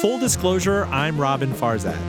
full 0.00 0.18
disclosure, 0.18 0.86
I'm 0.86 1.18
Roben 1.18 1.52
Farzad. 1.52 2.00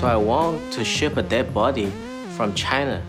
So 0.00 0.08
I 0.08 0.16
want 0.16 0.72
to 0.72 0.84
ship 0.84 1.16
a 1.16 1.22
dead 1.22 1.54
body 1.54 1.92
from 2.36 2.54
China, 2.54 3.00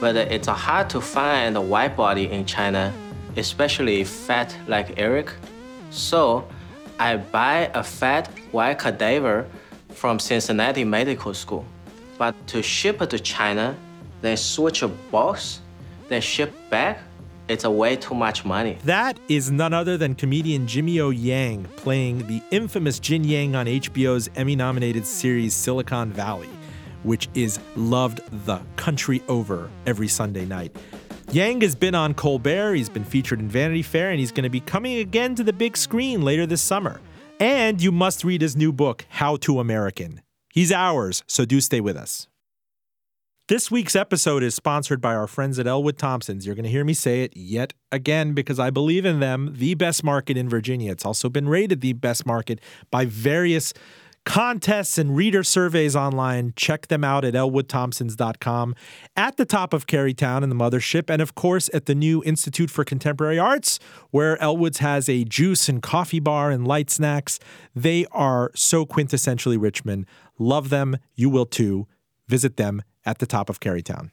but 0.00 0.14
it's 0.14 0.46
hard 0.46 0.88
to 0.90 1.00
find 1.00 1.56
a 1.56 1.60
white 1.60 1.96
body 1.96 2.30
in 2.30 2.46
China, 2.46 2.92
especially 3.36 4.04
fat 4.04 4.56
like 4.68 4.96
Eric. 4.96 5.32
So 5.90 6.46
I 7.00 7.16
buy 7.16 7.68
a 7.74 7.82
fat 7.82 8.28
white 8.52 8.78
cadaver 8.78 9.48
from 9.88 10.20
Cincinnati 10.20 10.84
Medical 10.84 11.34
School. 11.34 11.64
But 12.16 12.36
to 12.46 12.62
ship 12.62 13.02
it 13.02 13.10
to 13.10 13.18
China, 13.18 13.74
then 14.20 14.36
switch 14.36 14.82
a 14.82 14.88
box, 14.88 15.62
then 16.08 16.20
ship 16.20 16.52
back, 16.70 17.00
it's 17.50 17.64
a 17.64 17.70
way 17.70 17.96
too 17.96 18.14
much 18.14 18.44
money. 18.44 18.78
That 18.84 19.18
is 19.28 19.50
none 19.50 19.72
other 19.72 19.96
than 19.96 20.14
comedian 20.14 20.66
Jimmy 20.66 21.00
O 21.00 21.10
Yang 21.10 21.64
playing 21.76 22.26
the 22.28 22.40
infamous 22.50 23.00
Jian-Yang 23.00 23.56
on 23.56 23.66
HBO's 23.66 24.30
Emmy 24.36 24.54
nominated 24.54 25.04
series 25.04 25.52
Silicon 25.52 26.12
Valley, 26.12 26.48
which 27.02 27.28
is 27.34 27.58
loved 27.74 28.20
the 28.46 28.60
country 28.76 29.22
over 29.28 29.68
every 29.86 30.08
Sunday 30.08 30.44
night. 30.44 30.74
Yang 31.32 31.60
has 31.62 31.74
been 31.74 31.94
on 31.94 32.14
Colbert, 32.14 32.74
he's 32.74 32.88
been 32.88 33.04
featured 33.04 33.40
in 33.40 33.48
Vanity 33.48 33.82
Fair, 33.82 34.10
and 34.10 34.18
he's 34.18 34.32
going 34.32 34.44
to 34.44 34.50
be 34.50 34.60
coming 34.60 34.98
again 34.98 35.34
to 35.34 35.44
the 35.44 35.52
big 35.52 35.76
screen 35.76 36.22
later 36.22 36.46
this 36.46 36.62
summer. 36.62 37.00
And 37.38 37.80
you 37.80 37.90
must 37.90 38.24
read 38.24 38.42
his 38.42 38.56
new 38.56 38.72
book, 38.72 39.06
How 39.08 39.36
to 39.36 39.60
American. 39.60 40.22
He's 40.52 40.72
ours, 40.72 41.22
so 41.26 41.44
do 41.44 41.60
stay 41.60 41.80
with 41.80 41.96
us. 41.96 42.28
This 43.50 43.68
week's 43.68 43.96
episode 43.96 44.44
is 44.44 44.54
sponsored 44.54 45.00
by 45.00 45.12
our 45.12 45.26
friends 45.26 45.58
at 45.58 45.66
Elwood 45.66 45.98
Thompson's. 45.98 46.46
You're 46.46 46.54
going 46.54 46.62
to 46.62 46.70
hear 46.70 46.84
me 46.84 46.94
say 46.94 47.24
it 47.24 47.36
yet 47.36 47.72
again 47.90 48.32
because 48.32 48.60
I 48.60 48.70
believe 48.70 49.04
in 49.04 49.18
them, 49.18 49.54
the 49.56 49.74
best 49.74 50.04
market 50.04 50.36
in 50.36 50.48
Virginia. 50.48 50.92
It's 50.92 51.04
also 51.04 51.28
been 51.28 51.48
rated 51.48 51.80
the 51.80 51.94
best 51.94 52.24
market 52.24 52.60
by 52.92 53.06
various 53.06 53.74
contests 54.24 54.98
and 54.98 55.16
reader 55.16 55.42
surveys 55.42 55.96
online. 55.96 56.52
Check 56.54 56.86
them 56.86 57.02
out 57.02 57.24
at 57.24 57.34
elwoodthompsons.com, 57.34 58.76
at 59.16 59.36
the 59.36 59.44
top 59.44 59.74
of 59.74 59.88
Carytown 59.88 60.44
in 60.44 60.48
the 60.48 60.54
mothership, 60.54 61.10
and 61.10 61.20
of 61.20 61.34
course 61.34 61.68
at 61.74 61.86
the 61.86 61.94
new 61.96 62.22
Institute 62.22 62.70
for 62.70 62.84
Contemporary 62.84 63.40
Arts, 63.40 63.80
where 64.12 64.40
Elwood's 64.40 64.78
has 64.78 65.08
a 65.08 65.24
juice 65.24 65.68
and 65.68 65.82
coffee 65.82 66.20
bar 66.20 66.52
and 66.52 66.68
light 66.68 66.88
snacks. 66.88 67.40
They 67.74 68.06
are 68.12 68.52
so 68.54 68.86
quintessentially 68.86 69.60
Richmond. 69.60 70.06
Love 70.38 70.68
them. 70.68 70.98
You 71.16 71.28
will 71.28 71.46
too. 71.46 71.88
Visit 72.28 72.56
them 72.56 72.82
at 73.04 73.18
the 73.18 73.26
top 73.26 73.48
of 73.50 73.60
Carytown. 73.60 74.10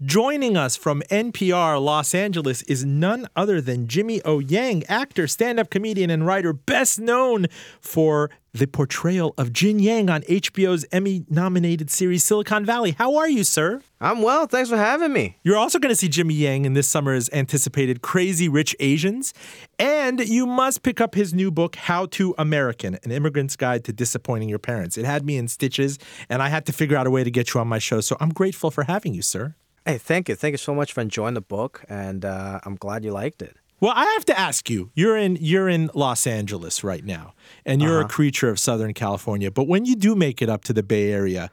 Joining 0.00 0.56
us 0.56 0.76
from 0.76 1.02
NPR 1.10 1.82
Los 1.82 2.14
Angeles 2.14 2.62
is 2.62 2.84
none 2.84 3.26
other 3.34 3.60
than 3.60 3.88
Jimmy 3.88 4.22
O. 4.22 4.38
Yang, 4.38 4.84
actor, 4.84 5.26
stand 5.26 5.58
up 5.58 5.70
comedian, 5.70 6.08
and 6.08 6.24
writer, 6.24 6.52
best 6.52 7.00
known 7.00 7.46
for 7.80 8.30
the 8.58 8.66
portrayal 8.66 9.34
of 9.38 9.50
Jian-Yang 9.50 10.10
on 10.10 10.22
HBO's 10.22 10.84
Emmy 10.90 11.24
nominated 11.30 11.90
series 11.90 12.24
Silicon 12.24 12.64
Valley. 12.64 12.90
How 12.90 13.16
are 13.16 13.28
you, 13.28 13.44
sir? 13.44 13.80
I'm 14.00 14.20
well. 14.20 14.46
Thanks 14.46 14.68
for 14.68 14.76
having 14.76 15.12
me. 15.12 15.38
You're 15.44 15.56
also 15.56 15.78
going 15.78 15.92
to 15.92 15.96
see 15.96 16.08
Jimmy 16.08 16.34
Yang 16.34 16.64
in 16.64 16.72
this 16.74 16.88
summer's 16.88 17.30
anticipated 17.32 18.02
Crazy 18.02 18.48
Rich 18.48 18.74
Asians. 18.80 19.32
And 19.78 20.20
you 20.20 20.44
must 20.44 20.82
pick 20.82 21.00
up 21.00 21.14
his 21.14 21.32
new 21.32 21.52
book, 21.52 21.76
How 21.76 22.06
to 22.06 22.34
American 22.36 22.98
An 23.04 23.12
Immigrant's 23.12 23.54
Guide 23.54 23.84
to 23.84 23.92
Disappointing 23.92 24.48
Your 24.48 24.58
Parents. 24.58 24.98
It 24.98 25.04
had 25.04 25.24
me 25.24 25.36
in 25.36 25.46
stitches, 25.46 25.98
and 26.28 26.42
I 26.42 26.48
had 26.48 26.66
to 26.66 26.72
figure 26.72 26.96
out 26.96 27.06
a 27.06 27.10
way 27.10 27.22
to 27.22 27.30
get 27.30 27.54
you 27.54 27.60
on 27.60 27.68
my 27.68 27.78
show. 27.78 28.00
So 28.00 28.16
I'm 28.18 28.30
grateful 28.30 28.72
for 28.72 28.84
having 28.84 29.14
you, 29.14 29.22
sir. 29.22 29.54
Hey, 29.86 29.98
thank 29.98 30.28
you. 30.28 30.34
Thank 30.34 30.52
you 30.52 30.58
so 30.58 30.74
much 30.74 30.92
for 30.92 31.00
enjoying 31.00 31.34
the 31.34 31.40
book, 31.40 31.84
and 31.88 32.24
uh, 32.24 32.60
I'm 32.64 32.74
glad 32.74 33.04
you 33.04 33.12
liked 33.12 33.40
it. 33.40 33.56
Well, 33.80 33.92
I 33.94 34.04
have 34.04 34.24
to 34.26 34.38
ask 34.38 34.68
you. 34.68 34.90
You're 34.94 35.16
in 35.16 35.36
you're 35.40 35.68
in 35.68 35.90
Los 35.94 36.26
Angeles 36.26 36.82
right 36.82 37.04
now, 37.04 37.34
and 37.64 37.80
you're 37.80 37.98
uh-huh. 37.98 38.06
a 38.06 38.08
creature 38.08 38.48
of 38.48 38.58
Southern 38.58 38.92
California. 38.92 39.50
But 39.50 39.68
when 39.68 39.84
you 39.84 39.94
do 39.94 40.14
make 40.16 40.42
it 40.42 40.48
up 40.48 40.64
to 40.64 40.72
the 40.72 40.82
Bay 40.82 41.12
Area, 41.12 41.50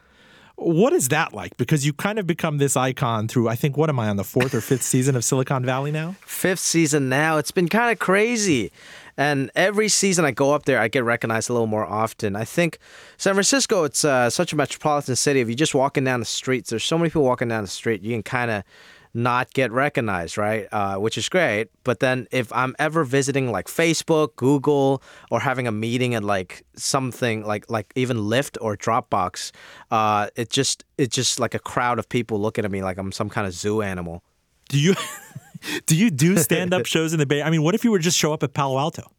what 0.56 0.92
is 0.92 1.08
that 1.08 1.34
like? 1.34 1.56
Because 1.56 1.84
you 1.84 1.92
kind 1.92 2.18
of 2.18 2.26
become 2.26 2.58
this 2.58 2.76
icon 2.76 3.28
through. 3.28 3.48
I 3.48 3.54
think 3.54 3.76
what 3.76 3.90
am 3.90 4.00
I 4.00 4.08
on 4.08 4.16
the 4.16 4.24
fourth 4.24 4.54
or 4.54 4.60
fifth 4.60 4.82
season 4.82 5.14
of 5.14 5.22
Silicon 5.22 5.64
Valley 5.64 5.92
now? 5.92 6.16
Fifth 6.22 6.60
season 6.60 7.08
now. 7.08 7.36
It's 7.36 7.50
been 7.52 7.68
kind 7.68 7.92
of 7.92 7.98
crazy. 7.98 8.72
And 9.18 9.50
every 9.54 9.88
season 9.88 10.24
I 10.24 10.30
go 10.30 10.52
up 10.52 10.64
there, 10.64 10.78
I 10.78 10.88
get 10.88 11.04
recognized 11.04 11.48
a 11.48 11.52
little 11.52 11.66
more 11.66 11.86
often. 11.86 12.36
I 12.36 12.44
think 12.44 12.78
San 13.18 13.34
Francisco, 13.34 13.84
it's 13.84 14.04
uh, 14.04 14.30
such 14.30 14.52
a 14.52 14.56
metropolitan 14.56 15.16
city. 15.16 15.40
If 15.40 15.48
you're 15.48 15.56
just 15.56 15.74
walking 15.74 16.04
down 16.04 16.20
the 16.20 16.26
streets, 16.26 16.70
there's 16.70 16.84
so 16.84 16.98
many 16.98 17.10
people 17.10 17.22
walking 17.22 17.48
down 17.48 17.62
the 17.62 17.68
street, 17.68 18.02
you 18.02 18.14
can 18.14 18.22
kind 18.22 18.50
of 18.50 18.64
not 19.16 19.52
get 19.54 19.72
recognized, 19.72 20.36
right? 20.36 20.68
Uh, 20.70 20.96
which 20.96 21.16
is 21.16 21.28
great. 21.28 21.68
But 21.84 22.00
then 22.00 22.28
if 22.30 22.52
I'm 22.52 22.76
ever 22.78 23.02
visiting 23.02 23.50
like 23.50 23.66
Facebook, 23.66 24.36
Google, 24.36 25.02
or 25.30 25.40
having 25.40 25.66
a 25.66 25.72
meeting 25.72 26.14
at 26.14 26.22
like 26.22 26.62
something 26.76 27.44
like 27.44 27.70
like 27.70 27.92
even 27.96 28.18
Lyft 28.18 28.58
or 28.60 28.76
Dropbox, 28.76 29.52
uh, 29.90 30.28
it 30.36 30.50
just 30.50 30.84
it's 30.98 31.14
just 31.14 31.40
like 31.40 31.54
a 31.54 31.58
crowd 31.58 31.98
of 31.98 32.08
people 32.08 32.40
looking 32.40 32.64
at 32.64 32.70
me 32.70 32.82
like 32.82 32.98
I'm 32.98 33.10
some 33.10 33.28
kind 33.28 33.46
of 33.46 33.54
zoo 33.54 33.82
animal. 33.82 34.22
Do 34.68 34.78
you 34.78 34.94
do 35.86 35.96
you 35.96 36.10
do 36.10 36.36
stand 36.48 36.74
up 36.74 36.86
shows 36.86 37.12
in 37.12 37.18
the 37.18 37.26
Bay? 37.26 37.42
I 37.42 37.50
mean, 37.50 37.62
what 37.62 37.74
if 37.74 37.84
you 37.84 37.90
were 37.90 37.98
just 37.98 38.18
show 38.18 38.32
up 38.32 38.42
at 38.42 38.52
Palo 38.52 38.78
Alto? 38.78 39.10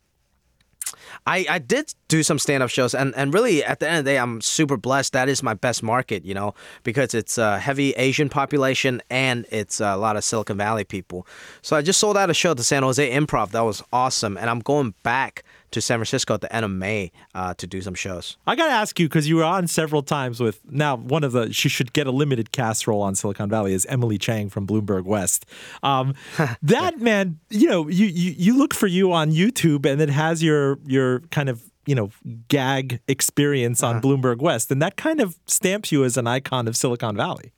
I, 1.26 1.46
I 1.50 1.60
did 1.60 1.94
do 2.08 2.24
some 2.24 2.40
stand 2.40 2.64
up 2.64 2.70
shows, 2.70 2.94
and, 2.94 3.14
and 3.16 3.34
really 3.34 3.64
at 3.64 3.80
the 3.80 3.88
end 3.88 4.00
of 4.00 4.06
the 4.06 4.12
day, 4.12 4.20
I'm 4.20 4.42
super 4.42 4.78
blessed. 4.78 5.14
That 5.14 5.30
is 5.30 5.44
my 5.44 5.54
best 5.54 5.84
market, 5.84 6.26
you 6.26 6.34
know, 6.34 6.54
because 6.84 7.14
it's 7.14 7.38
a 7.38 7.60
heavy 7.60 7.92
Asian 7.94 8.30
population 8.30 9.02
and 9.10 9.46
it's 9.52 9.80
a 9.80 9.96
lot 9.96 10.16
of 10.16 10.24
Silicon 10.24 10.58
Valley 10.58 10.84
people. 10.84 11.28
So 11.62 11.76
I 11.76 11.82
just 11.82 12.00
sold 12.00 12.18
out 12.18 12.30
a 12.30 12.34
show 12.34 12.52
at 12.52 12.58
the 12.58 12.64
San 12.64 12.84
Jose 12.84 13.12
Improv. 13.12 13.52
That 13.52 13.62
was 13.62 13.84
awesome. 13.92 14.38
And 14.38 14.50
I'm 14.50 14.60
going 14.60 14.94
back 15.04 15.44
to 15.72 15.82
San 15.82 15.98
Francisco 15.98 16.34
at 16.34 16.42
the 16.42 16.54
end 16.56 16.66
of 16.66 16.72
May 16.72 17.12
uh, 17.36 17.54
to 17.56 17.68
do 17.68 17.82
some 17.82 17.94
shows. 17.94 18.38
I 18.46 18.56
got 18.56 18.68
to 18.68 18.72
ask 18.72 19.00
you 19.00 19.08
because 19.08 19.28
you 19.28 19.38
were 19.38 19.44
on 19.44 19.68
several 19.68 20.02
times 20.02 20.40
with 20.40 20.62
now 20.70 20.96
one 20.98 21.24
of 21.24 21.32
the 21.32 21.52
she 21.54 21.70
should 21.70 21.94
get 21.94 22.08
a 22.08 22.12
limited 22.12 22.52
cast 22.52 22.88
role 22.88 23.02
on 23.02 23.16
Silicon 23.16 23.50
Valley 23.50 23.74
is 23.74 23.86
Emily 23.88 24.18
Chang 24.18 24.50
from 24.50 24.66
Bloomberg 24.66 25.04
West. 25.04 25.46
Um, 25.84 26.14
that 26.62 27.00
man, 27.00 27.40
you 27.50 27.68
know, 27.68 27.88
you, 27.88 28.06
you 28.06 28.34
you 28.38 28.58
look 28.58 28.74
for 28.74 28.88
you 28.88 29.12
on 29.12 29.32
YouTube 29.32 29.86
and 29.86 30.02
it 30.02 30.10
has 30.10 30.42
your 30.42 30.80
your 30.86 31.20
kind 31.32 31.50
of 31.50 31.64
you 31.86 31.96
know 31.96 32.12
gag 32.48 33.00
experience 33.08 33.82
on 33.82 33.98
uh-huh. 33.98 34.02
Bloomberg 34.02 34.40
West, 34.40 34.72
and 34.72 34.82
that 34.82 34.98
kind 34.98 35.20
of 35.20 35.38
stamps 35.48 35.92
you 35.92 36.04
as 36.04 36.18
an 36.18 36.28
icon 36.28 36.68
of 36.68 36.78
Silicon 36.78 37.16
Valley. 37.16 37.54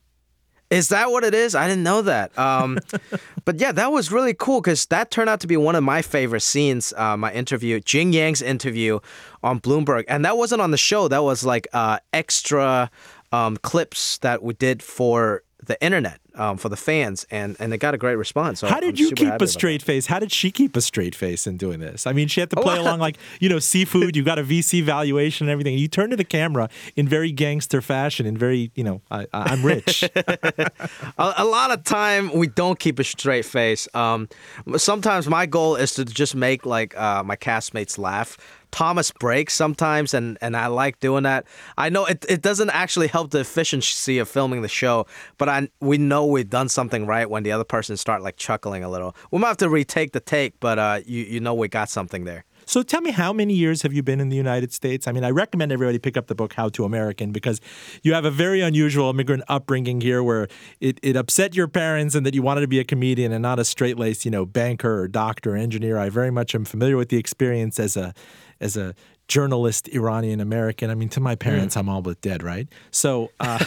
Is 0.69 0.89
that 0.89 1.11
what 1.11 1.23
it 1.23 1.33
is? 1.33 1.55
I 1.55 1.67
didn't 1.67 1.83
know 1.83 2.01
that. 2.03 2.37
Um, 2.37 2.79
but 3.45 3.59
yeah, 3.59 3.71
that 3.71 3.91
was 3.91 4.11
really 4.11 4.33
cool 4.33 4.61
because 4.61 4.85
that 4.87 5.09
turned 5.09 5.29
out 5.29 5.39
to 5.41 5.47
be 5.47 5.57
one 5.57 5.75
of 5.75 5.83
my 5.83 6.01
favorite 6.01 6.41
scenes. 6.41 6.93
Uh, 6.95 7.17
my 7.17 7.33
interview, 7.33 7.79
Jian-Yang's 7.79 8.41
interview 8.41 8.99
on 9.41 9.59
Bloomberg, 9.59 10.05
and 10.07 10.23
that 10.25 10.37
wasn't 10.37 10.61
on 10.61 10.71
the 10.71 10.77
show. 10.77 11.07
That 11.07 11.23
was 11.23 11.43
like 11.43 11.67
uh, 11.73 11.99
extra 12.13 12.91
um, 13.31 13.57
clips 13.57 14.19
that 14.19 14.43
we 14.43 14.53
did 14.53 14.83
for 14.83 15.43
the 15.65 15.81
internet 15.83 16.19
um, 16.39 16.57
for 16.57 16.69
the 16.69 16.77
fans, 16.77 17.27
and 17.29 17.55
and 17.59 17.71
they 17.71 17.77
got 17.77 17.93
a 17.93 17.97
great 17.97 18.15
response. 18.15 18.61
So 18.61 18.67
How 18.67 18.79
did 18.79 18.95
I'm 18.95 19.05
you 19.05 19.11
keep 19.11 19.41
a 19.41 19.47
straight 19.47 19.83
face? 19.83 20.05
How 20.05 20.19
did 20.19 20.31
she 20.31 20.51
keep 20.51 20.75
a 20.75 20.81
straight 20.81 21.13
face 21.13 21.45
in 21.45 21.57
doing 21.57 21.79
this? 21.79 22.07
I 22.07 22.13
mean, 22.13 22.27
she 22.27 22.39
had 22.39 22.49
to 22.51 22.55
play 22.55 22.77
along 22.77 22.99
like 22.99 23.17
you 23.39 23.49
know 23.49 23.59
seafood. 23.59 24.15
You 24.15 24.23
got 24.23 24.39
a 24.39 24.43
VC 24.43 24.81
valuation 24.81 25.47
and 25.47 25.51
everything. 25.51 25.77
You 25.77 25.87
turn 25.87 26.09
to 26.11 26.15
the 26.15 26.23
camera 26.23 26.69
in 26.95 27.07
very 27.07 27.31
gangster 27.31 27.81
fashion, 27.81 28.25
in 28.25 28.37
very 28.37 28.71
you 28.73 28.83
know 28.83 29.01
I, 29.11 29.27
am 29.33 29.63
rich. 29.63 30.03
a, 30.15 30.73
a, 31.17 31.45
lot 31.45 31.71
of 31.71 31.83
time 31.83 32.31
we 32.33 32.47
don't 32.47 32.79
keep 32.79 32.99
a 32.99 33.03
straight 33.03 33.45
face. 33.45 33.87
Um, 33.93 34.29
sometimes 34.77 35.27
my 35.27 35.45
goal 35.45 35.75
is 35.75 35.93
to 35.95 36.05
just 36.05 36.35
make 36.35 36.65
like 36.65 36.97
uh, 36.97 37.23
my 37.23 37.35
castmates 37.35 37.97
laugh 37.97 38.37
Thomas 38.71 39.11
breaks 39.11 39.53
sometimes, 39.53 40.13
and, 40.13 40.37
and 40.41 40.55
I 40.55 40.67
like 40.67 40.99
doing 40.99 41.23
that. 41.23 41.45
I 41.77 41.89
know 41.89 42.05
it, 42.05 42.25
it 42.29 42.41
doesn't 42.41 42.69
actually 42.69 43.07
help 43.07 43.31
the 43.31 43.39
efficiency 43.39 44.19
of 44.19 44.29
filming 44.29 44.61
the 44.61 44.67
show, 44.67 45.07
but 45.37 45.49
I 45.49 45.69
we 45.79 45.97
know 45.97 46.25
we've 46.29 46.49
done 46.49 46.69
something 46.69 47.05
right 47.05 47.29
when 47.29 47.43
the 47.43 47.51
other 47.51 47.63
person 47.63 47.97
start 47.97 48.21
like 48.21 48.37
chuckling 48.37 48.83
a 48.83 48.89
little. 48.89 49.15
We 49.31 49.39
might 49.39 49.49
have 49.49 49.57
to 49.57 49.69
retake 49.69 50.11
the 50.11 50.19
take, 50.19 50.59
but 50.59 50.79
uh, 50.79 50.99
you 51.05 51.23
you 51.23 51.39
know 51.39 51.53
we 51.53 51.67
got 51.67 51.89
something 51.89 52.25
there. 52.25 52.45
So 52.69 52.83
tell 52.83 53.01
me, 53.01 53.09
how 53.09 53.33
many 53.33 53.55
years 53.55 53.81
have 53.81 53.93
you 53.93 54.03
been 54.03 54.19
in 54.19 54.29
the 54.29 54.35
United 54.35 54.71
States? 54.71 55.07
I 55.07 55.11
mean, 55.11 55.23
I 55.23 55.31
recommend 55.31 55.71
everybody 55.71 55.97
pick 55.97 56.15
up 56.15 56.27
the 56.27 56.35
book 56.35 56.53
How 56.53 56.69
to 56.69 56.85
American 56.85 57.31
because 57.31 57.59
you 58.03 58.13
have 58.13 58.25
a 58.25 58.31
very 58.31 58.61
unusual 58.61 59.09
immigrant 59.09 59.41
upbringing 59.47 60.01
here 60.01 60.21
where 60.21 60.47
it, 60.79 60.99
it 61.01 61.15
upset 61.15 61.55
your 61.55 61.67
parents 61.67 62.13
and 62.13 62.27
that 62.27 62.35
you 62.35 62.43
wanted 62.43 62.61
to 62.61 62.67
be 62.67 62.79
a 62.79 62.83
comedian 62.83 63.31
and 63.31 63.41
not 63.41 63.57
a 63.57 63.65
straight 63.65 63.97
laced, 63.97 64.23
you 64.23 64.29
know, 64.29 64.45
banker 64.45 65.01
or 65.01 65.07
doctor 65.07 65.55
or 65.55 65.57
engineer. 65.57 65.97
I 65.97 66.09
very 66.09 66.29
much 66.29 66.53
am 66.53 66.63
familiar 66.63 66.95
with 66.95 67.09
the 67.09 67.17
experience 67.17 67.79
as 67.79 67.97
a 67.97 68.13
as 68.61 68.77
a 68.77 68.93
journalist 69.29 69.87
Iranian 69.89 70.41
American. 70.41 70.89
I 70.89 70.95
mean, 70.95 71.07
to 71.09 71.21
my 71.21 71.35
parents, 71.35 71.75
mm. 71.75 71.79
I'm 71.79 71.89
all 71.89 72.01
but 72.01 72.19
dead, 72.19 72.43
right? 72.43 72.67
So, 72.91 73.31
uh, 73.39 73.63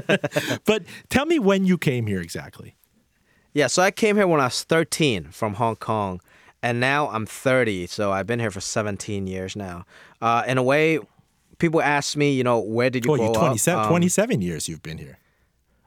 but 0.64 0.84
tell 1.10 1.26
me 1.26 1.38
when 1.38 1.66
you 1.66 1.76
came 1.76 2.06
here 2.06 2.20
exactly. 2.20 2.76
Yeah, 3.52 3.66
so 3.66 3.82
I 3.82 3.90
came 3.90 4.16
here 4.16 4.26
when 4.26 4.40
I 4.40 4.44
was 4.44 4.62
13 4.62 5.24
from 5.32 5.54
Hong 5.54 5.76
Kong, 5.76 6.20
and 6.62 6.78
now 6.80 7.08
I'm 7.08 7.26
30. 7.26 7.88
So 7.88 8.12
I've 8.12 8.26
been 8.26 8.38
here 8.38 8.52
for 8.52 8.60
17 8.60 9.26
years 9.26 9.56
now. 9.56 9.84
Uh, 10.22 10.44
in 10.46 10.56
a 10.56 10.62
way, 10.62 11.00
people 11.58 11.82
ask 11.82 12.16
me, 12.16 12.32
you 12.32 12.44
know, 12.44 12.60
where 12.60 12.88
did 12.88 13.04
you 13.04 13.12
oh, 13.12 13.16
grow 13.16 13.26
you 13.26 13.34
27, 13.34 13.80
up? 13.80 13.86
Um, 13.86 13.90
27 13.90 14.40
years 14.40 14.68
you've 14.68 14.82
been 14.82 14.98
here. 14.98 15.18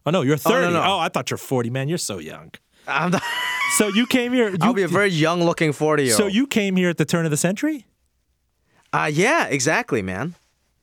Oh 0.05 0.11
no, 0.11 0.21
you're 0.21 0.35
30. 0.35 0.55
Oh, 0.55 0.61
no, 0.61 0.69
no. 0.71 0.81
oh 0.81 0.99
I 0.99 1.07
thought 1.07 1.31
you're 1.31 1.37
40, 1.37 1.69
man. 1.69 1.87
You're 1.87 1.97
so 1.97 2.19
young. 2.19 2.51
I'm 2.85 3.13
so 3.77 3.87
you 3.87 4.05
came 4.05 4.33
here. 4.33 4.49
You, 4.49 4.57
I'll 4.59 4.73
be 4.73 4.83
a 4.83 4.89
very 4.89 5.09
young 5.09 5.41
looking 5.41 5.71
40 5.71 6.03
year 6.03 6.11
old. 6.11 6.17
So 6.17 6.27
you 6.27 6.45
came 6.45 6.75
here 6.75 6.89
at 6.89 6.97
the 6.97 7.05
turn 7.05 7.23
of 7.23 7.31
the 7.31 7.37
century? 7.37 7.85
Uh 8.93 9.09
yeah, 9.11 9.47
exactly, 9.47 10.01
man. 10.03 10.35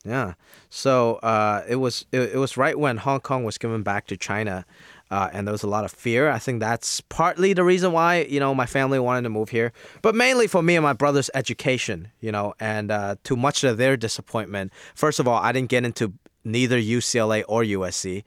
Yeah. 0.03 0.33
So 0.69 1.15
uh, 1.15 1.63
it 1.67 1.77
was 1.77 2.05
it, 2.11 2.33
it 2.33 2.37
was 2.37 2.57
right 2.57 2.77
when 2.77 2.97
Hong 2.97 3.19
Kong 3.21 3.43
was 3.43 3.57
given 3.57 3.83
back 3.83 4.07
to 4.07 4.17
China, 4.17 4.65
uh, 5.09 5.29
and 5.31 5.47
there 5.47 5.51
was 5.51 5.63
a 5.63 5.67
lot 5.67 5.85
of 5.85 5.91
fear. 5.91 6.29
I 6.29 6.39
think 6.39 6.59
that's 6.59 7.01
partly 7.01 7.53
the 7.53 7.63
reason 7.63 7.91
why 7.91 8.23
you 8.23 8.39
know 8.39 8.53
my 8.55 8.65
family 8.65 8.99
wanted 8.99 9.23
to 9.23 9.29
move 9.29 9.49
here, 9.49 9.71
but 10.01 10.15
mainly 10.15 10.47
for 10.47 10.61
me 10.61 10.75
and 10.75 10.83
my 10.83 10.93
brother's 10.93 11.29
education. 11.33 12.09
You 12.19 12.31
know, 12.31 12.53
and 12.59 12.91
uh, 12.91 13.15
to 13.23 13.35
much 13.35 13.63
of 13.63 13.77
their 13.77 13.95
disappointment, 13.95 14.73
first 14.95 15.19
of 15.19 15.27
all, 15.27 15.41
I 15.41 15.51
didn't 15.51 15.69
get 15.69 15.85
into 15.85 16.13
neither 16.43 16.79
UCLA 16.79 17.43
or 17.47 17.63
USC, 17.63 18.23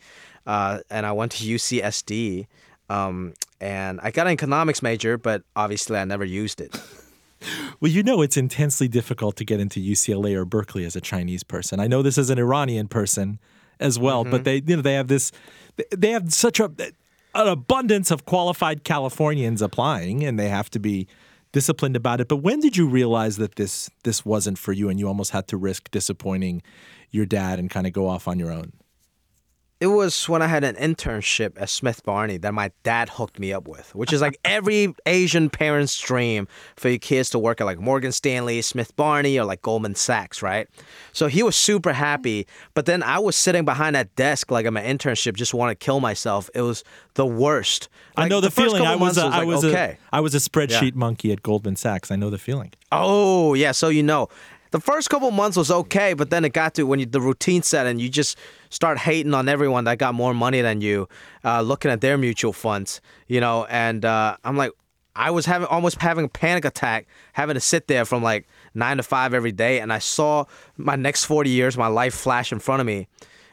uh, 0.46 0.80
and 0.90 1.04
I 1.04 1.12
went 1.12 1.32
to 1.32 1.44
UCSD. 1.44 2.46
Um, 2.90 3.32
and 3.62 3.98
I 4.02 4.10
got 4.10 4.26
an 4.26 4.34
economics 4.34 4.82
major, 4.82 5.16
but 5.16 5.42
obviously 5.56 5.96
I 5.96 6.04
never 6.04 6.24
used 6.24 6.60
it. 6.60 6.78
Well, 7.80 7.90
you 7.90 8.02
know 8.02 8.22
it's 8.22 8.36
intensely 8.36 8.88
difficult 8.88 9.36
to 9.36 9.44
get 9.44 9.60
into 9.60 9.80
UCLA 9.80 10.34
or 10.34 10.44
Berkeley 10.44 10.84
as 10.84 10.96
a 10.96 11.00
Chinese 11.00 11.42
person. 11.42 11.80
I 11.80 11.86
know 11.86 12.02
this 12.02 12.18
as 12.18 12.30
an 12.30 12.38
Iranian 12.38 12.88
person 12.88 13.38
as 13.80 13.98
well, 13.98 14.22
mm-hmm. 14.22 14.30
but 14.30 14.44
they 14.44 14.62
you 14.66 14.76
know 14.76 14.82
they 14.82 14.94
have 14.94 15.08
this 15.08 15.32
they 15.96 16.10
have 16.10 16.32
such 16.32 16.60
a 16.60 16.70
an 17.34 17.48
abundance 17.48 18.10
of 18.10 18.24
qualified 18.24 18.84
Californians 18.84 19.60
applying 19.60 20.22
and 20.22 20.38
they 20.38 20.48
have 20.48 20.70
to 20.70 20.78
be 20.78 21.08
disciplined 21.52 21.96
about 21.96 22.20
it. 22.20 22.28
But 22.28 22.36
when 22.36 22.60
did 22.60 22.76
you 22.76 22.86
realize 22.86 23.36
that 23.36 23.56
this 23.56 23.90
this 24.02 24.24
wasn't 24.24 24.58
for 24.58 24.72
you 24.72 24.88
and 24.88 24.98
you 24.98 25.08
almost 25.08 25.30
had 25.30 25.48
to 25.48 25.56
risk 25.56 25.90
disappointing 25.90 26.62
your 27.10 27.26
dad 27.26 27.58
and 27.58 27.70
kind 27.70 27.86
of 27.86 27.92
go 27.92 28.08
off 28.08 28.28
on 28.28 28.38
your 28.38 28.52
own? 28.52 28.72
It 29.80 29.88
was 29.88 30.28
when 30.28 30.40
I 30.40 30.46
had 30.46 30.64
an 30.64 30.76
internship 30.76 31.60
at 31.60 31.68
Smith 31.68 32.04
Barney 32.04 32.38
that 32.38 32.54
my 32.54 32.70
dad 32.84 33.08
hooked 33.10 33.38
me 33.38 33.52
up 33.52 33.66
with, 33.66 33.94
which 33.94 34.12
is 34.12 34.20
like 34.20 34.38
every 34.44 34.94
Asian 35.04 35.50
parent's 35.50 35.98
dream 35.98 36.46
for 36.76 36.88
your 36.88 36.98
kids 36.98 37.30
to 37.30 37.38
work 37.38 37.60
at 37.60 37.64
like 37.64 37.78
Morgan 37.78 38.12
Stanley, 38.12 38.62
Smith 38.62 38.94
Barney, 38.96 39.38
or 39.38 39.44
like 39.44 39.62
Goldman 39.62 39.94
Sachs, 39.94 40.42
right? 40.42 40.68
So 41.12 41.26
he 41.26 41.42
was 41.42 41.56
super 41.56 41.92
happy. 41.92 42.46
But 42.74 42.86
then 42.86 43.02
I 43.02 43.18
was 43.18 43.36
sitting 43.36 43.64
behind 43.64 43.96
that 43.96 44.14
desk 44.16 44.50
like 44.50 44.64
I'm 44.64 44.76
an 44.76 44.98
internship, 44.98 45.34
just 45.34 45.52
want 45.52 45.70
to 45.70 45.84
kill 45.84 46.00
myself. 46.00 46.48
It 46.54 46.62
was 46.62 46.84
the 47.14 47.26
worst. 47.26 47.88
Like, 48.16 48.26
I 48.26 48.28
know 48.28 48.40
the, 48.40 48.48
the 48.48 48.52
feeling. 48.52 48.86
I 48.86 48.96
was, 48.96 49.18
a, 49.18 49.26
was, 49.26 49.34
I 49.34 49.44
was 49.44 49.64
okay. 49.64 49.98
A, 50.12 50.16
I 50.16 50.20
was 50.20 50.34
a 50.34 50.38
spreadsheet 50.38 50.92
yeah. 50.92 50.98
monkey 50.98 51.32
at 51.32 51.42
Goldman 51.42 51.76
Sachs. 51.76 52.10
I 52.10 52.16
know 52.16 52.30
the 52.30 52.38
feeling. 52.38 52.72
Oh 52.92 53.54
yeah, 53.54 53.72
so 53.72 53.88
you 53.88 54.04
know 54.04 54.28
the 54.74 54.80
first 54.80 55.08
couple 55.08 55.30
months 55.30 55.56
was 55.56 55.70
okay, 55.70 56.14
but 56.14 56.30
then 56.30 56.44
it 56.44 56.52
got 56.52 56.74
to 56.74 56.82
when 56.82 56.98
you, 56.98 57.06
the 57.06 57.20
routine 57.20 57.62
set 57.62 57.86
and 57.86 58.00
you 58.00 58.08
just 58.08 58.36
start 58.74 58.98
hating 58.98 59.32
on 59.34 59.48
everyone 59.48 59.84
that 59.84 59.98
got 59.98 60.14
more 60.14 60.34
money 60.34 60.60
than 60.60 60.80
you, 60.80 61.08
uh, 61.44 61.60
looking 61.60 61.90
at 61.90 62.00
their 62.00 62.18
mutual 62.18 62.52
funds, 62.52 63.00
you 63.28 63.40
know. 63.40 63.66
And 63.66 64.04
uh, 64.04 64.36
I'm 64.42 64.56
like, 64.56 64.72
I 65.14 65.30
was 65.30 65.46
having 65.46 65.68
almost 65.68 66.00
having 66.00 66.24
a 66.24 66.28
panic 66.28 66.64
attack, 66.64 67.06
having 67.34 67.54
to 67.54 67.60
sit 67.60 67.86
there 67.86 68.04
from 68.04 68.22
like 68.22 68.48
nine 68.74 68.96
to 68.96 69.04
five 69.04 69.32
every 69.32 69.52
day, 69.52 69.78
and 69.78 69.92
I 69.92 70.00
saw 70.00 70.44
my 70.76 70.96
next 70.96 71.24
40 71.26 71.50
years, 71.50 71.78
my 71.78 71.86
life 71.86 72.14
flash 72.14 72.50
in 72.50 72.58
front 72.58 72.80
of 72.80 72.86
me, 72.86 73.06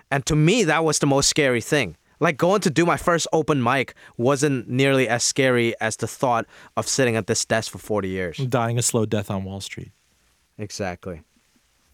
and 0.09 0.25
to 0.25 0.35
me 0.35 0.63
that 0.63 0.83
was 0.83 0.99
the 0.99 1.07
most 1.07 1.29
scary 1.29 1.61
thing. 1.61 1.97
Like 2.19 2.37
going 2.37 2.61
to 2.61 2.69
do 2.69 2.85
my 2.85 2.97
first 2.97 3.27
open 3.33 3.63
mic 3.63 3.95
wasn't 4.15 4.69
nearly 4.69 5.07
as 5.07 5.23
scary 5.23 5.73
as 5.81 5.95
the 5.95 6.07
thought 6.07 6.45
of 6.77 6.87
sitting 6.87 7.15
at 7.15 7.25
this 7.25 7.45
desk 7.45 7.71
for 7.71 7.79
40 7.79 8.09
years. 8.09 8.37
Dying 8.37 8.77
a 8.77 8.83
slow 8.83 9.07
death 9.07 9.31
on 9.31 9.43
Wall 9.43 9.59
Street. 9.59 9.91
Exactly. 10.59 11.23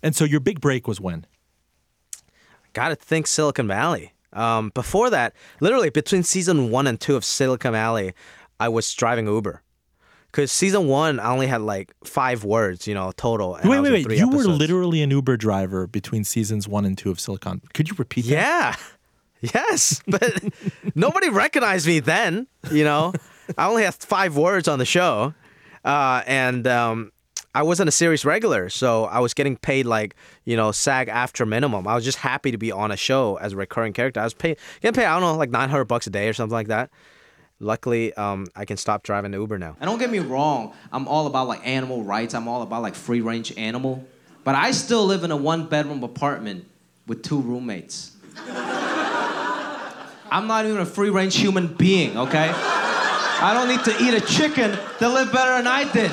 And 0.04 0.14
so 0.14 0.26
your 0.26 0.42
big 0.42 0.60
break 0.60 0.86
was 0.86 1.00
when? 1.00 1.26
Got 2.78 2.90
to 2.90 2.96
think 2.96 3.26
Silicon 3.26 3.68
Valley. 3.68 4.14
Um, 4.34 4.70
before 4.76 5.10
that, 5.10 5.34
literally 5.62 5.90
between 5.90 6.22
season 6.22 6.70
one 6.70 6.86
and 6.86 7.02
two 7.02 7.16
of 7.16 7.26
Silicon 7.26 7.72
Valley, 7.72 8.14
I 8.60 8.70
was 8.70 8.94
driving 8.94 9.26
Uber. 9.26 9.64
Because 10.28 10.52
season 10.52 10.86
one, 10.88 11.20
I 11.20 11.32
only 11.32 11.48
had 11.48 11.62
like 11.62 11.92
five 12.04 12.44
words, 12.44 12.88
you 12.88 12.94
know, 12.94 13.12
total. 13.18 13.58
wait, 13.64 13.80
wait, 13.80 14.06
wait. 14.06 14.20
You 14.20 14.28
episodes. 14.28 14.48
were 14.48 14.54
literally 14.54 15.02
an 15.02 15.10
Uber 15.10 15.38
driver 15.38 15.88
between 15.88 16.24
seasons 16.24 16.68
one 16.68 16.86
and 16.86 16.96
two 16.96 17.10
of 17.10 17.20
Silicon. 17.20 17.64
Could 17.74 17.90
you 17.90 17.96
repeat 17.98 18.26
that? 18.26 18.32
Yeah. 18.32 18.76
Yes. 19.40 20.02
But 20.08 20.44
nobody 20.96 21.30
recognized 21.30 21.86
me 21.86 22.00
then, 22.00 22.48
you 22.72 22.84
know. 22.84 23.14
I 23.58 23.68
only 23.68 23.84
had 23.84 23.94
five 23.94 24.36
words 24.36 24.68
on 24.68 24.80
the 24.80 24.86
show. 24.86 25.34
Uh, 25.86 26.24
and 26.26 26.66
um, 26.68 27.12
I 27.56 27.64
wasn't 27.64 27.90
a 27.90 27.92
series 27.92 28.24
regular, 28.24 28.70
so 28.70 29.06
I 29.06 29.20
was 29.20 29.34
getting 29.34 29.58
paid 29.58 29.86
like 29.86 30.16
you 30.46 30.56
know 30.56 30.72
SAG-AFTRA 30.72 31.48
minimum. 31.48 31.88
I 31.88 31.96
was 31.96 32.04
just 32.04 32.20
happy 32.20 32.52
to 32.52 32.58
be 32.58 32.72
on 32.72 32.92
a 32.92 32.98
show 32.98 33.38
as 33.38 33.54
a 33.54 33.56
recurring 33.56 33.94
character. 33.94 34.20
I 34.20 34.24
was 34.26 34.34
paid 34.34 34.58
getting 34.82 35.00
paid 35.00 35.06
I 35.06 35.14
don't 35.14 35.22
know 35.22 35.36
like 35.36 35.50
nine 35.50 35.70
hundred 35.70 35.86
bucks 35.86 36.08
a 36.08 36.10
day 36.10 36.30
or 36.30 36.34
something 36.34 36.54
like 36.54 36.68
that. 36.68 36.90
Luckily, 37.60 38.14
um, 38.14 38.46
I 38.56 38.66
can 38.66 38.78
stop 38.78 39.02
driving 39.02 39.32
to 39.32 39.40
Uber 39.40 39.58
now. 39.58 39.76
And 39.80 39.90
don't 39.90 39.98
get 39.98 40.12
me 40.12 40.20
wrong, 40.20 40.74
I'm 40.92 41.08
all 41.08 41.26
about 41.26 41.48
like 41.48 41.66
animal 41.66 42.04
rights. 42.04 42.36
I'm 42.36 42.48
all 42.48 42.62
about 42.62 42.84
like 42.84 42.94
free 42.94 43.22
range 43.22 43.52
animal, 43.58 44.06
but 44.44 44.54
I 44.54 44.72
still 44.72 45.06
live 45.06 45.24
in 45.24 45.32
a 45.32 45.38
one 45.38 45.68
bedroom 45.68 46.04
apartment 46.04 46.68
with 47.08 47.24
two 47.24 47.42
roommates. 47.42 48.12
I'm 50.30 50.46
not 50.46 50.66
even 50.66 50.80
a 50.80 50.86
free 50.86 51.10
range 51.10 51.36
human 51.36 51.68
being, 51.68 52.18
okay? 52.18 52.52
I 52.54 53.54
don't 53.54 53.70
need 53.70 53.84
to 53.86 54.04
eat 54.04 54.14
a 54.14 54.22
chicken 54.22 54.78
to 55.00 55.10
live 55.10 55.32
better 55.32 55.58
than 55.58 55.68
I 55.68 55.92
did. 55.92 56.12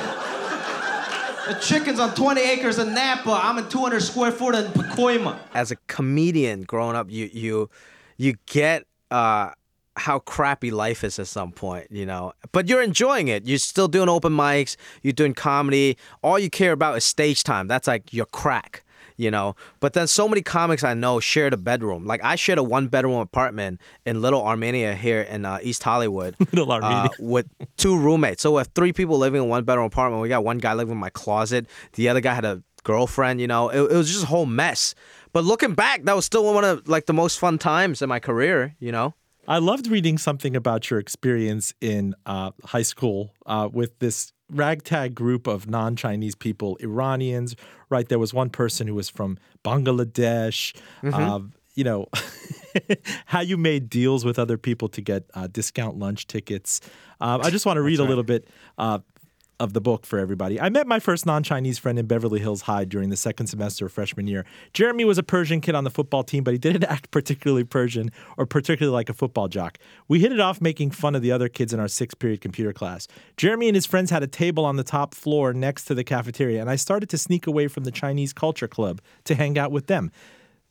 The 1.47 1.53
chicken's 1.55 1.99
on 1.99 2.15
20 2.15 2.41
acres 2.41 2.79
in 2.79 2.93
Napa. 2.93 3.39
I'm 3.43 3.57
in 3.59 3.69
200 3.69 4.01
square 4.01 4.31
foot 4.31 4.55
in 4.55 4.65
Pacoima. 4.71 5.37
As 5.53 5.69
a 5.69 5.75
comedian 5.87 6.63
growing 6.63 6.95
up, 6.95 7.11
you 7.11 7.29
you 7.31 7.69
you 8.17 8.35
get 8.47 8.85
uh, 9.11 9.51
how 9.95 10.19
crappy 10.19 10.71
life 10.71 11.03
is 11.03 11.19
at 11.19 11.27
some 11.27 11.51
point, 11.51 11.91
you 11.91 12.05
know. 12.05 12.33
But 12.51 12.67
you're 12.67 12.81
enjoying 12.81 13.27
it. 13.27 13.45
You're 13.45 13.59
still 13.59 13.87
doing 13.87 14.09
open 14.09 14.33
mics. 14.33 14.75
You're 15.03 15.13
doing 15.13 15.33
comedy. 15.33 15.97
All 16.23 16.39
you 16.39 16.49
care 16.49 16.71
about 16.71 16.97
is 16.97 17.05
stage 17.05 17.43
time. 17.43 17.67
That's 17.67 17.87
like 17.87 18.11
your 18.11 18.25
crack 18.25 18.83
you 19.17 19.31
know. 19.31 19.55
But 19.79 19.93
then 19.93 20.07
so 20.07 20.27
many 20.27 20.41
comics 20.41 20.83
I 20.83 20.93
know 20.93 21.19
shared 21.19 21.53
a 21.53 21.57
bedroom. 21.57 22.05
Like 22.05 22.23
I 22.23 22.35
shared 22.35 22.59
a 22.59 22.63
one 22.63 22.87
bedroom 22.87 23.15
apartment 23.15 23.81
in 24.05 24.21
Little 24.21 24.43
Armenia 24.43 24.95
here 24.95 25.21
in 25.21 25.45
uh, 25.45 25.59
East 25.61 25.83
Hollywood. 25.83 26.35
Little 26.51 26.71
uh, 26.71 26.81
Armenia. 26.81 27.11
Uh, 27.11 27.13
with 27.19 27.47
two 27.77 27.97
roommates. 27.97 28.41
So 28.41 28.53
we 28.53 28.57
have 28.57 28.69
three 28.75 28.93
people 28.93 29.17
living 29.17 29.43
in 29.43 29.49
one 29.49 29.63
bedroom 29.63 29.85
apartment. 29.85 30.21
We 30.21 30.29
got 30.29 30.43
one 30.43 30.57
guy 30.57 30.73
living 30.73 30.93
in 30.93 30.99
my 30.99 31.09
closet. 31.09 31.67
The 31.93 32.09
other 32.09 32.21
guy 32.21 32.33
had 32.33 32.45
a 32.45 32.63
girlfriend. 32.83 33.41
You 33.41 33.47
know, 33.47 33.69
it, 33.69 33.79
it 33.91 33.95
was 33.95 34.11
just 34.11 34.23
a 34.23 34.27
whole 34.27 34.45
mess. 34.45 34.95
But 35.33 35.43
looking 35.43 35.73
back, 35.73 36.03
that 36.03 36.15
was 36.15 36.25
still 36.25 36.53
one 36.53 36.63
of 36.63 36.87
like 36.87 37.05
the 37.05 37.13
most 37.13 37.39
fun 37.39 37.57
times 37.57 38.01
in 38.01 38.09
my 38.09 38.19
career. 38.19 38.75
You 38.79 38.91
know. 38.91 39.13
I 39.47 39.59
loved 39.59 39.85
reading 39.85 40.17
something 40.17 40.55
about 40.55 40.89
your 40.89 40.99
experience 40.99 41.71
in 41.79 42.15
uh, 42.25 42.49
high 42.63 42.81
school 42.81 43.31
uh, 43.45 43.69
with 43.71 43.99
this 43.99 44.33
ragtag 44.49 45.15
group 45.15 45.47
of 45.47 45.69
non 45.69 45.95
Chinese 45.95 46.35
people, 46.35 46.77
Iranians, 46.79 47.55
right? 47.89 48.07
There 48.07 48.19
was 48.19 48.33
one 48.33 48.49
person 48.49 48.87
who 48.87 48.95
was 48.95 49.09
from 49.09 49.37
Bangladesh. 49.63 50.75
Mm-hmm. 51.03 51.13
Uh, 51.13 51.39
you 51.75 51.83
know, 51.83 52.07
how 53.25 53.41
you 53.41 53.57
made 53.57 53.89
deals 53.89 54.23
with 54.23 54.39
other 54.39 54.57
people 54.57 54.87
to 54.89 55.01
get 55.01 55.25
uh, 55.33 55.47
discount 55.47 55.99
lunch 55.99 56.25
tickets. 56.25 56.79
Uh, 57.19 57.39
I 57.43 57.49
just 57.49 57.65
want 57.65 57.77
to 57.77 57.81
read 57.81 57.99
right. 57.99 58.05
a 58.05 58.07
little 58.07 58.23
bit 58.23 58.47
uh, 58.77 58.99
of 59.59 59.73
the 59.73 59.81
book 59.81 60.05
for 60.05 60.19
everybody. 60.19 60.59
I 60.59 60.69
met 60.69 60.87
my 60.87 60.99
first 60.99 61.25
non 61.25 61.43
Chinese 61.43 61.77
friend 61.77 61.97
in 61.97 62.05
Beverly 62.05 62.39
Hills 62.39 62.63
High 62.63 62.85
during 62.85 63.09
the 63.09 63.17
second 63.17 63.47
semester 63.47 63.85
of 63.85 63.91
freshman 63.91 64.27
year. 64.27 64.45
Jeremy 64.73 65.05
was 65.05 65.17
a 65.17 65.23
Persian 65.23 65.61
kid 65.61 65.75
on 65.75 65.83
the 65.83 65.89
football 65.89 66.23
team, 66.23 66.43
but 66.43 66.53
he 66.53 66.57
didn't 66.57 66.83
act 66.89 67.11
particularly 67.11 67.63
Persian 67.63 68.11
or 68.37 68.45
particularly 68.45 68.93
like 68.93 69.09
a 69.09 69.13
football 69.13 69.47
jock. 69.47 69.77
We 70.07 70.19
hit 70.19 70.31
it 70.31 70.39
off 70.39 70.61
making 70.61 70.91
fun 70.91 71.15
of 71.15 71.21
the 71.21 71.31
other 71.31 71.49
kids 71.49 71.73
in 71.73 71.79
our 71.79 71.87
sixth 71.87 72.19
period 72.19 72.41
computer 72.41 72.73
class. 72.73 73.07
Jeremy 73.37 73.67
and 73.67 73.75
his 73.75 73.85
friends 73.85 74.11
had 74.11 74.23
a 74.23 74.27
table 74.27 74.65
on 74.65 74.75
the 74.75 74.83
top 74.83 75.13
floor 75.13 75.53
next 75.53 75.85
to 75.85 75.95
the 75.95 76.03
cafeteria, 76.03 76.61
and 76.61 76.69
I 76.69 76.75
started 76.75 77.09
to 77.09 77.17
sneak 77.17 77.47
away 77.47 77.67
from 77.67 77.83
the 77.83 77.91
Chinese 77.91 78.33
Culture 78.33 78.67
Club 78.67 79.01
to 79.25 79.35
hang 79.35 79.57
out 79.57 79.71
with 79.71 79.87
them. 79.87 80.11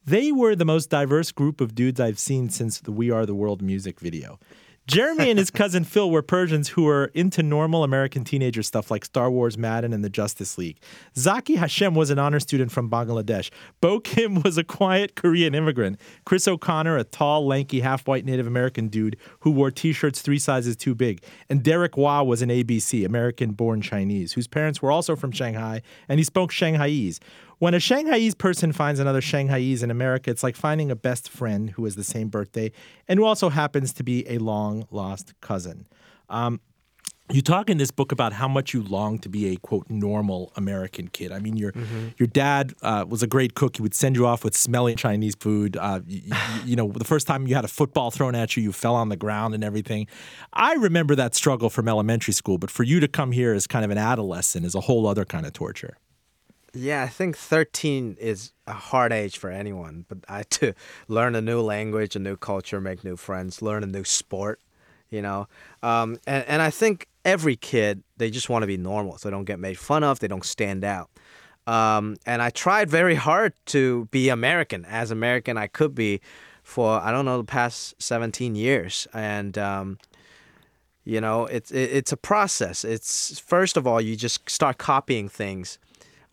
They 0.06 0.32
were 0.32 0.54
the 0.54 0.66
most 0.66 0.90
diverse 0.90 1.32
group 1.32 1.62
of 1.62 1.74
dudes 1.74 1.98
I've 1.98 2.18
seen 2.18 2.50
since 2.50 2.78
the 2.78 2.92
We 2.92 3.10
Are 3.10 3.24
the 3.24 3.34
World 3.34 3.62
music 3.62 4.00
video. 4.00 4.38
Jeremy 4.86 5.30
and 5.30 5.38
his 5.38 5.50
cousin 5.50 5.82
Phil 5.82 6.10
were 6.10 6.20
Persians 6.20 6.68
who 6.68 6.84
were 6.84 7.10
into 7.14 7.42
normal 7.42 7.84
American 7.84 8.22
teenager 8.22 8.62
stuff 8.62 8.90
like 8.90 9.02
Star 9.06 9.30
Wars, 9.30 9.56
Madden, 9.56 9.94
and 9.94 10.04
the 10.04 10.10
Justice 10.10 10.58
League. 10.58 10.78
Zaki 11.16 11.56
Hashem 11.56 11.94
was 11.94 12.10
an 12.10 12.18
honor 12.18 12.38
student 12.38 12.70
from 12.70 12.90
Bangladesh. 12.90 13.50
Bo 13.80 13.98
Kim 13.98 14.42
was 14.44 14.58
a 14.58 14.64
quiet 14.64 15.16
Korean 15.16 15.54
immigrant. 15.54 15.98
Chris 16.26 16.46
O'Connor, 16.46 16.98
a 16.98 17.04
tall, 17.04 17.46
lanky, 17.46 17.80
half 17.80 18.06
white 18.06 18.26
Native 18.26 18.46
American 18.46 18.88
dude 18.88 19.16
who 19.40 19.50
wore 19.50 19.70
t 19.70 19.94
shirts 19.94 20.20
three 20.20 20.38
sizes 20.38 20.76
too 20.76 20.94
big. 20.94 21.22
And 21.48 21.62
Derek 21.62 21.96
Wah 21.96 22.22
was 22.22 22.42
an 22.42 22.50
ABC, 22.50 23.06
American 23.06 23.52
born 23.52 23.80
Chinese, 23.80 24.34
whose 24.34 24.46
parents 24.46 24.82
were 24.82 24.90
also 24.90 25.16
from 25.16 25.32
Shanghai, 25.32 25.80
and 26.10 26.20
he 26.20 26.24
spoke 26.24 26.52
Shanghainese. 26.52 27.20
When 27.58 27.74
a 27.74 27.78
Shanghainese 27.78 28.36
person 28.36 28.72
finds 28.72 29.00
another 29.00 29.20
Shanghainese 29.20 29.82
in 29.82 29.90
America, 29.90 30.30
it's 30.30 30.42
like 30.42 30.56
finding 30.56 30.90
a 30.90 30.96
best 30.96 31.28
friend 31.28 31.70
who 31.70 31.84
has 31.84 31.96
the 31.96 32.04
same 32.04 32.28
birthday 32.28 32.72
and 33.08 33.18
who 33.18 33.24
also 33.24 33.48
happens 33.48 33.92
to 33.94 34.02
be 34.02 34.28
a 34.28 34.38
long 34.38 34.86
lost 34.90 35.32
cousin. 35.40 35.86
Um, 36.28 36.60
you 37.30 37.40
talk 37.40 37.70
in 37.70 37.78
this 37.78 37.90
book 37.90 38.12
about 38.12 38.34
how 38.34 38.46
much 38.48 38.74
you 38.74 38.82
long 38.82 39.18
to 39.20 39.30
be 39.30 39.48
a 39.48 39.56
quote 39.56 39.88
normal 39.88 40.52
American 40.56 41.08
kid. 41.08 41.32
I 41.32 41.38
mean, 41.38 41.56
your 41.56 41.72
mm-hmm. 41.72 42.08
your 42.18 42.26
dad 42.26 42.74
uh, 42.82 43.06
was 43.08 43.22
a 43.22 43.26
great 43.26 43.54
cook. 43.54 43.76
He 43.76 43.82
would 43.82 43.94
send 43.94 44.14
you 44.14 44.26
off 44.26 44.44
with 44.44 44.54
smelly 44.54 44.94
Chinese 44.94 45.34
food. 45.34 45.78
Uh, 45.78 46.00
you, 46.06 46.20
you, 46.66 46.76
know, 46.76 46.92
the 46.92 47.04
first 47.04 47.26
time 47.26 47.46
you 47.46 47.54
had 47.54 47.64
a 47.64 47.68
football 47.68 48.10
thrown 48.10 48.34
at 48.34 48.56
you, 48.56 48.62
you 48.62 48.72
fell 48.72 48.94
on 48.94 49.08
the 49.08 49.16
ground 49.16 49.54
and 49.54 49.64
everything. 49.64 50.06
I 50.52 50.74
remember 50.74 51.14
that 51.14 51.34
struggle 51.34 51.70
from 51.70 51.88
elementary 51.88 52.34
school, 52.34 52.58
but 52.58 52.70
for 52.70 52.82
you 52.82 53.00
to 53.00 53.08
come 53.08 53.32
here 53.32 53.54
as 53.54 53.66
kind 53.66 53.86
of 53.86 53.90
an 53.90 53.98
adolescent 53.98 54.66
is 54.66 54.74
a 54.74 54.80
whole 54.80 55.06
other 55.06 55.24
kind 55.24 55.46
of 55.46 55.54
torture. 55.54 55.96
Yeah, 56.74 57.04
I 57.04 57.08
think 57.08 57.36
13 57.36 58.16
is 58.20 58.52
a 58.66 58.72
hard 58.72 59.12
age 59.12 59.38
for 59.38 59.48
anyone, 59.48 60.04
but 60.08 60.18
I 60.28 60.42
to 60.42 60.74
learn 61.08 61.36
a 61.36 61.40
new 61.40 61.60
language, 61.60 62.16
a 62.16 62.18
new 62.18 62.36
culture, 62.36 62.80
make 62.80 63.04
new 63.04 63.16
friends, 63.16 63.62
learn 63.62 63.84
a 63.84 63.86
new 63.86 64.04
sport, 64.04 64.60
you 65.08 65.22
know. 65.22 65.46
Um, 65.82 66.18
and, 66.26 66.44
and 66.48 66.62
I 66.62 66.70
think 66.70 67.06
every 67.24 67.54
kid, 67.54 68.02
they 68.16 68.28
just 68.28 68.48
want 68.48 68.64
to 68.64 68.66
be 68.66 68.76
normal, 68.76 69.18
so 69.18 69.28
they 69.28 69.32
don't 69.32 69.44
get 69.44 69.60
made 69.60 69.78
fun 69.78 70.02
of, 70.02 70.18
they 70.18 70.26
don't 70.26 70.44
stand 70.44 70.84
out. 70.84 71.10
Um, 71.66 72.16
and 72.26 72.42
I 72.42 72.50
tried 72.50 72.90
very 72.90 73.14
hard 73.14 73.54
to 73.66 74.06
be 74.10 74.28
American, 74.28 74.84
as 74.84 75.12
American 75.12 75.56
I 75.56 75.68
could 75.68 75.94
be, 75.94 76.20
for 76.64 77.00
I 77.00 77.12
don't 77.12 77.24
know 77.24 77.38
the 77.38 77.44
past 77.44 77.94
17 78.02 78.56
years, 78.56 79.06
and 79.14 79.56
um, 79.56 79.98
you 81.04 81.20
know 81.20 81.46
it's 81.46 81.70
it, 81.70 81.90
it's 81.92 82.12
a 82.12 82.16
process. 82.16 82.84
It's 82.84 83.38
first 83.38 83.76
of 83.76 83.86
all 83.86 84.00
you 84.00 84.16
just 84.16 84.48
start 84.50 84.76
copying 84.76 85.28
things 85.28 85.78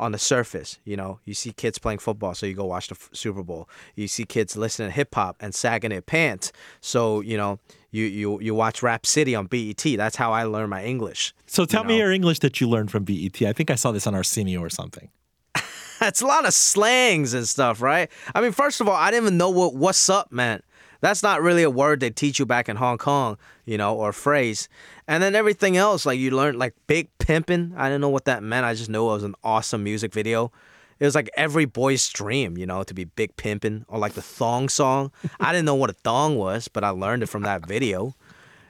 on 0.02 0.12
the 0.12 0.18
surface. 0.18 0.80
You 0.84 0.98
know, 0.98 1.20
you 1.24 1.34
see 1.34 1.54
kids 1.54 1.78
playing 1.78 2.00
football, 2.00 2.34
so 2.34 2.46
you 2.46 2.56
go 2.56 2.66
watch 2.66 2.88
the 2.88 2.96
F- 2.96 3.10
Super 3.14 3.44
Bowl. 3.44 3.70
You 3.96 4.08
see 4.08 4.26
kids 4.26 4.58
listening 4.58 4.90
to 4.90 4.94
hip 4.94 5.14
hop 5.16 5.38
and 5.40 5.56
sagging 5.56 5.92
their 5.92 6.02
pants, 6.02 6.52
so 6.82 7.22
you 7.22 7.38
know 7.38 7.60
you 7.92 8.06
you 8.06 8.42
you 8.42 8.56
watch 8.56 8.82
Rap 8.82 9.06
City 9.06 9.36
on 9.36 9.46
BET. 9.46 9.84
That's 9.84 10.16
how 10.16 10.34
I 10.34 10.44
learned 10.44 10.72
my 10.72 10.84
English. 10.84 11.34
So 11.46 11.66
tell 11.66 11.84
me 11.84 11.94
know. 11.94 12.06
your 12.06 12.12
English 12.12 12.40
that 12.40 12.60
you 12.60 12.68
learned 12.68 12.92
from 12.92 13.04
BET. 13.04 13.42
I 13.44 13.54
think 13.54 13.70
I 13.70 13.76
saw 13.76 13.92
this 13.92 14.08
on 14.08 14.16
Arsenio 14.16 14.60
or 14.60 14.70
something. 14.70 15.10
That's 16.00 16.22
a 16.22 16.26
lot 16.26 16.46
of 16.46 16.54
slangs 16.54 17.34
and 17.34 17.48
stuff, 17.48 17.82
right? 17.82 18.10
I 18.34 18.42
mean, 18.42 18.54
first 18.54 18.82
of 18.82 18.90
all, 18.90 18.96
I 18.96 19.12
didn't 19.12 19.26
even 19.26 19.38
know 19.38 19.52
what 19.52 19.76
"what's 19.76 20.10
up" 20.10 20.32
meant. 20.32 20.66
That's 21.02 21.24
not 21.24 21.42
really 21.42 21.64
a 21.64 21.70
word 21.70 22.00
they 22.00 22.12
teach 22.12 22.40
you 22.40 22.46
back 22.46 22.70
in 22.70 22.78
Hong 22.78 22.98
Kong, 22.98 23.38
you 23.66 23.78
know, 23.78 23.96
or 23.96 24.14
phrase. 24.14 24.70
And 25.08 25.22
then 25.22 25.36
everything 25.36 25.76
else, 25.76 26.06
like 26.06 26.20
you 26.20 26.32
learned, 26.32 26.60
like 26.60 26.76
big 26.88 27.10
pimpin'. 27.18 27.76
I 27.76 27.90
didn't 27.90 28.02
know 28.02 28.10
what 28.10 28.26
that 28.26 28.44
meant. 28.44 28.66
I 28.66 28.76
just 28.76 28.90
knew 28.90 29.10
it 29.10 29.14
was 29.14 29.24
an 29.24 29.36
awesome 29.44 29.84
music 29.84 30.14
video. 30.14 30.52
It 31.00 31.06
was 31.06 31.16
like 31.16 31.32
every 31.36 31.66
boy's 31.66 32.08
dream, 32.10 32.58
you 32.58 32.68
know, 32.68 32.84
to 32.84 32.94
be 32.94 33.06
big 33.06 33.36
pimpin' 33.36 33.84
or 33.88 33.98
like 33.98 34.14
the 34.14 34.22
thong 34.22 34.70
song. 34.70 35.12
I 35.40 35.52
didn't 35.52 35.66
know 35.66 35.76
what 35.76 35.90
a 35.90 35.94
thong 35.94 36.38
was, 36.38 36.68
but 36.68 36.84
I 36.84 36.90
learned 36.90 37.24
it 37.24 37.28
from 37.28 37.42
that 37.42 37.66
video. 37.66 38.16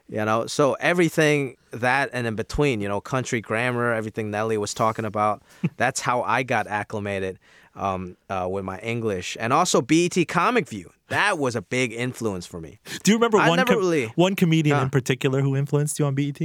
You 0.07 0.25
know, 0.25 0.45
so 0.45 0.73
everything 0.81 1.55
that 1.71 2.09
and 2.11 2.27
in 2.27 2.35
between, 2.35 2.81
you 2.81 2.87
know, 2.89 2.99
country 2.99 3.39
grammar, 3.39 3.93
everything 3.93 4.29
Nelly 4.29 4.57
was 4.57 4.73
talking 4.73 5.05
about, 5.05 5.41
that's 5.77 6.01
how 6.01 6.21
I 6.23 6.43
got 6.43 6.67
acclimated 6.67 7.39
um, 7.75 8.17
uh, 8.29 8.47
with 8.49 8.63
my 8.65 8.79
English. 8.79 9.37
And 9.39 9.53
also 9.53 9.81
BET 9.81 10.15
Comic 10.27 10.67
View, 10.67 10.91
that 11.09 11.37
was 11.37 11.55
a 11.55 11.61
big 11.61 11.93
influence 11.93 12.45
for 12.45 12.59
me. 12.61 12.79
Do 13.03 13.11
you 13.11 13.17
remember 13.17 13.37
I 13.37 13.49
one 13.49 13.57
never 13.57 13.75
really- 13.77 14.07
one 14.15 14.35
comedian 14.35 14.77
Huh. 14.77 14.83
in 14.83 14.89
particular 14.89 15.41
who 15.41 15.55
influenced 15.55 15.99
you 15.99 16.05
on 16.05 16.15
BET? 16.15 16.39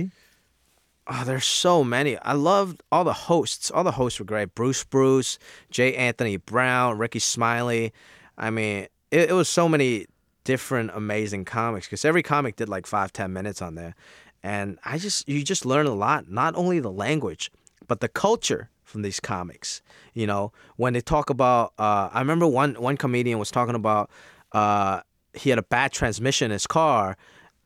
Oh, 1.08 1.22
there's 1.24 1.44
so 1.46 1.84
many. 1.84 2.18
I 2.18 2.32
loved 2.32 2.82
all 2.90 3.04
the 3.04 3.12
hosts. 3.12 3.70
All 3.70 3.84
the 3.84 3.92
hosts 3.92 4.18
were 4.18 4.24
great. 4.24 4.54
Bruce 4.56 4.82
Bruce, 4.82 5.38
J. 5.70 5.94
Anthony 5.94 6.36
Brown, 6.36 6.98
Rickey 6.98 7.20
Smiley. 7.20 7.92
I 8.36 8.50
mean, 8.50 8.88
it, 9.12 9.30
it 9.30 9.32
was 9.32 9.48
so 9.48 9.68
many 9.68 10.06
different 10.42 10.90
amazing 10.94 11.44
comics 11.44 11.86
because 11.86 12.04
every 12.04 12.22
comic 12.24 12.56
did 12.56 12.68
like 12.68 12.86
five, 12.86 13.12
ten 13.12 13.32
minutes 13.32 13.62
on 13.62 13.76
there. 13.76 13.94
And 14.42 14.78
I 14.84 14.98
just, 14.98 15.28
you 15.28 15.42
just 15.44 15.64
learn 15.64 15.86
a 15.86 15.94
lot, 15.94 16.28
not 16.28 16.54
only 16.56 16.80
the 16.80 16.90
language, 16.90 17.50
but 17.86 18.00
the 18.00 18.08
culture 18.08 18.68
from 18.86 19.02
these 19.02 19.20
comics. 19.20 19.82
You 20.14 20.26
know, 20.26 20.52
when 20.76 20.94
they 20.94 21.02
talk 21.02 21.28
about, 21.28 21.74
uh, 21.78 22.08
I 22.12 22.20
remember 22.20 22.46
one, 22.46 22.74
one 22.74 22.96
comedian 22.96 23.38
was 23.38 23.50
talking 23.50 23.74
about, 23.74 24.10
uh, 24.52 25.00
he 25.34 25.50
had 25.50 25.58
a 25.58 25.62
bad 25.62 25.92
transmission 25.92 26.46
in 26.46 26.52
his 26.52 26.66
car 26.66 27.16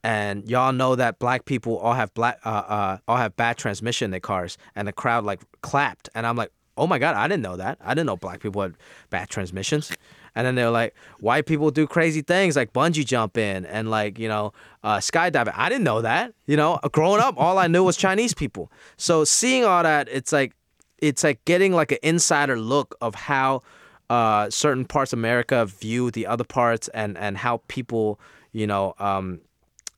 and 0.02 0.48
y'all 0.48 0.72
know 0.72 0.96
that 0.96 1.18
black 1.18 1.44
people 1.44 1.78
all 1.78 1.92
have 1.92 2.12
black 2.14 2.38
uh, 2.44 2.48
uh 2.48 2.98
all 3.06 3.16
have 3.16 3.36
bad 3.36 3.56
transmission 3.56 4.06
in 4.06 4.10
their 4.10 4.20
cars 4.20 4.56
and 4.74 4.88
the 4.88 4.92
crowd 4.92 5.24
like 5.24 5.40
clapped. 5.60 6.08
And 6.14 6.26
i'm 6.26 6.36
like 6.36 6.50
oh 6.76 6.86
my 6.86 6.98
god 6.98 7.14
i 7.16 7.28
didn't 7.28 7.42
know 7.42 7.56
that. 7.56 7.78
I 7.80 7.94
didn't 7.94 8.06
know 8.06 8.16
black 8.16 8.40
people 8.40 8.62
had 8.62 8.74
bad 9.10 9.28
transmissions. 9.28 9.92
And 10.34 10.46
then 10.46 10.54
they're 10.54 10.70
like 10.70 10.94
white 11.18 11.46
people 11.46 11.70
do 11.70 11.86
crazy 11.86 12.22
things 12.22 12.56
like 12.56 12.72
bungee 12.72 13.04
jumping 13.04 13.66
and 13.66 13.90
like 13.90 14.18
you 14.18 14.28
know 14.28 14.52
uh, 14.82 14.98
skydiving. 14.98 15.52
I 15.54 15.68
didn't 15.68 15.84
know 15.84 16.00
that 16.02 16.32
you 16.46 16.56
know? 16.56 16.78
Growing 16.92 17.20
up 17.20 17.34
all 17.36 17.58
i 17.58 17.66
knew 17.66 17.84
was 17.84 17.96
chinese 17.96 18.32
people. 18.34 18.72
So 18.96 19.24
seeing 19.24 19.64
all 19.64 19.82
that 19.82 20.08
it's 20.08 20.32
like 20.32 20.54
it's 21.00 21.24
like 21.24 21.44
getting 21.44 21.72
like 21.72 21.92
an 21.92 21.98
insider 22.02 22.58
look 22.58 22.96
of 23.00 23.14
how 23.14 23.62
uh, 24.08 24.50
certain 24.50 24.84
parts 24.84 25.12
of 25.12 25.18
America 25.18 25.64
view 25.66 26.10
the 26.10 26.26
other 26.26 26.44
parts 26.44 26.88
and, 26.88 27.16
and 27.16 27.38
how 27.38 27.62
people, 27.68 28.18
you 28.52 28.66
know, 28.66 28.94
um, 28.98 29.40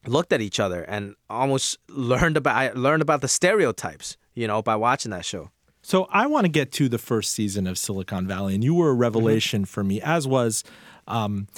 looked 0.07 0.33
at 0.33 0.41
each 0.41 0.61
other 0.61 0.83
and 0.83 1.15
almost 1.31 1.79
learned 1.89 2.37
about 2.37 2.57
I 2.57 2.73
learned 2.73 3.03
about 3.03 3.21
the 3.21 3.29
stereotypes, 3.29 4.17
you 4.35 4.47
know, 4.47 4.63
by 4.63 4.77
watching 4.77 5.11
that 5.13 5.25
show. 5.25 5.51
So 5.83 6.07
I 6.11 6.27
want 6.27 6.45
to 6.45 6.49
get 6.49 6.71
to 6.73 6.89
the 6.89 6.99
first 6.99 7.33
season 7.33 7.67
of 7.67 7.77
Silicon 7.77 8.27
Valley, 8.27 8.55
and 8.55 8.63
you 8.63 8.75
were 8.75 8.91
a 8.91 8.95
revelation 8.95 9.65
for 9.65 9.83
me, 9.83 10.01
as 10.01 10.29
was, 10.29 10.63
um, 11.09 11.49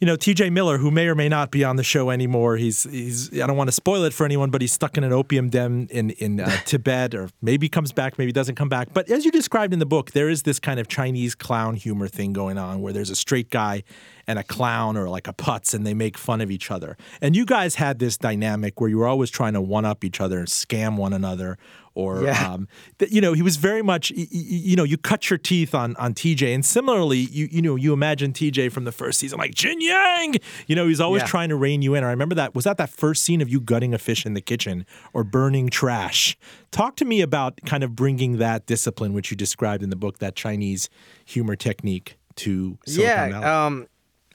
you 0.00 0.06
know, 0.06 0.16
T.J. 0.16 0.50
Miller, 0.50 0.78
who 0.78 0.90
may 0.90 1.06
or 1.06 1.14
may 1.14 1.28
not 1.28 1.50
be 1.52 1.62
on 1.62 1.76
the 1.76 1.84
show 1.84 2.10
anymore. 2.10 2.56
He's 2.56 2.82
he's 2.82 3.32
I 3.40 3.46
don't 3.46 3.56
want 3.56 3.68
to 3.68 3.72
spoil 3.72 4.02
it 4.04 4.12
for 4.12 4.24
anyone, 4.24 4.50
but 4.50 4.60
he's 4.60 4.72
stuck 4.72 4.98
in 4.98 5.04
an 5.04 5.12
opium 5.12 5.50
den 5.50 5.88
in 5.90 6.10
in 6.10 6.40
uh, 6.40 6.50
Tibet, 6.64 7.14
or 7.14 7.30
maybe 7.40 7.68
comes 7.68 7.92
back, 7.92 8.18
maybe 8.18 8.32
doesn't 8.32 8.56
come 8.56 8.68
back. 8.68 8.88
But 8.92 9.08
as 9.08 9.24
you 9.24 9.30
described 9.30 9.72
in 9.72 9.78
the 9.78 9.86
book, 9.86 10.10
there 10.10 10.28
is 10.28 10.42
this 10.42 10.58
kind 10.58 10.80
of 10.80 10.88
Chinese 10.88 11.36
clown 11.36 11.76
humor 11.76 12.08
thing 12.08 12.32
going 12.32 12.58
on, 12.58 12.82
where 12.82 12.92
there's 12.92 13.10
a 13.10 13.16
straight 13.16 13.50
guy 13.50 13.84
and 14.26 14.38
a 14.38 14.42
clown, 14.42 14.96
or 14.96 15.08
like 15.08 15.28
a 15.28 15.32
putz, 15.32 15.74
and 15.74 15.86
they 15.86 15.94
make 15.94 16.18
fun 16.18 16.40
of 16.40 16.50
each 16.50 16.70
other. 16.70 16.96
And 17.20 17.36
you 17.36 17.46
guys 17.46 17.76
had 17.76 18.00
this 18.00 18.16
dynamic 18.16 18.80
where 18.80 18.90
you 18.90 18.98
were 18.98 19.06
always 19.06 19.30
trying 19.30 19.52
to 19.52 19.60
one 19.60 19.84
up 19.84 20.02
each 20.02 20.20
other 20.20 20.38
and 20.38 20.48
scam 20.48 20.96
one 20.96 21.12
another, 21.12 21.56
or 21.94 22.22
Yeah. 22.24 22.52
um, 22.52 22.68
that 22.98 23.12
you 23.12 23.20
know 23.20 23.32
he 23.34 23.42
was 23.42 23.56
very 23.56 23.82
much 23.82 24.10
y- 24.16 24.26
y- 24.32 24.38
you 24.40 24.76
know 24.76 24.84
you 24.84 24.96
cut 24.96 25.30
your 25.30 25.38
teeth 25.38 25.74
on 25.74 25.94
on 25.96 26.12
TJ 26.14 26.54
and 26.54 26.64
similarly 26.64 27.18
you 27.18 27.48
you 27.50 27.62
know 27.62 27.76
you 27.76 27.92
imagine 27.92 28.32
TJ 28.32 28.70
from 28.72 28.84
the 28.84 28.92
first 28.92 29.18
season 29.18 29.38
like 29.38 29.54
Jian-Yang 29.54 30.36
you 30.66 30.74
know 30.76 30.88
he's 30.88 31.00
always 31.00 31.22
Yeah. 31.22 31.26
trying 31.28 31.48
to 31.50 31.56
rein 31.56 31.82
you 31.82 31.94
in 31.94 32.02
I 32.04 32.10
remember 32.10 32.34
that 32.34 32.54
was 32.54 32.64
that 32.64 32.76
that 32.78 32.90
first 32.90 33.22
scene 33.22 33.40
of 33.40 33.48
you 33.48 33.60
gutting 33.60 33.94
a 33.94 33.98
fish 33.98 34.26
in 34.26 34.34
the 34.34 34.40
kitchen 34.40 34.84
or 35.12 35.24
burning 35.24 35.68
trash 35.68 36.36
talk 36.70 36.96
to 36.96 37.04
me 37.04 37.20
about 37.20 37.60
kind 37.64 37.84
of 37.84 37.94
bringing 37.94 38.38
that 38.38 38.66
discipline 38.66 39.12
which 39.12 39.30
you 39.30 39.36
described 39.36 39.82
in 39.82 39.90
the 39.90 39.96
book 39.96 40.18
that 40.18 40.34
Chinese 40.34 40.88
humor 41.24 41.54
technique 41.56 42.16
to 42.36 42.76
Silicon 42.86 43.30
Valley. 43.30 43.30
yeah, 43.44 43.66
um, 43.66 43.86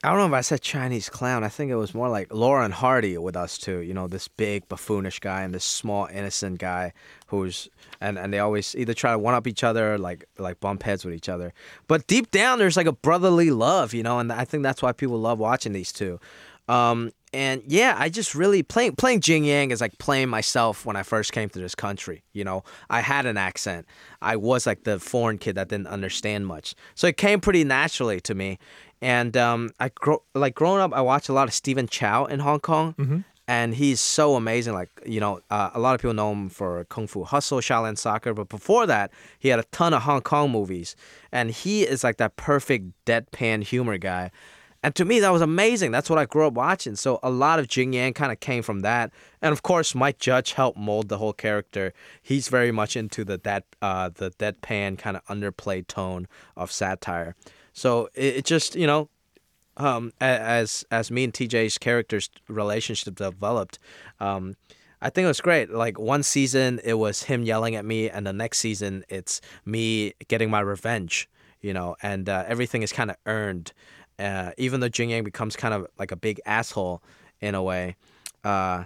I 0.02 0.08
don't 0.08 0.18
know 0.18 0.26
if 0.26 0.32
I 0.32 0.40
said 0.40 0.62
Chinese 0.62 1.10
clown. 1.10 1.44
I 1.44 1.50
think 1.50 1.70
it 1.70 1.76
was 1.76 1.94
more 1.94 2.08
like 2.08 2.32
Lauren 2.32 2.70
Hardy 2.70 3.18
with 3.18 3.36
us 3.36 3.58
too. 3.58 3.80
You 3.80 3.92
know, 3.92 4.08
this 4.08 4.28
big 4.28 4.66
buffoonish 4.66 5.20
guy 5.20 5.42
and 5.42 5.54
this 5.54 5.64
small 5.64 6.06
innocent 6.06 6.58
guy 6.58 6.94
who's 7.26 7.68
and 8.00 8.18
and 8.18 8.32
they 8.32 8.38
always 8.38 8.74
either 8.74 8.94
try 8.94 9.12
to 9.12 9.18
one 9.18 9.34
up 9.34 9.46
each 9.46 9.62
other 9.62 9.94
or 9.94 9.98
like 9.98 10.24
like 10.38 10.58
bump 10.58 10.84
heads 10.84 11.04
with 11.04 11.12
each 11.12 11.28
other. 11.28 11.52
But 11.86 12.06
deep 12.06 12.30
down, 12.30 12.58
there's 12.58 12.78
like 12.78 12.86
a 12.86 12.92
brotherly 12.92 13.50
love, 13.50 13.92
you 13.92 14.02
know, 14.02 14.18
and 14.18 14.32
I 14.32 14.46
think 14.46 14.62
that's 14.62 14.80
why 14.80 14.92
people 14.92 15.18
love 15.20 15.38
watching 15.38 15.74
these 15.74 15.92
two. 15.92 16.18
Um, 16.66 17.10
and 17.32 17.62
yeah, 17.66 17.96
I 17.98 18.08
just 18.08 18.34
really 18.34 18.62
playing 18.62 18.96
playing 18.96 19.20
Jian-Yang 19.20 19.72
is 19.72 19.80
like 19.80 19.98
playing 19.98 20.30
myself 20.30 20.86
when 20.86 20.96
I 20.96 21.02
first 21.02 21.32
came 21.32 21.48
to 21.50 21.58
this 21.58 21.74
country. 21.74 22.22
You 22.32 22.44
know, 22.44 22.64
I 22.88 23.00
had 23.00 23.26
an 23.26 23.36
accent. 23.36 23.86
I 24.22 24.36
was 24.36 24.66
like 24.66 24.84
the 24.84 24.98
foreign 24.98 25.36
kid 25.36 25.56
that 25.56 25.68
didn't 25.68 25.88
understand 25.88 26.46
much, 26.46 26.74
so 26.94 27.06
it 27.06 27.16
came 27.18 27.40
pretty 27.40 27.64
naturally 27.64 28.20
to 28.22 28.34
me. 28.34 28.58
And 29.02 29.36
um, 29.36 29.70
I 29.80 29.88
grow 29.94 30.22
like 30.34 30.54
growing 30.54 30.80
up, 30.80 30.92
I 30.92 31.00
watched 31.00 31.28
a 31.28 31.32
lot 31.32 31.48
of 31.48 31.54
Stephen 31.54 31.88
Chow 31.88 32.26
in 32.26 32.40
Hong 32.40 32.60
Kong, 32.60 32.94
and 33.48 33.74
he's 33.74 34.00
so 34.00 34.36
amazing. 34.36 34.74
Like 34.74 34.90
you 35.06 35.20
know, 35.20 35.40
uh, 35.50 35.70
a 35.72 35.80
lot 35.80 35.94
of 35.94 36.00
people 36.00 36.14
know 36.14 36.32
him 36.32 36.50
for 36.50 36.84
Kung 36.84 37.06
Fu 37.06 37.24
Hustle, 37.24 37.60
Shaolin 37.60 37.96
Soccer, 37.96 38.34
but 38.34 38.48
before 38.50 38.86
that, 38.86 39.10
he 39.38 39.48
had 39.48 39.58
a 39.58 39.64
ton 39.72 39.94
of 39.94 40.02
Hong 40.02 40.20
Kong 40.20 40.50
movies, 40.50 40.96
and 41.32 41.50
he 41.50 41.82
is 41.82 42.04
like 42.04 42.18
that 42.18 42.36
perfect 42.36 42.92
deadpan 43.06 43.62
humor 43.62 43.96
guy. 43.96 44.30
And 44.82 44.94
to 44.94 45.04
me, 45.04 45.20
that 45.20 45.30
was 45.30 45.42
amazing. 45.42 45.90
That's 45.90 46.08
what 46.08 46.18
I 46.18 46.24
grew 46.24 46.46
up 46.46 46.54
watching. 46.54 46.96
So 46.96 47.18
a 47.22 47.28
lot 47.28 47.58
of 47.58 47.66
Jian-Yang 47.66 48.14
kind 48.14 48.32
of 48.32 48.40
came 48.40 48.62
from 48.62 48.80
that. 48.80 49.12
And 49.42 49.52
of 49.52 49.62
course, 49.62 49.94
Mike 49.94 50.18
Judge 50.18 50.52
helped 50.52 50.78
mold 50.78 51.10
the 51.10 51.18
whole 51.18 51.34
character. 51.34 51.92
He's 52.22 52.48
very 52.48 52.72
much 52.72 52.96
into 52.96 53.22
the 53.22 53.38
that 53.44 53.64
uh, 53.82 54.08
the 54.08 54.30
deadpan 54.30 54.96
kind 54.96 55.18
of 55.18 55.24
underplayed 55.26 55.86
tone 55.86 56.26
of 56.56 56.72
satire. 56.72 57.36
So 57.80 58.10
it, 58.14 58.36
it 58.36 58.44
just 58.44 58.76
you 58.76 58.86
know, 58.86 59.08
um, 59.78 60.12
as 60.20 60.84
as 60.90 61.10
me 61.10 61.24
and 61.24 61.32
TJ's 61.32 61.78
characters 61.78 62.28
relationship 62.46 63.14
developed, 63.14 63.78
um, 64.20 64.56
I 65.00 65.08
think 65.08 65.24
it 65.24 65.28
was 65.28 65.40
great. 65.40 65.70
Like 65.70 65.98
one 65.98 66.22
season, 66.22 66.78
it 66.84 66.94
was 66.94 67.22
him 67.22 67.42
yelling 67.42 67.76
at 67.76 67.86
me, 67.86 68.10
and 68.10 68.26
the 68.26 68.34
next 68.34 68.58
season, 68.58 69.02
it's 69.08 69.40
me 69.64 70.12
getting 70.28 70.50
my 70.50 70.60
revenge. 70.60 71.26
You 71.62 71.72
know, 71.72 71.96
and 72.02 72.28
uh, 72.28 72.44
everything 72.46 72.82
is 72.82 72.92
kind 72.92 73.10
of 73.10 73.16
earned. 73.24 73.72
Uh, 74.18 74.50
even 74.58 74.80
though 74.80 74.90
Jian-Yang 74.90 75.24
becomes 75.24 75.56
kind 75.56 75.72
of 75.72 75.86
like 75.98 76.12
a 76.12 76.16
big 76.16 76.38
asshole 76.44 77.02
in 77.40 77.54
a 77.54 77.62
way, 77.62 77.96
uh, 78.44 78.84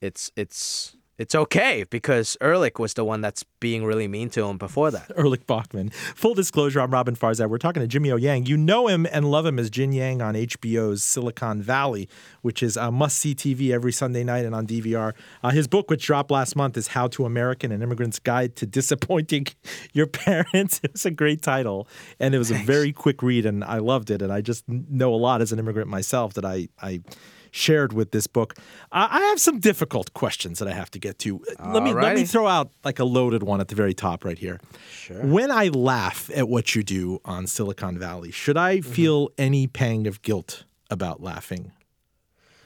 it's 0.00 0.30
it's 0.36 0.94
it's 1.20 1.34
okay 1.34 1.84
because 1.90 2.34
Ehrlich 2.40 2.78
was 2.78 2.94
the 2.94 3.04
one 3.04 3.20
that's 3.20 3.44
being 3.60 3.84
really 3.84 4.08
mean 4.08 4.30
to 4.30 4.46
him 4.46 4.56
before 4.56 4.90
that. 4.90 5.12
Ehrlich 5.18 5.46
Bachman. 5.46 5.90
Full 5.90 6.32
disclosure, 6.32 6.80
I'm 6.80 6.90
Roben 6.90 7.14
Farzad. 7.14 7.50
We're 7.50 7.58
talking 7.58 7.82
to 7.82 7.86
Jimmy 7.86 8.10
O 8.10 8.16
Yang. 8.16 8.46
You 8.46 8.56
know 8.56 8.88
him 8.88 9.06
and 9.12 9.30
love 9.30 9.44
him 9.44 9.58
as 9.58 9.70
Jian-Yang 9.70 10.22
on 10.22 10.34
HBO's 10.34 11.02
Silicon 11.02 11.60
Valley, 11.60 12.08
which 12.40 12.62
is 12.62 12.78
a 12.78 12.90
must 12.90 13.18
see 13.18 13.34
TV 13.34 13.70
every 13.70 13.92
Sunday 13.92 14.24
night 14.24 14.46
and 14.46 14.54
on 14.54 14.66
DVR. 14.66 15.12
Uh, 15.42 15.50
his 15.50 15.68
book, 15.68 15.90
which 15.90 16.06
dropped 16.06 16.30
last 16.30 16.56
month, 16.56 16.78
is 16.78 16.88
How 16.88 17.06
to 17.08 17.26
American 17.26 17.70
An 17.70 17.82
Immigrant's 17.82 18.18
Guide 18.18 18.56
to 18.56 18.64
Disappointing 18.64 19.48
Your 19.92 20.06
Parents. 20.06 20.80
It 20.90 20.92
was 20.92 21.04
a 21.04 21.10
great 21.10 21.42
title, 21.42 21.86
and 22.18 22.34
it 22.34 22.38
was 22.38 22.48
Thanks. 22.48 22.64
a 22.64 22.66
very 22.66 22.92
quick 22.92 23.22
read, 23.22 23.44
and 23.44 23.62
I 23.62 23.78
loved 23.78 24.10
it. 24.10 24.22
And 24.22 24.32
I 24.32 24.40
just 24.40 24.66
know 24.66 25.12
a 25.12 25.16
lot 25.16 25.42
as 25.42 25.52
an 25.52 25.58
immigrant 25.58 25.90
myself 25.90 26.32
that 26.34 26.46
I. 26.46 26.68
I 26.80 27.02
shared 27.50 27.92
with 27.92 28.10
this 28.12 28.26
book. 28.26 28.54
Uh, 28.92 29.08
I 29.10 29.20
have 29.20 29.40
some 29.40 29.58
difficult 29.60 30.12
questions 30.14 30.58
that 30.58 30.68
I 30.68 30.72
have 30.72 30.90
to 30.92 30.98
get 30.98 31.18
to. 31.20 31.42
Let 31.64 31.82
me 31.82 31.92
let 31.94 32.14
me 32.16 32.24
throw 32.24 32.46
out 32.46 32.70
like 32.84 32.98
a 32.98 33.04
loaded 33.04 33.42
one 33.42 33.60
at 33.60 33.68
the 33.68 33.74
very 33.74 33.94
top 33.94 34.24
right 34.24 34.38
here. 34.38 34.60
Sure. 34.92 35.24
When 35.24 35.50
I 35.50 35.68
laugh 35.68 36.30
at 36.34 36.48
what 36.48 36.74
you 36.74 36.82
do 36.82 37.20
on 37.24 37.46
Silicon 37.46 37.98
Valley, 37.98 38.30
should 38.30 38.56
I 38.56 38.78
Mm-hmm. 38.78 38.92
feel 38.92 39.28
any 39.38 39.66
pang 39.66 40.06
of 40.06 40.22
guilt 40.22 40.64
about 40.90 41.22
laughing 41.22 41.72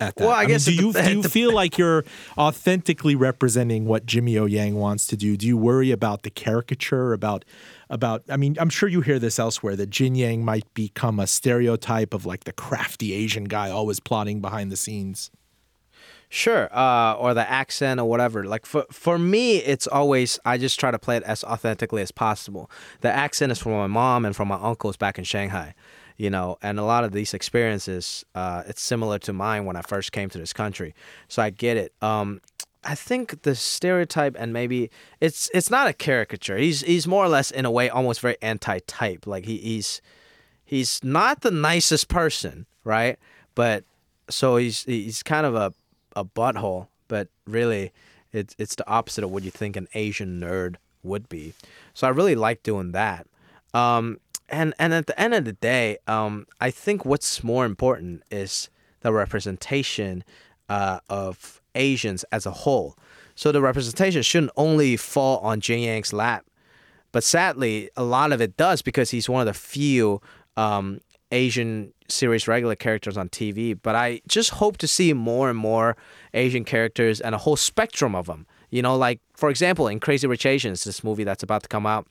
at 0.00 0.16
that? 0.16 0.24
Well, 0.24 0.32
I 0.32 0.40
mean, 0.40 0.48
guess 0.48 0.64
do 0.64 0.74
you 0.74 0.92
do 0.92 1.10
you 1.10 1.22
feel 1.22 1.52
like 1.52 1.78
you're 1.78 2.04
authentically 2.36 3.14
representing 3.14 3.86
what 3.86 4.06
Jimmy 4.06 4.38
O 4.38 4.46
Yang 4.46 4.74
wants 4.76 5.06
to 5.08 5.16
do? 5.16 5.36
Do 5.36 5.46
you 5.46 5.56
worry 5.56 5.90
about 5.90 6.22
the 6.22 6.30
caricature 6.30 7.12
about 7.12 7.44
about 7.90 8.22
I 8.28 8.36
mean, 8.36 8.56
I'm 8.58 8.70
sure 8.70 8.88
you 8.88 9.00
hear 9.00 9.18
this 9.18 9.38
elsewhere 9.38 9.76
that 9.76 9.90
Jian-Yang 9.90 10.44
might 10.44 10.72
become 10.74 11.20
a 11.20 11.26
stereotype 11.26 12.14
of 12.14 12.26
like 12.26 12.44
the 12.44 12.52
crafty 12.52 13.12
Asian 13.12 13.44
guy 13.44 13.70
always 13.70 14.00
plotting 14.00 14.40
behind 14.40 14.72
the 14.72 14.76
scenes. 14.76 15.30
Sure, 16.30 16.68
uh, 16.76 17.14
or 17.14 17.32
the 17.32 17.48
accent 17.48 18.00
or 18.00 18.08
whatever. 18.08 18.44
Like 18.44 18.66
for 18.66 18.86
for 18.90 19.18
me, 19.18 19.58
it's 19.58 19.86
always 19.86 20.40
I 20.44 20.58
just 20.58 20.80
try 20.80 20.90
to 20.90 20.98
play 20.98 21.16
it 21.16 21.22
as 21.22 21.44
authentically 21.44 22.02
as 22.02 22.10
possible. 22.10 22.68
The 23.02 23.12
accent 23.12 23.52
is 23.52 23.60
from 23.60 23.72
my 23.72 23.86
mom 23.86 24.24
and 24.24 24.34
from 24.34 24.48
my 24.48 24.58
uncles 24.60 24.96
back 24.96 25.16
in 25.16 25.22
Shanghai, 25.22 25.74
you 26.16 26.30
know, 26.30 26.58
and 26.62 26.78
a 26.78 26.84
lot 26.84 27.04
of 27.04 27.12
these 27.12 27.34
experiences, 27.34 28.24
uh, 28.34 28.62
it's 28.66 28.82
similar 28.82 29.18
to 29.20 29.32
mine 29.32 29.64
when 29.64 29.76
I 29.76 29.82
first 29.82 30.12
came 30.12 30.30
to 30.30 30.38
this 30.38 30.52
country, 30.52 30.94
so 31.28 31.42
I 31.42 31.50
get 31.50 31.76
it. 31.76 31.92
Um, 32.02 32.40
I 32.84 32.94
think 32.94 33.42
the 33.42 33.54
stereotype 33.54 34.36
and 34.38 34.52
maybe 34.52 34.90
it's 35.20 35.50
it's 35.54 35.70
not 35.70 35.88
a 35.88 35.92
caricature. 35.92 36.58
He's 36.58 36.82
he's 36.82 37.06
more 37.06 37.24
or 37.24 37.28
less 37.28 37.50
in 37.50 37.64
a 37.64 37.70
way 37.70 37.88
almost 37.88 38.20
very 38.20 38.36
anti-type. 38.42 39.26
Like 39.26 39.46
he, 39.46 39.56
he's 39.56 40.02
he's 40.64 41.02
not 41.02 41.40
the 41.40 41.50
nicest 41.50 42.08
person, 42.08 42.66
right? 42.84 43.18
But 43.54 43.84
so 44.28 44.56
he's 44.56 44.84
he's 44.84 45.22
kind 45.22 45.46
of 45.46 45.54
a 45.54 45.72
a 46.14 46.24
butthole, 46.24 46.88
but 47.08 47.28
really 47.46 47.92
it's 48.32 48.54
it's 48.58 48.74
the 48.74 48.88
opposite 48.88 49.24
of 49.24 49.30
what 49.30 49.44
you 49.44 49.50
think 49.50 49.76
an 49.76 49.88
Asian 49.94 50.40
nerd 50.40 50.76
would 51.02 51.28
be. 51.28 51.54
So 51.94 52.06
I 52.06 52.10
really 52.10 52.34
like 52.34 52.62
doing 52.62 52.92
that. 52.92 53.26
Um, 53.72 54.20
and 54.48 54.74
and 54.78 54.92
at 54.92 55.06
the 55.06 55.18
end 55.20 55.34
of 55.34 55.44
the 55.44 55.52
day, 55.52 55.98
um, 56.06 56.46
I 56.60 56.70
think 56.70 57.04
what's 57.04 57.42
more 57.42 57.64
important 57.64 58.22
is 58.30 58.68
the 59.00 59.12
representation 59.12 60.24
uh, 60.68 61.00
of 61.08 61.60
Asians 61.74 62.24
as 62.32 62.46
a 62.46 62.50
whole. 62.50 62.96
So 63.34 63.52
the 63.52 63.60
representation 63.60 64.22
shouldn't 64.22 64.52
only 64.56 64.96
fall 64.96 65.38
on 65.38 65.60
Jian-Yang's 65.60 66.12
lap, 66.12 66.46
but 67.10 67.24
sadly, 67.24 67.90
a 67.96 68.04
lot 68.04 68.32
of 68.32 68.40
it 68.40 68.56
does 68.56 68.80
because 68.80 69.10
he's 69.10 69.28
one 69.28 69.40
of 69.40 69.46
the 69.46 69.54
few 69.54 70.20
um, 70.56 71.00
Asian 71.32 71.92
series 72.08 72.46
regular 72.46 72.76
characters 72.76 73.16
on 73.16 73.28
TV. 73.28 73.78
But 73.80 73.94
I 73.94 74.20
just 74.28 74.50
hope 74.50 74.78
to 74.78 74.88
see 74.88 75.12
more 75.12 75.50
and 75.50 75.58
more 75.58 75.96
Asian 76.32 76.64
characters 76.64 77.20
and 77.20 77.34
a 77.34 77.38
whole 77.38 77.56
spectrum 77.56 78.14
of 78.14 78.26
them. 78.26 78.46
You 78.70 78.82
know, 78.82 78.96
like 78.96 79.20
for 79.34 79.50
example, 79.50 79.88
in 79.88 80.00
Crazy 80.00 80.26
Rich 80.26 80.46
Asians, 80.46 80.84
this 80.84 81.04
movie 81.04 81.24
that's 81.24 81.42
about 81.42 81.62
to 81.62 81.68
come 81.68 81.86
out, 81.86 82.06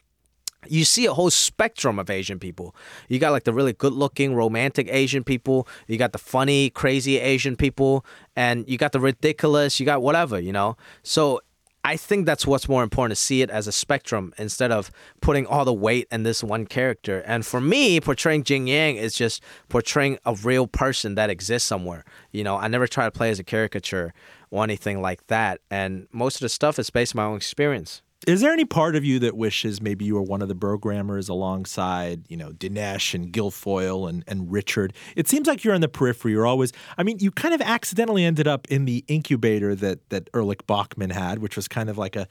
you 0.68 0.86
see 0.86 1.06
a 1.06 1.14
whole 1.14 1.30
spectrum 1.30 2.00
of 2.00 2.10
Asian 2.10 2.40
people. 2.40 2.76
You 3.10 3.20
got 3.20 3.32
like 3.32 3.44
the 3.44 3.54
really 3.54 3.74
good 3.74 3.94
looking, 3.94 4.36
romantic 4.36 4.88
Asian 4.90 5.24
people. 5.24 5.68
You 5.88 5.98
got 5.98 6.12
the 6.12 6.18
funny, 6.18 6.70
crazy 6.70 7.20
Asian 7.20 7.56
people. 7.56 8.06
And 8.36 8.68
you 8.68 8.78
got 8.78 8.92
the 8.92 9.00
ridiculous. 9.00 9.80
You 9.80 9.86
got 9.86 10.02
whatever, 10.02 10.40
you 10.40 10.52
know? 10.52 10.78
So 11.04 11.42
I 11.86 11.98
think 11.98 12.26
that's 12.26 12.48
what's 12.48 12.70
more 12.70 12.82
important 12.82 13.18
to 13.18 13.22
see 13.22 13.42
it 13.42 13.50
as 13.50 13.68
a 13.68 13.72
spectrum 13.74 14.34
instead 14.38 14.72
of 14.72 14.90
putting 15.20 15.46
all 15.46 15.66
the 15.66 15.74
weight 15.74 16.08
in 16.12 16.24
this 16.24 16.42
one 16.42 16.66
character. 16.66 17.20
And 17.26 17.46
for 17.46 17.60
me, 17.60 18.00
portraying 18.00 18.46
Jian-Yang 18.46 18.96
is 18.96 19.14
just 19.14 19.44
portraying 19.68 20.18
a 20.26 20.34
real 20.34 20.66
person 20.66 21.16
that 21.16 21.30
exists 21.30 21.68
somewhere. 21.68 22.06
You 22.32 22.46
know, 22.46 22.56
I 22.56 22.70
never 22.70 22.88
try 22.88 23.04
to 23.04 23.12
play 23.12 23.32
as 23.32 23.40
a 23.40 23.44
caricature 23.44 24.14
or 24.50 24.64
anything 24.64 25.02
like 25.02 25.28
that. 25.28 25.60
And 25.72 26.08
most 26.12 26.36
of 26.36 26.42
the 26.42 26.50
stuff 26.50 26.78
is 26.78 26.90
based 26.90 27.16
on 27.16 27.24
my 27.24 27.30
own 27.30 27.36
experience. 27.36 28.03
Is 28.26 28.40
there 28.40 28.54
any 28.54 28.64
part 28.64 28.96
of 28.96 29.04
you 29.04 29.20
that 29.20 29.36
wishes 29.36 29.82
maybe 29.82 30.06
you 30.06 30.16
were 30.16 30.22
one 30.22 30.42
of 30.42 30.48
the 30.48 30.56
programmers 30.56 31.28
alongside, 31.28 32.24
you 32.30 32.38
know, 32.38 32.52
Dinesh 32.52 33.14
and 33.14 33.34
Gilfoyle 33.34 34.08
and, 34.08 34.24
and 34.28 34.50
Richard? 34.50 34.94
It 35.16 35.28
seems 35.28 35.46
like 35.48 35.64
you're 35.64 35.74
on 35.74 35.82
the 35.82 35.90
periphery. 35.90 36.32
You're 36.32 36.46
always, 36.46 36.72
I 36.98 37.04
mean, 37.04 37.20
you 37.20 37.32
kind 37.32 37.54
of 37.54 37.62
accidentally 37.62 38.24
ended 38.24 38.48
up 38.48 38.66
in 38.70 38.86
the 38.86 39.04
incubator 39.08 39.76
that 39.76 40.10
that 40.10 40.30
Ehrlich 40.34 40.66
Bachman 40.66 41.10
had, 41.10 41.40
which 41.40 41.56
was 41.56 41.68
kind 41.68 41.90
of 41.90 41.98
like 41.98 42.16
a 42.16 42.28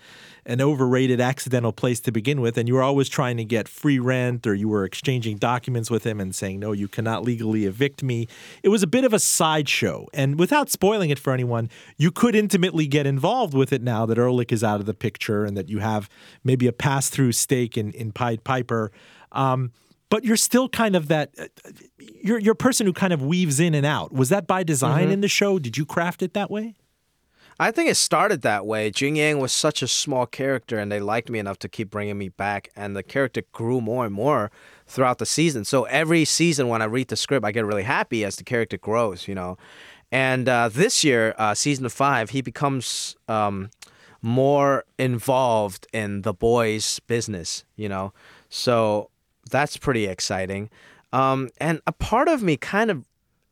an 0.47 0.61
overrated 0.61 1.21
accidental 1.21 1.73
place 1.73 2.01
to 2.01 2.11
begin 2.11 2.41
with. 2.41 2.57
And 2.59 2.69
you 2.69 2.75
were 2.75 2.83
always 2.83 3.09
trying 3.09 3.37
to 3.37 3.45
get 3.45 3.69
free 3.69 3.99
rent 3.99 4.47
or 4.47 4.55
you 4.55 4.69
were 4.69 4.85
exchanging 4.85 5.37
documents 5.37 5.91
with 5.91 6.05
him 6.05 6.21
and 6.21 6.35
saying, 6.35 6.59
no, 6.59 6.73
you 6.73 6.89
cannot 6.89 7.23
legally 7.23 7.65
evict 7.67 8.03
me. 8.03 8.27
It 8.63 8.69
was 8.71 8.83
a 8.83 8.87
bit 8.87 9.05
of 9.05 9.13
a 9.13 9.19
sideshow. 9.19 10.09
And 10.13 10.39
without 10.39 10.71
spoiling 10.71 11.11
it 11.11 11.19
for 11.19 11.33
anyone, 11.33 11.71
you 11.97 12.11
could 12.11 12.35
intimately 12.35 12.87
get 12.87 13.07
involved 13.07 13.55
with 13.55 13.73
it 13.73 13.83
now 13.83 14.07
that 14.07 14.19
Ehrlich 14.19 14.51
is 14.51 14.65
out 14.65 14.81
of 14.81 14.87
the 14.87 14.95
picture 14.95 15.45
and 15.45 15.57
that 15.57 15.69
you 15.69 15.79
have 15.83 16.09
maybe 16.43 16.67
a 16.67 16.73
pass 16.73 17.11
through 17.11 17.33
stake 17.33 17.77
in, 17.77 17.93
in 17.93 18.13
Pied 18.13 18.45
Piper. 18.45 18.91
Um, 19.33 19.73
but 20.09 20.25
you're 20.25 20.37
still 20.37 20.69
kind 20.69 20.95
of 20.95 21.09
that, 21.09 21.31
uh, 21.39 21.47
you're, 22.23 22.39
you're 22.39 22.53
a 22.53 22.57
person 22.57 22.87
who 22.87 22.93
kind 22.93 23.13
of 23.13 23.23
weaves 23.23 23.61
in 23.61 23.75
and 23.75 23.87
out. 23.87 24.13
Was 24.13 24.29
that 24.29 24.47
by 24.47 24.63
design 24.63 25.11
in 25.11 25.21
the 25.21 25.29
show? 25.29 25.59
Did 25.59 25.77
you 25.77 25.87
craft 25.87 26.23
it 26.23 26.35
that 26.35 26.51
way? 26.51 26.75
I 27.59 27.71
think 27.71 27.89
it 27.89 27.97
started 27.97 28.43
that 28.43 28.67
way. 28.67 28.91
Jian-Yang 28.91 29.39
was 29.39 29.53
such 29.53 29.83
a 29.83 29.89
small 29.89 30.27
character, 30.27 30.79
and 30.79 30.91
they 30.91 31.01
liked 31.01 31.31
me 31.31 31.39
enough 31.39 31.59
to 31.61 31.69
keep 31.69 31.91
bringing 31.91 32.19
me 32.19 32.29
back. 32.29 32.71
And 32.75 32.97
the 32.97 33.03
character 33.03 33.43
grew 33.53 33.81
more 33.81 34.05
and 34.05 34.13
more 34.13 34.51
throughout 34.87 35.19
the 35.19 35.27
season. 35.27 35.65
So 35.65 35.85
every 35.85 36.25
season, 36.25 36.69
when 36.69 36.83
I 36.83 36.87
read 36.87 37.09
the 37.09 37.17
script, 37.17 37.47
I 37.47 37.53
get 37.53 37.65
really 37.65 37.85
happy 37.85 38.25
as 38.25 38.37
the 38.37 38.45
character 38.45 38.79
grows, 38.79 39.29
you 39.29 39.35
know. 39.35 39.59
And 40.11 40.49
uh, 40.49 40.69
this 40.69 41.05
year, 41.05 41.35
uh, 41.39 41.55
season 41.55 41.89
five, 41.89 42.31
he 42.31 42.43
becomes 42.43 43.17
um, 43.29 43.71
more 44.23 44.85
involved 44.99 45.87
in 45.93 46.23
the 46.23 46.33
boys' 46.33 47.01
business, 47.01 47.65
you 47.77 47.89
know. 47.89 48.13
So 48.49 49.11
that's 49.51 49.77
pretty 49.77 50.07
exciting. 50.07 50.71
Um, 51.13 51.51
and 51.59 51.81
a 51.87 51.93
part 51.93 52.29
of 52.29 52.43
me 52.43 52.57
kind 52.57 52.91
of 52.91 53.05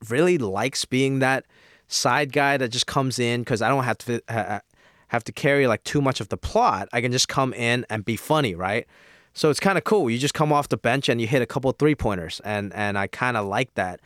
really 0.09 0.39
likes 0.39 0.85
being 0.85 1.19
that 1.19 1.45
side 1.89 2.33
guy 2.33 2.57
that 2.57 2.69
just 2.69 2.87
comes 2.87 3.19
in 3.19 3.41
because 3.43 3.61
I 3.61 3.69
don't 3.69 3.85
have 3.85 3.99
to 3.99 4.23
ha- 4.29 4.61
have 5.09 5.25
to 5.25 5.33
carry 5.33 5.67
like 5.67 5.83
too 5.85 6.01
much 6.01 6.21
of 6.21 6.29
the 6.29 6.37
plot. 6.37 6.89
I 6.93 7.01
can 7.01 7.13
just 7.13 7.29
come 7.29 7.53
in 7.53 7.85
and 7.91 8.05
be 8.05 8.17
funny, 8.17 8.55
right? 8.55 8.87
So 9.35 9.51
it's 9.51 9.61
kind 9.61 9.77
of 9.77 9.85
cool. 9.85 10.09
You 10.09 10.19
just 10.19 10.35
come 10.35 10.53
off 10.53 10.69
the 10.69 10.77
bench 10.77 11.09
and 11.09 11.21
you 11.21 11.27
hit 11.27 11.43
a 11.43 11.47
couple 11.47 11.71
three 11.73 11.95
pointers, 11.95 12.41
and 12.45 12.73
and 12.75 12.97
I 12.97 13.07
kind 13.07 13.37
of 13.37 13.47
like 13.47 13.75
that. 13.75 14.01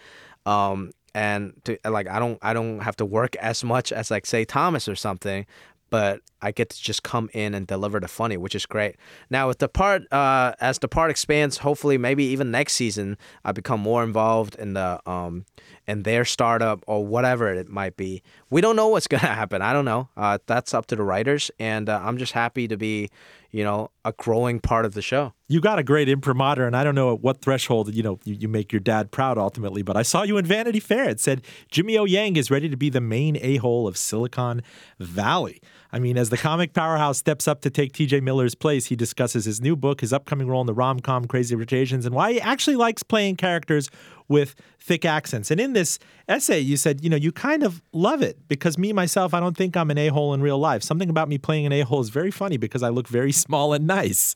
Um, 0.47 0.93
and 1.15 1.55
to, 1.65 1.79
like 1.85 2.09
I 2.09 2.19
don't 2.19 2.39
I 2.43 2.53
don't 2.53 2.81
have 2.81 2.97
to 2.97 3.05
work 3.05 3.37
as 3.37 3.63
much 3.63 3.93
as 3.93 4.11
like 4.11 4.27
say 4.27 4.45
Thomas 4.45 4.89
or 4.89 4.97
something, 4.97 5.47
but 5.95 6.23
I 6.43 6.51
get 6.51 6.71
to 6.71 6.83
just 6.83 7.05
come 7.05 7.31
in 7.33 7.55
and 7.55 7.69
deliver 7.69 8.01
the 8.01 8.09
funny, 8.09 8.37
which 8.37 8.57
is 8.57 8.67
great. 8.67 8.97
Now 9.31 9.47
with 9.47 9.61
the 9.61 9.69
part 9.69 10.13
uh, 10.13 10.55
as 10.61 10.81
the 10.81 10.89
part 10.89 11.09
expands, 11.09 11.59
hopefully 11.59 11.99
maybe 11.99 12.25
even 12.25 12.51
next 12.51 12.73
season 12.73 13.17
I 13.45 13.53
become 13.53 13.79
more 13.79 14.03
involved 14.03 14.57
in 14.57 14.75
the 14.75 15.01
um 15.09 15.45
in 15.87 16.03
their 16.03 16.25
startup 16.25 16.83
or 16.89 17.07
whatever 17.07 17.55
it 17.55 17.69
might 17.69 17.97
be. 17.97 18.23
We 18.51 18.61
don't 18.61 18.75
know 18.75 18.89
what's 18.89 19.07
gonna 19.15 19.23
happen. 19.29 19.63
I 19.63 19.73
don't 19.73 19.85
know. 19.85 20.09
Uh, 20.17 20.39
that's 20.47 20.75
up 20.75 20.87
to 20.87 20.97
the 20.97 21.05
writers, 21.05 21.53
and 21.61 21.89
uh, 21.89 22.01
I'm 22.03 22.19
just 22.19 22.33
happy 22.33 22.67
to 22.67 22.77
be, 22.77 23.09
you 23.53 23.63
know, 23.63 23.93
a 24.05 24.11
growing 24.13 24.59
part 24.59 24.85
of 24.85 24.95
the 24.95 25.03
show. 25.03 25.33
You 25.47 25.61
got 25.61 25.79
a 25.79 25.85
great 25.85 26.09
imprimatur, 26.09 26.67
and 26.67 26.77
I 26.77 26.83
don't 26.83 26.97
know 26.97 27.15
at 27.15 27.21
what 27.21 27.41
threshold 27.41 27.95
you 27.95 28.03
know 28.03 28.19
you, 28.25 28.35
you 28.35 28.49
make 28.49 28.73
your 28.73 28.81
dad 28.81 29.13
proud 29.13 29.39
ultimately, 29.39 29.83
but 29.83 29.97
I 29.97 30.03
saw 30.03 30.25
you 30.25 30.39
in 30.39 30.45
Vanity 30.45 30.81
Fair. 30.81 31.09
It 31.09 31.21
said 31.21 31.43
Jimmy 31.71 31.97
O 31.97 32.05
Yang 32.05 32.37
is 32.37 32.51
ready 32.51 32.69
to 32.69 32.77
be 32.77 32.91
the 32.91 33.01
main 33.01 33.39
a 33.41 33.59
hole 33.59 33.87
of 33.87 33.97
Silicon 33.97 34.61
Valley. 34.99 35.63
I 35.95 36.01
mean, 36.01 36.19
as 36.19 36.29
the 36.29 36.37
comic 36.37 36.73
powerhouse 36.73 37.19
steps 37.19 37.47
up 37.47 37.61
to 37.61 37.71
take 37.71 37.93
T.J. 37.93 38.19
Miller's 38.19 38.57
place, 38.57 38.87
he 38.87 38.97
discusses 38.97 39.45
his 39.45 39.61
new 39.61 39.77
book, 39.77 40.01
his 40.01 40.13
upcoming 40.13 40.49
role 40.49 40.61
in 40.61 40.67
the 40.67 40.75
rom 40.75 40.99
com 40.99 41.27
Crazy 41.27 41.55
Rich 41.55 41.73
Asians, 41.73 42.05
and 42.05 42.13
why 42.13 42.33
he 42.33 42.41
actually 42.41 42.75
likes 42.75 43.05
playing 43.05 43.37
characters 43.37 43.89
with 44.27 44.57
thick 44.81 45.05
accents. 45.05 45.53
And 45.53 45.61
in 45.61 45.73
this 45.73 46.01
essay, 46.29 46.59
you 46.59 46.77
said, 46.77 47.05
you 47.05 47.09
know, 47.09 47.17
you 47.17 47.31
kind 47.31 47.63
of 47.63 47.81
love 47.93 48.23
it 48.23 48.37
because 48.49 48.77
me, 48.77 48.93
myself, 48.93 49.35
I 49.35 49.39
don't 49.39 49.57
think 49.57 49.77
I'm 49.77 49.89
an 49.89 49.99
a 49.99 50.09
hole 50.09 50.35
in 50.35 50.43
real 50.43 50.59
life. 50.59 50.83
Something 50.83 51.11
about 51.11 51.29
me 51.29 51.39
playing 51.39 51.65
an 51.65 51.73
a 51.73 51.83
hole 51.83 52.01
is 52.01 52.09
very 52.09 52.33
funny 52.33 52.57
because 52.57 52.83
I 52.83 52.89
look 52.89 53.07
very 53.07 53.31
small 53.45 53.73
and 53.73 53.87
nice. 53.87 54.35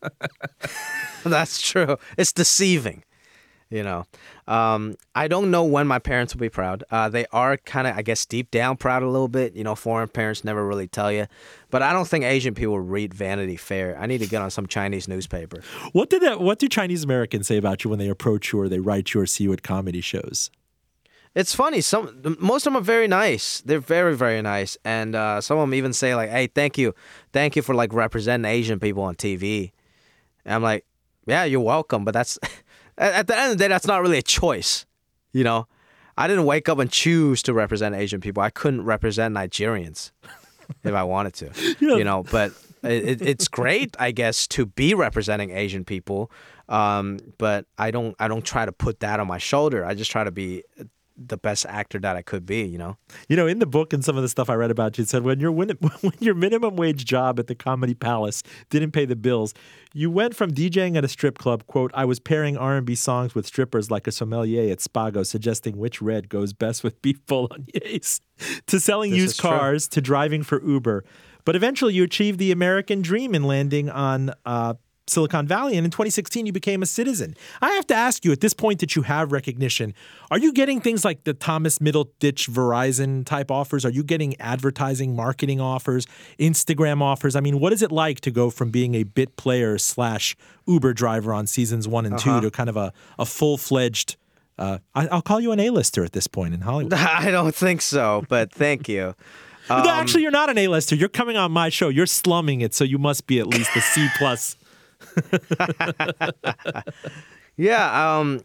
That's 1.25 1.61
true. 1.61 1.97
It's 2.17 2.33
deceiving. 2.33 3.03
You 3.71 3.83
know, 3.83 4.07
um, 4.47 4.97
I 5.15 5.29
don't 5.29 5.51
know 5.51 5.63
when 5.63 5.87
my 5.87 5.99
parents 5.99 6.35
will 6.35 6.41
be 6.41 6.49
proud. 6.49 6.85
Uh, 6.91 7.11
they 7.11 7.27
are 7.33 7.59
kind 7.59 7.87
of, 7.87 7.97
I 7.99 8.03
guess, 8.03 8.25
deep 8.25 8.51
down 8.51 8.79
proud 8.79 9.03
a 9.03 9.09
little 9.09 9.29
bit. 9.29 9.55
You 9.55 9.63
know, 9.63 9.75
foreign 9.75 10.09
parents 10.09 10.43
never 10.43 10.67
really 10.67 10.89
tell 10.89 11.13
you, 11.13 11.27
but 11.69 11.83
I 11.83 11.93
don't 11.93 12.09
think 12.09 12.25
Asian 12.25 12.55
people 12.55 12.81
read 12.81 13.13
Vanity 13.13 13.57
Fair. 13.57 13.99
I 14.01 14.07
need 14.07 14.19
to 14.19 14.27
get 14.27 14.41
on 14.41 14.51
some 14.51 14.67
Chinese 14.67 15.07
newspaper. 15.07 15.63
What 15.93 16.09
did 16.09 16.23
that? 16.23 16.41
What 16.41 16.59
do 16.59 16.69
Chinese 16.69 17.05
Americans 17.05 17.47
say 17.47 17.59
about 17.59 17.85
you 17.85 17.91
when 17.91 17.99
they 17.99 18.09
approach 18.09 18.55
you 18.55 18.61
or 18.61 18.71
they 18.71 18.81
write 18.81 19.13
you 19.13 19.21
or 19.21 19.27
see 19.27 19.45
you 19.45 19.53
at 19.53 19.63
comedy 19.63 20.01
shows? 20.01 20.51
It's 21.35 21.55
funny. 21.55 21.83
Some 21.83 22.37
most 22.41 22.67
of 22.67 22.73
them 22.73 22.81
are 22.81 22.85
very 22.85 23.07
nice. 23.07 23.61
They're 23.61 23.81
very 23.81 24.17
very 24.17 24.41
nice, 24.41 24.79
and 24.85 25.15
uh, 25.15 25.41
some 25.41 25.59
of 25.59 25.63
them 25.63 25.75
even 25.75 25.93
say 25.93 26.15
like, 26.15 26.31
"Hey, 26.31 26.47
thank 26.47 26.79
you, 26.79 26.95
thank 27.33 27.55
you 27.55 27.63
for 27.63 27.75
like 27.75 27.93
representing 27.93 28.51
Asian 28.51 28.81
people 28.81 29.03
on 29.03 29.15
TV." 29.15 29.73
And 30.45 30.55
I'm 30.55 30.63
like, 30.63 30.87
"Yeah, 31.27 31.45
you're 31.45 31.61
welcome," 31.61 32.05
but 32.05 32.15
that's 32.15 32.39
at 32.99 33.27
the 33.27 33.39
end 33.39 33.53
of 33.53 33.59
the 33.59 33.65
day, 33.65 33.69
that's 33.69 33.87
not 33.87 34.03
really 34.03 34.19
a 34.19 34.23
choice. 34.23 34.87
You 35.33 35.45
know, 35.45 35.67
I 36.17 36.27
didn't 36.27 36.45
wake 36.45 36.69
up 36.69 36.79
and 36.79 36.91
choose 36.91 37.43
to 37.45 37.55
represent 37.55 37.95
Asian 37.95 38.21
people. 38.21 38.43
I 38.43 38.51
couldn't 38.51 38.85
represent 38.85 39.35
Nigerians 39.35 40.11
if 40.85 40.95
I 40.95 41.05
wanted 41.05 41.35
to. 41.35 41.77
You 41.81 42.05
know, 42.05 42.25
but 42.31 42.53
it, 42.83 43.23
it's 43.23 43.49
great, 43.49 43.97
I 43.99 44.11
guess, 44.11 44.47
to 44.49 44.67
be 44.67 44.95
representing 44.95 45.51
Asian 45.51 45.85
people. 45.85 46.31
Um, 46.69 47.19
but 47.39 47.67
I 47.79 47.91
don't 47.91 48.15
I 48.19 48.29
don't 48.29 48.45
try 48.45 48.67
to 48.67 48.73
put 48.73 49.01
that 49.01 49.21
on 49.21 49.27
my 49.27 49.39
shoulder. 49.39 49.85
I 49.85 49.95
just 49.95 50.11
try 50.11 50.25
to 50.25 50.31
be 50.31 50.65
the 51.19 51.37
best 51.37 51.67
actor 51.67 51.99
that 51.99 52.17
I 52.17 52.23
could 52.23 52.47
be, 52.47 52.63
you 52.63 52.79
know. 52.79 52.97
You 53.29 53.37
know, 53.37 53.47
in 53.47 53.59
the 53.59 53.67
book 53.67 53.93
and 53.93 54.05
some 54.05 54.17
of 54.17 54.23
the 54.23 54.29
stuff 54.29 54.49
I 54.49 54.55
read 54.55 54.71
about 54.71 54.97
you, 54.97 55.03
it 55.03 55.09
said 55.09 55.23
when 55.23 55.41
your 55.41 55.53
when, 55.53 55.71
when 56.01 56.15
your 56.21 56.35
minimum 56.35 56.77
wage 56.77 57.05
job 57.05 57.39
at 57.39 57.47
the 57.47 57.55
Comedy 57.55 57.95
Palace 57.95 58.43
didn't 58.71 58.93
pay 58.93 59.05
the 59.05 59.17
bills, 59.17 59.55
you 59.93 60.11
went 60.11 60.35
from 60.37 60.53
DJing 60.53 60.97
at 60.97 61.05
a 61.05 61.09
strip 61.09 61.39
club, 61.39 61.67
quote, 61.67 61.91
I 61.95 62.05
was 62.05 62.21
pairing 62.21 62.57
R&B 62.57 62.95
songs 62.95 63.35
with 63.35 63.47
strippers 63.47 63.91
like 63.91 64.07
a 64.07 64.13
sommelier 64.13 64.71
at 64.71 64.79
Spago, 64.79 65.27
suggesting 65.27 65.77
which 65.77 66.01
red 66.01 66.29
goes 66.29 66.53
best 66.53 66.85
with 66.85 67.01
beef 67.03 67.25
bolognese, 67.27 68.21
to 68.67 68.81
selling 68.81 69.11
This 69.11 69.21
used 69.21 69.33
is 69.33 69.39
true. 69.39 69.51
cars, 69.51 69.89
to 69.89 70.01
driving 70.01 70.43
for 70.43 70.63
Uber. 70.63 71.05
But 71.45 71.57
eventually 71.57 71.95
you 71.95 72.05
achieved 72.05 72.39
the 72.39 72.53
American 72.53 73.01
dream 73.01 73.35
in 73.35 73.43
landing 73.43 73.89
on 73.89 74.33
uh, 74.45 74.75
Silicon 75.09 75.47
Valley, 75.47 75.77
and 75.77 75.85
in 75.85 75.91
2016 75.91 76.47
you 76.47 76.53
became 76.53 76.83
a 76.83 76.87
citizen. 76.87 77.35
I 77.61 77.71
have 77.73 77.87
to 77.89 77.95
ask 77.95 78.25
you, 78.25 78.33
at 78.33 78.41
this 78.41 78.55
point 78.55 78.81
that 78.81 78.95
you 78.97 79.03
have 79.03 79.33
recognition, 79.33 79.95
are 80.31 80.39
you 80.39 80.53
getting 80.53 80.81
things 80.81 81.05
like 81.05 81.25
the 81.25 81.35
Thomas 81.35 81.79
Middleditch 81.79 82.49
Verizon 82.49 83.25
type 83.25 83.51
offers? 83.51 83.85
Are 83.85 83.91
you 83.91 84.03
getting 84.03 84.39
advertising, 84.41 85.17
marketing 85.17 85.61
offers, 85.61 86.07
Instagram 86.39 87.01
offers? 87.03 87.35
I 87.37 87.41
mean, 87.41 87.61
what 87.61 87.73
is 87.73 87.83
it 87.83 87.93
like 87.93 88.21
to 88.21 88.31
go 88.31 88.51
from 88.51 88.71
being 88.71 88.95
a 88.95 89.03
bit 89.03 89.37
player 89.37 89.79
slash 89.79 90.37
Uber 90.67 90.93
driver 90.95 91.33
on 91.33 91.47
seasons 91.47 91.89
one 91.89 92.05
and 92.07 92.15
Uh-huh. 92.15 92.41
two 92.41 92.47
to 92.47 92.51
kind 92.51 92.69
of 92.69 92.77
a, 92.77 92.93
a 93.19 93.25
full 93.27 93.57
fledged? 93.59 94.17
Uh, 94.59 94.79
I, 94.95 95.07
I'll 95.09 95.23
call 95.23 95.41
you 95.41 95.53
an 95.53 95.61
A-lister 95.61 96.05
at 96.05 96.13
this 96.13 96.27
point 96.27 96.53
in 96.53 96.63
Hollywood. 96.63 96.93
I 96.95 97.31
don't 97.31 97.55
think 97.55 97.81
so, 97.81 98.25
but 98.29 98.53
thank 98.53 98.89
you. 98.89 99.15
No, 99.71 99.85
Actually, 99.91 100.23
you're 100.23 100.31
not 100.31 100.49
an 100.49 100.57
A-lister. 100.57 100.95
You're 100.97 101.11
coming 101.11 101.37
on 101.37 101.53
my 101.53 101.69
show. 101.69 101.91
You're 101.91 102.07
slumming 102.07 102.63
it, 102.63 102.73
so 102.73 102.85
you 102.85 102.97
must 102.97 103.27
be 103.27 103.39
at 103.39 103.47
least 103.47 103.69
a 103.77 103.83
C 103.83 104.09
plus. 104.17 104.57
Yeah, 107.59 108.19
um, 108.19 108.41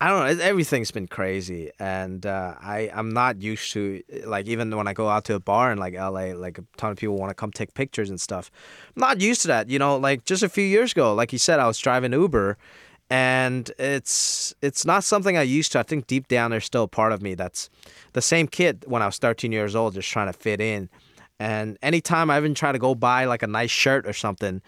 I 0.00 0.08
don't 0.08 0.38
know. 0.38 0.44
Everything's 0.44 0.92
been 0.92 1.08
crazy, 1.08 1.70
and 1.80 2.24
uh, 2.24 2.54
I 2.60 2.90
I'm 2.94 3.10
not 3.10 3.42
used 3.42 3.72
to 3.72 4.02
like 4.24 4.46
even 4.46 4.74
when 4.76 4.86
I 4.86 4.92
go 4.92 5.08
out 5.08 5.24
to 5.26 5.34
a 5.34 5.40
bar 5.40 5.72
in 5.72 5.78
like 5.78 5.94
LA, 5.94 6.32
like 6.34 6.58
a 6.58 6.64
ton 6.76 6.92
of 6.92 6.98
people 6.98 7.16
want 7.16 7.30
to 7.30 7.34
come 7.34 7.50
take 7.50 7.74
pictures 7.74 8.08
and 8.08 8.20
stuff. 8.20 8.50
I'm 8.96 9.00
not 9.00 9.20
used 9.20 9.42
to 9.42 9.48
that, 9.48 9.68
you 9.68 9.80
know. 9.80 9.96
Like 9.96 10.24
just 10.24 10.44
a 10.44 10.48
few 10.48 10.64
years 10.64 10.92
ago, 10.92 11.12
like 11.12 11.32
you 11.32 11.38
said, 11.38 11.58
I 11.58 11.66
was 11.66 11.78
driving 11.78 12.12
Uber, 12.12 12.56
and 13.10 13.70
it's 13.78 14.54
it's 14.62 14.84
not 14.84 15.02
something 15.02 15.36
I 15.36 15.42
used 15.42 15.72
to. 15.72 15.80
I 15.80 15.82
think 15.82 16.06
deep 16.06 16.28
down 16.28 16.52
there's 16.52 16.64
still 16.64 16.84
a 16.84 16.88
part 16.88 17.10
of 17.12 17.20
me 17.20 17.34
that's 17.34 17.68
the 18.12 18.22
same 18.22 18.46
kid 18.46 18.84
when 18.86 19.02
I 19.02 19.06
was 19.06 19.18
13 19.18 19.50
years 19.50 19.74
old, 19.74 19.94
just 19.94 20.08
trying 20.08 20.32
to 20.32 20.38
fit 20.38 20.60
in. 20.60 20.88
And 21.40 21.76
anytime 21.82 22.30
I 22.30 22.38
even 22.38 22.54
try 22.54 22.70
to 22.70 22.78
go 22.78 22.94
buy 22.94 23.24
like 23.24 23.42
a 23.42 23.48
nice 23.48 23.70
shirt 23.72 24.06
or 24.06 24.12
something, 24.12 24.62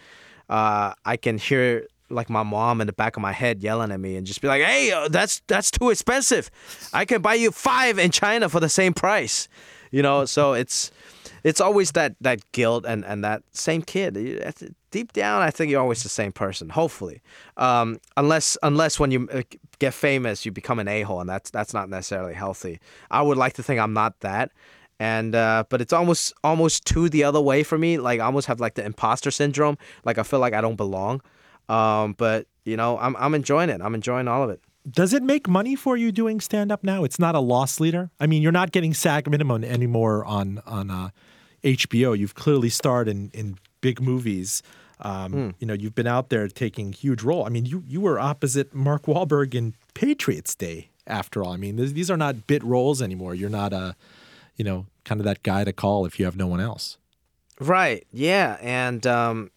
uh, 0.55 0.95
I 1.05 1.17
can 1.17 1.37
hear 1.37 1.88
like 2.11 2.31
my 2.31 2.45
mom 2.45 2.81
in 2.81 2.87
the 2.87 2.93
back 2.93 3.17
of 3.17 3.23
my 3.23 3.33
head 3.33 3.61
yelling 3.61 3.90
at 3.90 3.99
me 3.99 4.14
and 4.14 4.25
just 4.25 4.40
be 4.40 4.47
like, 4.47 4.62
"Hey, 4.62 4.93
uh, 4.93 5.09
that's 5.09 5.43
that's 5.49 5.69
too 5.69 5.90
expensive. 5.90 6.49
I 6.93 7.05
can 7.05 7.21
buy 7.23 7.35
you 7.35 7.51
five 7.51 7.99
in 7.99 8.12
China 8.12 8.49
for 8.49 8.61
the 8.61 8.69
same 8.69 8.95
price." 8.95 9.49
You 9.90 10.03
know, 10.03 10.25
so 10.27 10.53
it's 10.62 10.93
it's 11.43 11.61
always 11.61 11.90
that 11.93 12.14
that 12.21 12.40
guilt 12.53 12.85
and 12.87 13.05
and 13.05 13.25
that 13.25 13.43
same 13.51 13.83
kid. 13.83 14.14
Deep 14.93 15.12
down, 15.12 15.43
I 15.43 15.51
think 15.51 15.73
you're 15.73 15.81
always 15.81 16.05
the 16.05 16.09
same 16.09 16.31
person. 16.31 16.69
Hopefully, 16.69 17.21
um, 17.57 17.99
unless 18.17 18.57
unless 18.62 19.01
when 19.01 19.11
you 19.11 19.29
uh, 19.33 19.43
get 19.81 19.93
famous, 19.93 20.47
you 20.47 20.53
become 20.53 20.79
an 20.79 20.87
a 20.87 21.03
hole, 21.03 21.21
and 21.21 21.29
that's 21.29 21.51
that's 21.51 21.75
not 21.75 21.88
necessarily 21.88 22.35
healthy. 22.35 22.79
I 23.11 23.23
would 23.23 23.38
like 23.38 23.55
to 23.55 23.64
think 23.64 23.81
I'm 23.81 23.93
not 23.93 24.21
that 24.21 24.53
and 25.00 25.35
uh, 25.35 25.64
but 25.68 25.80
it's 25.80 25.92
almost 25.92 26.33
almost 26.42 26.85
to 26.87 27.09
the 27.09 27.24
other 27.24 27.40
way 27.40 27.62
for 27.62 27.78
me. 27.78 27.98
Like 27.98 28.20
I 28.20 28.24
almost 28.24 28.46
have 28.46 28.61
like 28.61 28.74
the 28.74 28.85
imposter 28.85 29.30
syndrome. 29.30 29.76
Like 30.04 30.18
I 30.18 30.22
feel 30.22 30.40
like 30.40 30.54
I 30.54 30.61
don't 30.61 30.76
belong. 30.76 31.20
Um, 31.68 32.14
but 32.18 32.46
you 32.64 32.76
know, 32.76 32.98
I'm 32.98 33.16
I'm 33.16 33.35
enjoying 33.35 33.70
it. 33.70 33.80
I'm 33.80 33.94
enjoying 33.94 34.28
all 34.28 34.42
of 34.44 34.50
it. 34.50 34.61
Does 34.90 35.14
it 35.14 35.22
make 35.22 35.48
money 35.48 35.76
for 35.76 35.96
you 35.96 36.12
doing 36.12 36.40
stand 36.40 36.70
up 36.70 36.85
now? 36.85 37.04
It's 37.04 37.18
not 37.18 37.35
a 37.35 37.40
loss 37.40 37.80
leader. 37.80 38.11
I 38.20 38.26
mean, 38.26 38.42
you're 38.42 38.52
not 38.52 38.70
getting 38.70 38.92
SAG 38.92 39.28
minimum 39.30 39.64
anymore 39.64 40.24
on 40.26 40.61
on 40.66 40.90
uh, 40.90 41.09
HBO. 41.62 42.16
You've 42.16 42.35
clearly 42.35 42.68
starred 42.68 43.09
in 43.09 43.30
in 43.33 43.57
big 43.80 44.00
movies. 44.00 44.62
Um, 45.00 45.54
You 45.59 45.66
know, 45.66 45.74
you've 45.74 45.94
been 45.94 46.07
out 46.07 46.28
there 46.28 46.46
taking 46.48 46.92
huge 46.92 47.22
role. 47.22 47.44
I 47.46 47.48
mean, 47.48 47.66
you 47.66 47.83
you 47.87 48.00
were 48.00 48.18
opposite 48.20 48.74
Mark 48.74 49.04
Wahlberg 49.07 49.54
in 49.54 49.74
Patriots 49.94 50.54
Day. 50.54 50.90
After 51.07 51.42
all, 51.42 51.52
I 51.52 51.57
mean, 51.57 51.76
these 51.76 51.92
these 51.92 52.11
are 52.11 52.16
not 52.16 52.46
bit 52.46 52.62
roles 52.62 53.02
anymore. 53.02 53.35
You're 53.35 53.50
not 53.50 53.72
a, 53.74 53.94
you 54.57 54.64
know, 54.64 54.87
kind 55.05 55.21
of 55.21 55.25
that 55.25 55.43
guy 55.43 55.64
to 55.64 55.73
call 55.73 56.07
if 56.07 56.19
you 56.19 56.25
have 56.25 56.37
no 56.37 56.47
one 56.47 56.61
else. 56.61 56.99
Right. 57.61 58.07
Yeah. 58.12 58.57
And 58.61 59.07
um, 59.07 59.51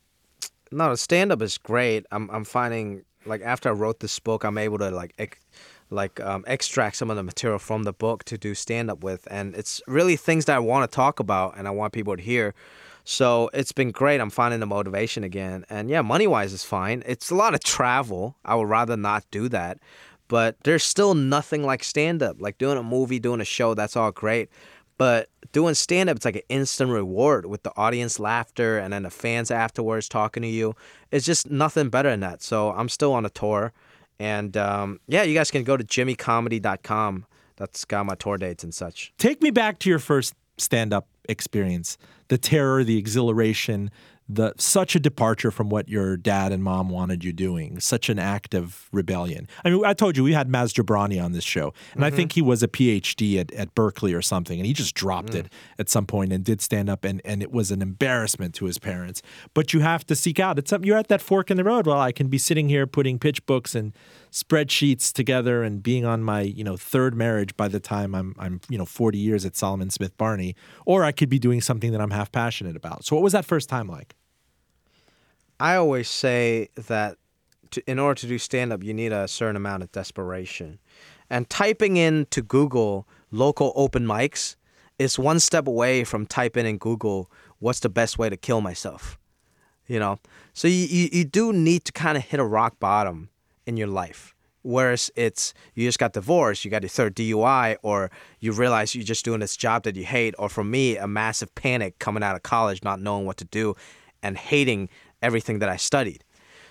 no, 0.71 0.95
stand 0.95 1.31
up 1.31 1.41
is 1.41 1.57
great. 1.57 2.05
I'm 2.11 2.29
I'm 2.29 2.43
finding 2.43 3.03
like 3.25 3.41
after 3.41 3.69
I 3.69 3.73
wrote 3.73 3.99
this 3.99 4.19
book, 4.19 4.43
I'm 4.43 4.57
able 4.57 4.77
to 4.79 4.89
like 4.91 5.39
like 5.89 6.19
um, 6.19 6.43
extract 6.47 6.97
some 6.97 7.09
of 7.09 7.15
the 7.15 7.23
material 7.23 7.59
from 7.59 7.83
the 7.83 7.93
book 7.93 8.23
to 8.25 8.37
do 8.37 8.53
stand 8.53 8.91
up 8.91 9.03
with, 9.03 9.27
and 9.31 9.55
it's 9.55 9.81
really 9.87 10.15
things 10.15 10.45
that 10.45 10.55
I 10.55 10.59
want 10.59 10.89
to 10.89 10.95
talk 10.95 11.19
about 11.19 11.57
and 11.57 11.67
I 11.67 11.71
want 11.71 11.93
people 11.93 12.15
to 12.15 12.21
hear. 12.21 12.53
So 13.05 13.49
it's 13.53 13.71
been 13.71 13.91
great. 13.91 14.19
I'm 14.19 14.29
finding 14.29 14.59
the 14.59 14.65
motivation 14.65 15.23
again, 15.23 15.65
and 15.69 15.89
yeah, 15.89 16.01
money 16.01 16.27
wise 16.27 16.51
is 16.51 16.63
fine. 16.63 17.03
It's 17.05 17.29
a 17.29 17.35
lot 17.35 17.53
of 17.53 17.63
travel. 17.63 18.35
I 18.43 18.55
would 18.55 18.67
rather 18.67 18.97
not 18.97 19.23
do 19.31 19.47
that, 19.49 19.79
but 20.27 20.57
there's 20.63 20.83
still 20.83 21.13
nothing 21.13 21.63
like 21.63 21.83
stand 21.83 22.21
up. 22.21 22.41
Like 22.41 22.57
doing 22.57 22.77
a 22.77 22.83
movie, 22.83 23.19
doing 23.19 23.39
a 23.39 23.45
show, 23.45 23.73
that's 23.73 23.95
all 23.95 24.11
great. 24.11 24.49
But 24.97 25.29
doing 25.51 25.75
stand 25.75 26.09
up, 26.09 26.17
it's 26.17 26.25
like 26.25 26.35
an 26.37 26.41
instant 26.49 26.91
reward 26.91 27.45
with 27.45 27.63
the 27.63 27.71
audience 27.77 28.19
laughter 28.19 28.77
and 28.77 28.91
then 28.93 29.03
the 29.03 29.09
fans 29.09 29.51
afterwards 29.51 30.09
talking 30.09 30.43
to 30.43 30.49
you. 30.49 30.75
It's 31.11 31.25
just 31.25 31.49
nothing 31.49 31.89
better 31.89 32.09
than 32.09 32.21
that. 32.21 32.41
So 32.41 32.71
I'm 32.71 32.89
still 32.89 33.13
on 33.13 33.25
a 33.25 33.29
tour. 33.29 33.73
And 34.19 34.57
um, 34.57 34.99
yeah, 35.07 35.23
you 35.23 35.33
guys 35.33 35.51
can 35.51 35.63
go 35.63 35.77
to 35.77 35.83
jimmycomedy.com. 35.83 37.25
That's 37.57 37.85
got 37.85 38.05
my 38.05 38.15
tour 38.15 38.37
dates 38.37 38.63
and 38.63 38.73
such. 38.73 39.13
Take 39.17 39.41
me 39.41 39.51
back 39.51 39.79
to 39.79 39.89
your 39.89 39.99
first 39.99 40.33
stand-up 40.57 41.07
experience. 41.29 41.97
The 42.29 42.37
terror, 42.37 42.83
the 42.83 42.97
exhilaration, 42.97 43.91
the 44.29 44.53
such 44.57 44.95
a 44.95 44.99
departure 44.99 45.51
from 45.51 45.69
what 45.69 45.87
your 45.87 46.17
dad 46.17 46.51
and 46.51 46.63
mom 46.63 46.89
wanted 46.89 47.23
you 47.23 47.31
doing. 47.31 47.79
Such 47.79 48.09
an 48.09 48.19
act 48.19 48.53
of 48.53 48.89
rebellion. 48.91 49.47
I 49.63 49.69
mean, 49.69 49.85
I 49.85 49.93
told 49.93 50.17
you 50.17 50.23
we 50.23 50.33
had 50.33 50.49
Maz 50.49 50.73
Jobrani 50.73 51.23
on 51.23 51.31
this 51.31 51.43
show, 51.43 51.73
and 51.93 52.03
I 52.03 52.09
think 52.09 52.31
mm-hmm. 52.31 52.39
he 52.39 52.41
was 52.41 52.63
a 52.63 52.67
PhD 52.67 53.39
at, 53.39 53.51
at 53.53 53.73
Berkeley 53.73 54.13
or 54.13 54.21
something, 54.21 54.59
and 54.59 54.65
he 54.65 54.73
just 54.73 54.95
dropped 54.95 55.33
mm. 55.33 55.39
it 55.39 55.53
at 55.79 55.89
some 55.89 56.05
point 56.05 56.33
and 56.33 56.43
did 56.43 56.61
stand 56.61 56.89
up, 56.89 57.05
and, 57.05 57.21
and 57.23 57.41
it 57.41 57.51
was 57.51 57.71
an 57.71 57.81
embarrassment 57.81 58.53
to 58.55 58.65
his 58.65 58.77
parents. 58.79 59.21
But 59.53 59.73
you 59.73 59.79
have 59.79 60.05
to 60.07 60.15
seek 60.15 60.39
out. 60.39 60.59
It's 60.59 60.69
something 60.69 60.87
you're 60.87 60.97
at 60.97 61.07
that 61.07 61.21
fork 61.21 61.49
in 61.49 61.57
the 61.57 61.63
road. 61.63 61.87
Well, 61.87 61.99
I 61.99 62.11
can 62.11 62.27
be 62.27 62.37
sitting 62.37 62.69
here 62.69 62.85
putting 62.85 63.19
pitch 63.19 63.45
books 63.45 63.75
and 63.75 63.93
spreadsheets 64.31 65.11
together 65.11 65.63
and 65.63 65.81
being 65.81 66.05
on 66.05 66.23
my 66.23 66.41
you 66.41 66.63
know 66.63 66.77
third 66.77 67.15
marriage 67.15 67.55
by 67.57 67.67
the 67.67 67.79
time 67.79 68.13
I'm 68.13 68.35
I'm 68.37 68.61
you 68.69 68.77
know 68.77 68.85
40 68.85 69.17
years 69.17 69.45
at 69.45 69.55
Salomon 69.55 69.89
Smith 69.89 70.17
Barney, 70.17 70.55
or 70.85 71.03
I 71.03 71.11
could 71.11 71.29
be 71.29 71.39
doing 71.39 71.61
something 71.61 71.91
that 71.91 72.01
I'm 72.01 72.11
half 72.11 72.31
passionate 72.31 72.75
about. 72.75 73.05
So 73.05 73.15
what 73.15 73.23
was 73.23 73.33
that 73.33 73.45
first 73.45 73.69
time 73.69 73.87
like? 73.87 74.15
I 75.59 75.75
always 75.75 76.07
say 76.07 76.69
that 76.75 77.17
to, 77.71 77.89
in 77.89 77.99
order 77.99 78.19
to 78.21 78.27
do 78.27 78.37
stand 78.37 78.71
up, 78.71 78.83
you 78.83 78.93
need 78.93 79.11
a 79.11 79.27
certain 79.27 79.55
amount 79.55 79.83
of 79.83 79.91
desperation. 79.91 80.79
And 81.29 81.49
typing 81.49 81.97
in 81.97 82.27
to 82.31 82.41
Google 82.41 83.07
local 83.31 83.73
open 83.75 84.05
mics 84.05 84.55
is 84.99 85.19
one 85.19 85.39
step 85.39 85.67
away 85.67 86.03
from 86.03 86.25
typing 86.25 86.65
in 86.65 86.77
Google 86.77 87.31
what's 87.59 87.79
the 87.79 87.89
best 87.89 88.17
way 88.17 88.29
to 88.29 88.37
kill 88.37 88.61
myself. 88.61 89.17
You 89.87 89.99
know? 89.99 90.19
So 90.53 90.67
you, 90.67 90.85
you, 90.85 91.09
you 91.11 91.23
do 91.25 91.53
need 91.53 91.85
to 91.85 91.91
kind 91.91 92.17
of 92.17 92.23
hit 92.23 92.39
a 92.39 92.45
rock 92.45 92.79
bottom 92.79 93.29
in 93.67 93.77
your 93.77 93.87
life. 93.87 94.33
Whereas 94.63 95.11
it's 95.15 95.53
you 95.75 95.87
just 95.87 95.99
got 95.99 96.13
divorced, 96.13 96.65
you 96.65 96.71
got 96.71 96.81
your 96.81 96.89
third 96.89 97.15
DUI, 97.15 97.77
or 97.83 98.09
you 98.39 98.51
realize 98.51 98.95
you're 98.95 99.03
just 99.03 99.23
doing 99.23 99.39
this 99.39 99.55
job 99.55 99.83
that 99.83 99.95
you 99.95 100.03
hate, 100.03 100.33
or 100.39 100.49
for 100.49 100.63
me, 100.63 100.97
a 100.97 101.07
massive 101.07 101.53
panic 101.55 101.99
coming 101.99 102.23
out 102.23 102.35
of 102.35 102.43
college, 102.43 102.83
not 102.83 102.99
knowing 102.99 103.25
what 103.25 103.37
to 103.37 103.45
do, 103.45 103.75
and 104.23 104.37
hating 104.37 104.89
everything 105.21 105.59
that 105.59 105.69
I 105.69 105.77
studied. 105.77 106.23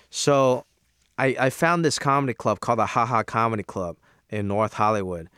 So 0.09 0.65
I, 1.17 1.35
I 1.39 1.49
found 1.49 1.83
this 1.83 1.97
comedy 1.97 2.33
club 2.33 2.59
called 2.59 2.79
the 2.79 2.85
Haha 2.85 3.23
Comedy 3.23 3.63
Club 3.63 3.97
in 4.29 4.47
North 4.47 4.73
Hollywood. 4.73 5.29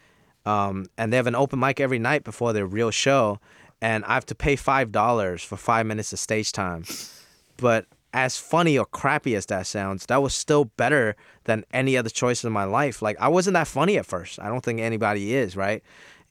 Um, 0.46 0.88
and 0.98 1.14
they 1.14 1.18
have 1.18 1.28
an 1.28 1.36
open 1.36 1.60
mic 1.60 1.80
every 1.80 2.00
night 2.00 2.24
before 2.24 2.54
their 2.54 2.66
real 2.66 2.92
show. 2.92 3.40
And 3.82 4.04
I 4.06 4.16
have 4.16 4.26
to 4.28 4.36
pay 4.36 4.56
$5 4.56 5.46
for 5.46 5.56
five 5.56 5.86
minutes 5.86 6.12
of 6.12 6.20
stage 6.20 6.52
time. 6.52 6.84
But 7.58 7.86
as 8.14 8.38
funny 8.38 8.78
or 8.78 8.86
crappy 8.86 9.36
as 9.36 9.46
that 9.48 9.68
sounds, 9.68 10.06
that 10.08 10.22
was 10.22 10.34
still 10.34 10.66
better 10.66 11.16
than 11.44 11.64
any 11.72 11.98
other 11.98 12.10
choice 12.10 12.44
in 12.44 12.52
my 12.52 12.64
life. 12.64 13.02
Like, 13.02 13.18
I 13.20 13.28
wasn't 13.28 13.54
that 13.54 13.68
funny 13.68 13.98
at 13.98 14.06
first. 14.06 14.40
I 14.40 14.48
don't 14.48 14.64
think 14.64 14.80
anybody 14.80 15.36
is, 15.36 15.56
right? 15.56 15.84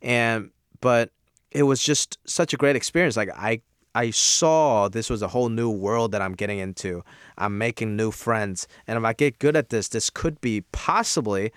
And, 0.02 0.50
but 0.80 1.10
it 1.50 1.62
was 1.62 1.82
just 1.82 2.18
such 2.24 2.52
a 2.52 2.56
great 2.56 2.76
experience. 2.76 3.16
Like, 3.16 3.30
I 3.34 3.62
I 3.94 4.10
saw 4.10 4.88
this 4.88 5.10
was 5.10 5.22
a 5.22 5.28
whole 5.28 5.48
new 5.48 5.70
world 5.70 6.12
that 6.12 6.22
I'm 6.22 6.34
getting 6.34 6.58
into. 6.58 7.02
I'm 7.36 7.58
making 7.58 7.96
new 7.96 8.12
friends. 8.12 8.68
And 8.86 8.96
if 8.96 9.04
I 9.04 9.12
get 9.12 9.40
good 9.40 9.56
at 9.56 9.70
this, 9.70 9.88
this 9.88 10.08
could 10.08 10.40
be 10.40 10.60
possibly, 10.72 11.52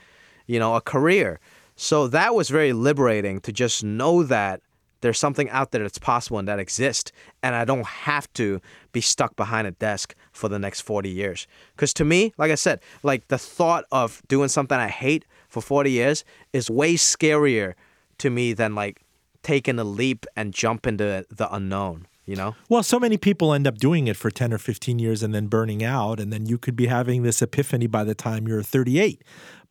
you 0.48 0.58
know, 0.58 0.76
a 0.76 0.82
career. 0.82 1.40
So 1.76 2.08
that 2.08 2.34
was 2.34 2.50
very 2.50 2.74
liberating 2.74 3.42
to 3.42 3.52
just 3.52 3.84
know 3.84 4.24
that 4.24 4.62
there's 5.02 5.20
something 5.20 5.50
out 5.50 5.72
there 5.72 5.82
that's 5.82 5.98
possible 5.98 6.40
and 6.40 6.48
that 6.48 6.60
exists. 6.60 7.12
And 7.44 7.56
I 7.56 7.66
don't 7.66 7.86
have 7.86 8.32
to 8.34 8.62
be 8.92 9.02
stuck 9.02 9.36
behind 9.36 9.68
a 9.68 9.72
desk 9.72 10.16
for 10.32 10.48
the 10.48 10.60
next 10.60 10.82
40 10.82 11.10
years. 11.10 11.48
Because 11.76 11.94
to 11.96 12.06
me, 12.06 12.34
like 12.38 12.52
I 12.52 12.56
said, 12.56 12.80
like 13.04 13.28
the 13.28 13.38
thought 13.38 13.86
of 13.92 14.22
doing 14.28 14.50
something 14.50 14.78
I 14.78 14.88
hate 14.88 15.26
for 15.48 15.62
40 15.62 15.92
years 15.92 16.24
is 16.54 16.70
way 16.70 16.96
scarier 16.96 17.74
to 18.20 18.30
me 18.30 18.54
than 18.54 18.76
like 18.76 19.02
taking 19.44 19.80
a 19.80 19.84
leap 19.84 20.26
and 20.36 20.54
jump 20.54 20.88
into 20.88 21.26
the 21.30 21.54
unknown 21.54 22.08
you 22.26 22.38
know? 22.38 22.56
Well, 22.70 22.84
so 22.84 23.00
many 23.00 23.18
people 23.18 23.54
end 23.54 23.68
up 23.68 23.78
doing 23.78 24.08
it 24.08 24.16
for 24.16 24.32
10 24.32 24.54
or 24.54 24.58
15 24.58 25.00
years 25.00 25.22
and 25.22 25.34
then 25.34 25.48
burning 25.48 25.84
out. 25.84 26.20
And 26.20 26.32
then 26.32 26.46
you 26.46 26.58
could 26.58 26.76
be 26.76 26.88
having 26.88 27.24
this 27.24 27.42
epiphany 27.42 27.88
by 27.88 28.04
the 28.04 28.16
time 28.16 28.48
you're 28.48 28.64
38. 28.64 29.22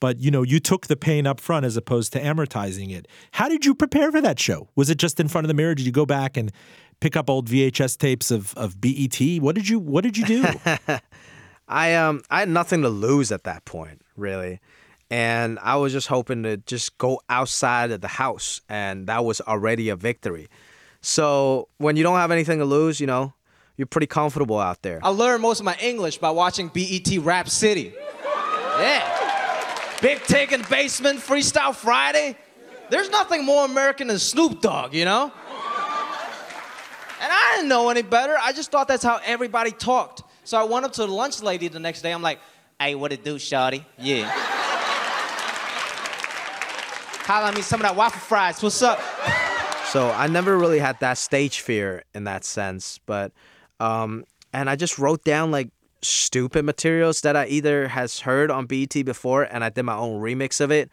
But, 0.00 0.18
you 0.20 0.30
know, 0.30 0.42
you 0.42 0.60
took 0.60 0.86
the 0.86 0.96
pain 0.96 1.26
up 1.26 1.40
front 1.40 1.66
as 1.66 1.76
opposed 1.76 2.12
to 2.14 2.20
amortizing 2.22 2.90
it. 2.90 3.06
How 3.32 3.48
did 3.48 3.64
you 3.66 3.74
prepare 3.74 4.10
for 4.10 4.20
that 4.22 4.38
show? 4.40 4.68
Was 4.74 4.88
it 4.90 4.96
just 4.98 5.20
in 5.20 5.28
front 5.28 5.44
of 5.44 5.48
the 5.48 5.54
mirror? 5.54 5.74
Did 5.74 5.84
you 5.86 5.92
go 5.92 6.06
back 6.06 6.36
and 6.36 6.50
pick 7.00 7.16
up 7.16 7.28
old 7.28 7.48
VHS 7.48 7.98
tapes 7.98 8.30
of, 8.30 8.54
of 8.56 8.80
BET? 8.80 9.20
What 9.40 9.54
did 9.54 9.68
you 9.68 9.78
What 9.78 10.02
did 10.02 10.16
you 10.16 10.24
do? 10.24 10.44
I 11.68 11.94
um 11.94 12.22
I 12.30 12.40
had 12.40 12.48
nothing 12.48 12.82
to 12.82 12.88
lose 12.88 13.30
at 13.30 13.44
that 13.44 13.64
point, 13.64 14.02
really. 14.16 14.60
And 15.10 15.58
I 15.60 15.76
was 15.76 15.92
just 15.92 16.06
hoping 16.06 16.42
to 16.44 16.56
just 16.58 16.96
go 16.98 17.20
outside 17.28 17.90
of 17.90 18.00
the 18.00 18.08
house 18.08 18.60
and 18.68 19.06
that 19.08 19.24
was 19.24 19.40
already 19.40 19.88
a 19.88 19.96
victory. 19.96 20.48
So 21.00 21.68
when 21.78 21.96
you 21.96 22.02
don't 22.02 22.16
have 22.16 22.30
anything 22.30 22.58
to 22.58 22.64
lose, 22.64 23.00
you 23.00 23.06
know, 23.06 23.34
you're 23.76 23.86
pretty 23.86 24.06
comfortable 24.06 24.58
out 24.58 24.82
there. 24.82 25.00
I 25.02 25.08
learned 25.08 25.42
most 25.42 25.58
of 25.58 25.64
my 25.64 25.76
English 25.80 26.18
by 26.18 26.30
watching 26.30 26.68
BET 26.68 27.08
Rap 27.18 27.48
City. 27.48 27.92
Yeah. 28.78 29.19
Big 30.00 30.22
Tig 30.22 30.52
in 30.52 30.62
the 30.62 30.68
Basement, 30.68 31.20
Freestyle 31.20 31.74
Friday. 31.74 32.36
There's 32.88 33.10
nothing 33.10 33.44
more 33.44 33.64
American 33.66 34.08
than 34.08 34.18
Snoop 34.18 34.60
Dogg, 34.60 34.94
you 34.94 35.04
know? 35.04 35.32
And 37.22 37.30
I 37.30 37.52
didn't 37.56 37.68
know 37.68 37.90
any 37.90 38.02
better. 38.02 38.36
I 38.40 38.52
just 38.52 38.70
thought 38.70 38.88
that's 38.88 39.04
how 39.04 39.20
everybody 39.24 39.72
talked. 39.72 40.22
So 40.44 40.58
I 40.58 40.64
went 40.64 40.86
up 40.86 40.92
to 40.94 41.02
the 41.02 41.12
lunch 41.12 41.42
lady 41.42 41.68
the 41.68 41.78
next 41.78 42.00
day. 42.00 42.12
I'm 42.12 42.22
like, 42.22 42.40
hey, 42.80 42.94
what 42.94 43.12
it 43.12 43.22
do, 43.24 43.36
shawty? 43.36 43.84
Yeah. 43.98 44.30
Holla 47.26 47.52
me 47.52 47.60
some 47.62 47.80
of 47.80 47.82
that 47.82 47.94
waffle 47.94 48.20
fries. 48.20 48.62
What's 48.62 48.82
up? 48.82 49.00
So 49.90 50.10
I 50.10 50.26
never 50.28 50.56
really 50.56 50.78
had 50.78 50.98
that 51.00 51.18
stage 51.18 51.60
fear 51.60 52.04
in 52.14 52.24
that 52.24 52.44
sense, 52.44 52.98
but 53.06 53.32
um, 53.78 54.24
and 54.52 54.70
I 54.70 54.76
just 54.76 54.98
wrote 54.98 55.24
down 55.24 55.50
like 55.50 55.68
stupid 56.02 56.64
materials 56.64 57.20
that 57.22 57.36
I 57.36 57.46
either 57.46 57.88
has 57.88 58.20
heard 58.20 58.50
on 58.50 58.66
BET 58.66 58.92
before 59.04 59.42
and 59.42 59.64
I 59.64 59.68
did 59.68 59.82
my 59.84 59.96
own 59.96 60.20
remix 60.20 60.60
of 60.60 60.70
it 60.70 60.90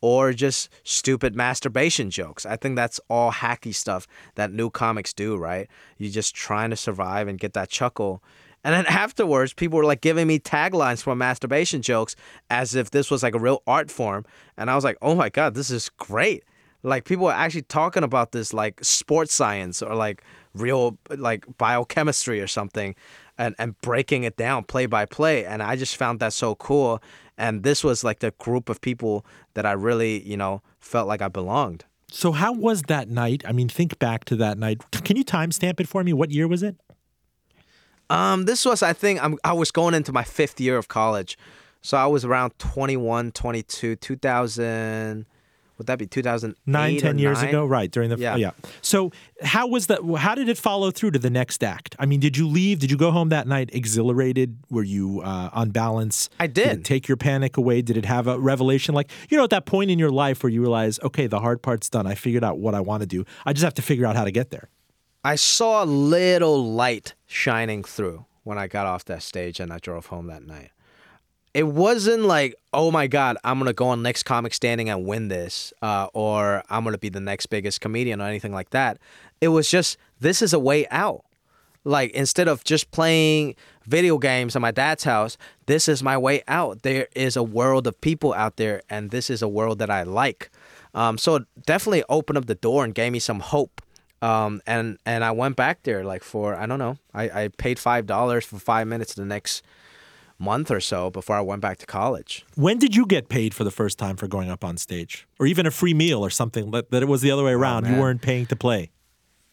or 0.00 0.32
just 0.32 0.68
stupid 0.82 1.34
masturbation 1.36 2.10
jokes. 2.10 2.44
I 2.44 2.56
think 2.56 2.76
that's 2.76 3.00
all 3.08 3.32
hacky 3.32 3.74
stuff 3.74 4.06
that 4.34 4.52
new 4.52 4.68
comics 4.68 5.12
do, 5.12 5.36
right? 5.36 5.68
You're 5.96 6.10
just 6.10 6.34
trying 6.34 6.70
to 6.70 6.76
survive 6.76 7.28
and 7.28 7.38
get 7.38 7.52
that 7.54 7.70
chuckle. 7.70 8.22
And 8.64 8.74
then 8.74 8.86
afterwards, 8.88 9.54
people 9.54 9.78
were 9.78 9.84
like 9.84 10.00
giving 10.00 10.26
me 10.26 10.38
taglines 10.38 11.02
for 11.02 11.14
masturbation 11.14 11.82
jokes 11.82 12.16
as 12.50 12.74
if 12.74 12.90
this 12.90 13.10
was 13.10 13.22
like 13.22 13.34
a 13.34 13.38
real 13.38 13.62
art 13.66 13.90
form. 13.90 14.24
And 14.56 14.70
I 14.70 14.74
was 14.74 14.84
like, 14.84 14.98
oh 15.00 15.14
my 15.14 15.28
God, 15.28 15.54
this 15.54 15.70
is 15.70 15.88
great 15.98 16.44
like 16.82 17.04
people 17.04 17.26
are 17.26 17.32
actually 17.32 17.62
talking 17.62 18.02
about 18.02 18.32
this 18.32 18.52
like 18.52 18.82
sports 18.82 19.34
science 19.34 19.82
or 19.82 19.94
like 19.94 20.22
real 20.54 20.98
like 21.16 21.46
biochemistry 21.58 22.40
or 22.40 22.46
something 22.46 22.94
and 23.38 23.54
and 23.58 23.80
breaking 23.80 24.24
it 24.24 24.36
down 24.36 24.64
play 24.64 24.86
by 24.86 25.04
play 25.04 25.44
and 25.44 25.62
i 25.62 25.76
just 25.76 25.96
found 25.96 26.20
that 26.20 26.32
so 26.32 26.54
cool 26.54 27.02
and 27.38 27.62
this 27.62 27.82
was 27.82 28.04
like 28.04 28.20
the 28.20 28.30
group 28.32 28.68
of 28.68 28.80
people 28.80 29.24
that 29.54 29.66
i 29.66 29.72
really 29.72 30.22
you 30.22 30.36
know 30.36 30.62
felt 30.80 31.08
like 31.08 31.22
i 31.22 31.28
belonged. 31.28 31.84
So 32.10 32.32
how 32.32 32.52
was 32.52 32.82
that 32.82 33.08
night? 33.08 33.42
I 33.46 33.52
mean 33.52 33.70
think 33.70 33.98
back 33.98 34.26
to 34.26 34.36
that 34.36 34.58
night. 34.58 34.82
Can 35.04 35.16
you 35.16 35.24
timestamp 35.24 35.80
it 35.80 35.88
for 35.88 36.04
me? 36.04 36.12
What 36.12 36.30
year 36.30 36.46
was 36.46 36.62
it? 36.62 36.76
Um 38.10 38.44
this 38.44 38.64
was 38.64 38.82
i 38.82 38.92
think 38.92 39.22
I'm, 39.24 39.38
i 39.44 39.52
was 39.52 39.70
going 39.70 39.94
into 39.94 40.12
my 40.12 40.24
fifth 40.24 40.60
year 40.60 40.76
of 40.76 40.88
college. 40.88 41.38
So 41.80 41.96
i 41.96 42.06
was 42.06 42.24
around 42.24 42.58
21 42.58 43.32
22 43.32 43.96
2000 43.96 45.26
would 45.82 45.88
that 45.88 45.98
be 45.98 46.06
2009 46.06 46.54
nine 46.66 47.00
ten 47.00 47.18
years 47.18 47.40
nine? 47.40 47.48
ago? 47.48 47.66
Right 47.66 47.90
during 47.90 48.08
the 48.08 48.16
Yeah. 48.16 48.36
yeah. 48.36 48.50
So 48.82 49.10
how 49.42 49.66
was 49.66 49.88
that 49.88 49.98
how 50.16 50.36
did 50.36 50.48
it 50.48 50.56
follow 50.56 50.92
through 50.92 51.10
to 51.12 51.18
the 51.18 51.28
next 51.28 51.64
act? 51.64 51.96
I 51.98 52.06
mean 52.06 52.20
did 52.20 52.36
you 52.36 52.46
leave 52.46 52.78
did 52.78 52.90
you 52.90 52.96
go 52.96 53.10
home 53.10 53.30
that 53.30 53.48
night 53.48 53.70
exhilarated? 53.72 54.58
Were 54.70 54.84
you 54.84 55.22
uh, 55.24 55.50
on 55.52 55.70
balance? 55.70 56.30
I 56.38 56.46
did 56.46 56.68
did. 56.68 56.78
it 56.78 56.84
take 56.84 57.08
your 57.08 57.16
panic 57.16 57.56
away? 57.56 57.82
Did 57.82 57.96
it 57.96 58.04
have 58.04 58.28
a 58.28 58.38
revelation? 58.38 58.94
Like 58.94 59.10
you 59.28 59.36
know 59.36 59.42
at 59.42 59.50
that 59.50 59.66
point 59.66 59.90
in 59.90 59.98
your 59.98 60.12
life 60.12 60.44
where 60.44 60.50
you 60.50 60.60
realize 60.60 61.00
okay 61.02 61.26
the 61.26 61.40
hard 61.40 61.62
part's 61.62 61.90
done. 61.90 62.06
I 62.06 62.14
figured 62.14 62.44
out 62.44 62.58
what 62.58 62.74
i 62.74 62.80
want 62.80 63.00
to 63.00 63.06
do. 63.06 63.24
I 63.44 63.52
just 63.52 63.64
have 63.64 63.74
to 63.74 63.82
figure 63.82 64.06
out 64.06 64.14
how 64.14 64.24
to 64.24 64.30
get 64.30 64.50
there. 64.50 64.68
I 65.24 65.34
saw 65.36 65.82
a 65.82 65.86
little 65.86 66.72
light 66.72 67.14
shining 67.26 67.82
through 67.84 68.26
when 68.44 68.58
I 68.58 68.66
got 68.66 68.86
off 68.86 69.04
that 69.06 69.22
stage 69.22 69.60
and 69.60 69.72
I 69.72 69.78
drove 69.78 70.06
home 70.06 70.26
that 70.28 70.44
night. 70.44 70.70
It 71.54 71.64
wasn't 71.64 72.24
like, 72.24 72.54
oh 72.72 72.90
my 72.90 73.06
God, 73.06 73.36
I'm 73.44 73.58
to 73.64 73.72
go 73.72 73.88
on 73.88 74.02
next 74.02 74.22
comic 74.22 74.54
standing 74.54 74.88
and 74.88 75.06
win 75.06 75.28
this, 75.28 75.72
uh, 75.82 76.08
or 76.14 76.62
I'm 76.70 76.84
to 76.84 76.98
be 76.98 77.10
the 77.10 77.20
next 77.20 77.46
biggest 77.46 77.80
comedian 77.80 78.20
or 78.20 78.24
anything 78.24 78.52
like 78.52 78.70
that. 78.70 78.98
It 79.40 79.48
was 79.48 79.70
just, 79.70 79.98
this 80.20 80.40
is 80.40 80.52
a 80.52 80.58
way 80.58 80.86
out. 80.90 81.24
Like, 81.84 82.12
instead 82.12 82.48
of 82.48 82.62
just 82.64 82.90
playing 82.92 83.56
video 83.84 84.16
games 84.16 84.54
at 84.54 84.62
my 84.62 84.70
dad's 84.70 85.04
house, 85.04 85.36
this 85.66 85.88
is 85.88 86.02
my 86.02 86.16
way 86.16 86.42
out. 86.46 86.82
There 86.82 87.08
is 87.14 87.36
a 87.36 87.42
world 87.42 87.86
of 87.86 88.00
people 88.00 88.32
out 88.32 88.56
there, 88.56 88.82
and 88.88 89.10
this 89.10 89.28
is 89.28 89.42
a 89.42 89.48
world 89.48 89.78
that 89.80 89.90
I 89.90 90.04
like. 90.04 90.48
Um, 90.94 91.18
so 91.18 91.36
it 91.36 91.42
definitely 91.66 92.04
opened 92.08 92.38
up 92.38 92.46
the 92.46 92.54
door 92.54 92.84
and 92.84 92.94
gave 92.94 93.12
me 93.12 93.18
some 93.18 93.40
hope 93.40 93.82
um, 94.22 94.62
and 94.66 94.98
and 95.04 95.24
I 95.24 95.32
went 95.32 95.56
back 95.56 95.82
there 95.82 96.04
like 96.04 96.22
for 96.22 96.54
I 96.54 96.66
don't 96.66 96.78
know 96.78 96.96
I, 97.12 97.44
I 97.44 97.48
paid 97.48 97.78
five 97.78 98.06
dollars 98.06 98.44
for 98.44 98.58
five 98.58 98.86
minutes 98.86 99.14
the 99.14 99.24
next 99.24 99.62
month 100.42 100.70
or 100.70 100.80
so 100.80 101.10
before 101.10 101.36
I 101.36 101.40
went 101.40 101.62
back 101.62 101.78
to 101.78 101.86
college. 101.86 102.44
when 102.56 102.78
did 102.78 102.96
you 102.96 103.06
get 103.06 103.28
paid 103.28 103.54
for 103.54 103.64
the 103.64 103.70
first 103.70 103.98
time 103.98 104.16
for 104.16 104.26
going 104.26 104.50
up 104.50 104.64
on 104.64 104.76
stage 104.76 105.26
or 105.38 105.46
even 105.46 105.66
a 105.66 105.70
free 105.70 105.94
meal 105.94 106.24
or 106.24 106.30
something 106.30 106.70
that, 106.72 106.90
that 106.90 107.02
it 107.02 107.06
was 107.06 107.22
the 107.22 107.30
other 107.30 107.44
way 107.44 107.52
around 107.52 107.86
you 107.86 107.96
weren't 108.00 108.22
paying 108.22 108.46
to 108.46 108.56
play 108.56 108.90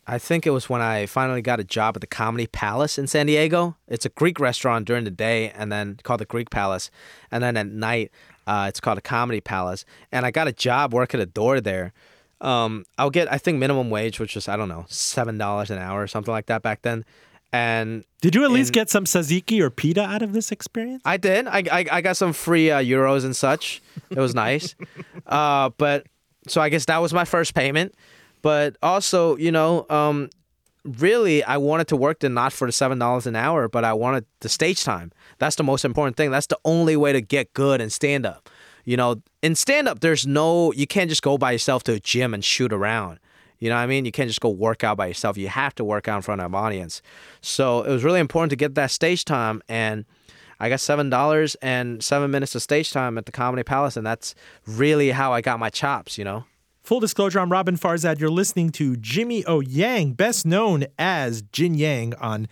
I 0.10 0.18
think 0.18 0.48
it 0.48 0.50
was 0.50 0.68
when 0.68 0.82
I 0.82 1.06
finally 1.06 1.44
got 1.44 1.60
a 1.60 1.64
job 1.64 1.96
at 1.96 2.02
the 2.02 2.08
Comedy 2.08 2.48
Palace 2.48 2.98
in 2.98 3.06
San 3.06 3.28
Diego. 3.28 3.78
It's 3.88 4.08
a 4.08 4.10
Greek 4.10 4.40
restaurant 4.40 4.88
during 4.88 5.04
the 5.04 5.12
day, 5.12 5.52
and 5.52 5.72
then 5.72 6.00
called 6.02 6.20
the 6.20 6.26
Greek 6.26 6.50
Palace, 6.50 6.90
and 7.30 7.44
then 7.44 7.56
at 7.56 7.68
night 7.68 8.10
uh, 8.48 8.66
it's 8.68 8.80
called 8.80 8.98
a 8.98 9.02
Comedy 9.02 9.40
Palace. 9.40 9.86
And 10.12 10.26
I 10.26 10.32
got 10.32 10.48
a 10.48 10.52
job 10.52 10.96
working 10.96 11.20
a 11.20 11.28
door 11.28 11.62
there. 11.62 11.94
Um, 12.42 12.86
I'll 12.98 13.12
get 13.12 13.32
I 13.32 13.38
think 13.38 13.60
minimum 13.60 13.92
wage, 13.92 14.20
which 14.20 14.34
was 14.34 14.48
I 14.48 14.58
don't 14.58 14.68
know 14.68 14.86
seven 14.90 15.38
dollars 15.38 15.70
an 15.70 15.78
hour 15.78 16.02
or 16.02 16.08
something 16.08 16.32
like 16.32 16.48
that 16.48 16.64
back 16.64 16.82
then. 16.82 17.06
And 17.52 18.04
Did 18.22 18.36
you 18.36 18.44
at 18.44 18.52
least 18.52 18.74
get 18.74 18.90
some 18.90 19.06
tzatziki 19.06 19.60
or 19.60 19.70
pita 19.70 20.04
out 20.04 20.22
of 20.22 20.34
this 20.34 20.52
experience? 20.52 21.02
I 21.04 21.18
did. 21.18 21.48
I, 21.48 21.64
I, 21.72 21.86
I 21.92 22.02
got 22.02 22.16
some 22.16 22.34
free 22.34 22.70
uh, 22.70 22.84
gyros 22.84 23.24
and 23.24 23.36
such. 23.36 23.82
It 24.12 24.20
was 24.20 24.36
nice. 24.36 24.76
uh, 25.28 25.70
but 25.78 26.06
so 26.48 26.62
I 26.62 26.70
guess 26.70 26.86
that 26.86 27.00
was 27.00 27.14
my 27.14 27.26
first 27.26 27.56
payment. 27.56 27.96
But 28.42 28.78
also, 28.82 29.36
you 29.38 29.52
know, 29.52 29.86
um, 29.90 30.30
really, 30.86 31.44
I 31.44 31.58
wanted 31.58 31.88
to 31.90 31.96
work 31.96 32.20
the 32.20 32.30
not 32.30 32.54
for 32.54 32.68
the 32.68 32.72
seven 32.72 33.00
dollars 33.00 33.28
an 33.28 33.36
hour, 33.36 33.68
but 33.68 33.84
I 33.84 33.94
wanted 33.94 34.26
the 34.42 34.50
stage 34.50 34.84
time. 34.84 35.12
That's 35.40 35.56
the 35.56 35.64
most 35.64 35.84
important 35.84 36.18
thing. 36.18 36.32
That's 36.32 36.48
the 36.48 36.60
only 36.66 36.96
way 36.96 37.14
to 37.14 37.22
get 37.22 37.54
good 37.54 37.82
in 37.82 37.90
stand 37.90 38.26
up. 38.26 38.50
You 38.86 38.98
know, 38.98 39.22
in 39.42 39.56
stand 39.56 39.88
up, 39.88 40.00
there's 40.00 40.26
no 40.26 40.72
you 40.74 40.88
can't 40.88 41.10
just 41.10 41.22
go 41.22 41.38
by 41.38 41.52
yourself 41.52 41.84
to 41.84 41.94
a 41.94 42.00
gym 42.00 42.34
and 42.34 42.44
shoot 42.44 42.72
around. 42.72 43.20
You 43.60 43.70
know 43.70 43.76
what 43.76 43.82
I 43.82 43.88
mean? 43.88 44.06
You 44.06 44.12
can't 44.12 44.30
just 44.30 44.42
go 44.42 44.50
work 44.50 44.84
out 44.84 44.98
by 44.98 45.08
yourself. 45.08 45.38
You 45.38 45.50
have 45.50 45.76
to 45.76 45.84
work 45.84 46.08
out 46.08 46.18
in 46.18 46.22
front 46.22 46.42
of 46.42 46.48
an 46.48 46.56
audience. 46.56 47.02
So 47.42 47.84
it 47.84 47.90
was 47.90 48.04
really 48.04 48.20
important 48.20 48.50
to 48.52 48.56
get 48.56 48.76
that 48.76 48.92
stage 48.92 49.26
time 49.26 49.62
and 49.68 50.06
I 50.60 50.68
got 50.68 50.82
seven 50.82 51.10
dollars 51.10 51.56
and 51.62 52.04
seven 52.04 52.32
minutes 52.32 52.54
of 52.54 52.62
stage 52.62 52.92
time 52.92 53.18
at 53.18 53.26
the 53.26 53.32
Comedy 53.32 53.64
Palace, 53.64 53.96
and 53.96 54.06
that's 54.06 54.36
really 54.68 55.12
how 55.12 55.32
I 55.32 55.40
got 55.40 55.58
my 55.58 55.70
chops, 55.70 56.18
you 56.18 56.26
know. 56.26 56.44
Full 56.84 57.00
disclosure, 57.00 57.40
I'm 57.40 57.50
Roben 57.50 57.80
Farzad. 57.80 58.20
You're 58.20 58.30
listening 58.30 58.72
to 58.72 58.98
Jimmy 58.98 59.46
O 59.46 59.62
Yang, 59.62 60.14
best 60.14 60.46
known 60.46 60.86
as 60.98 61.44
Jian-Yang 61.44 62.16
on 62.16 62.48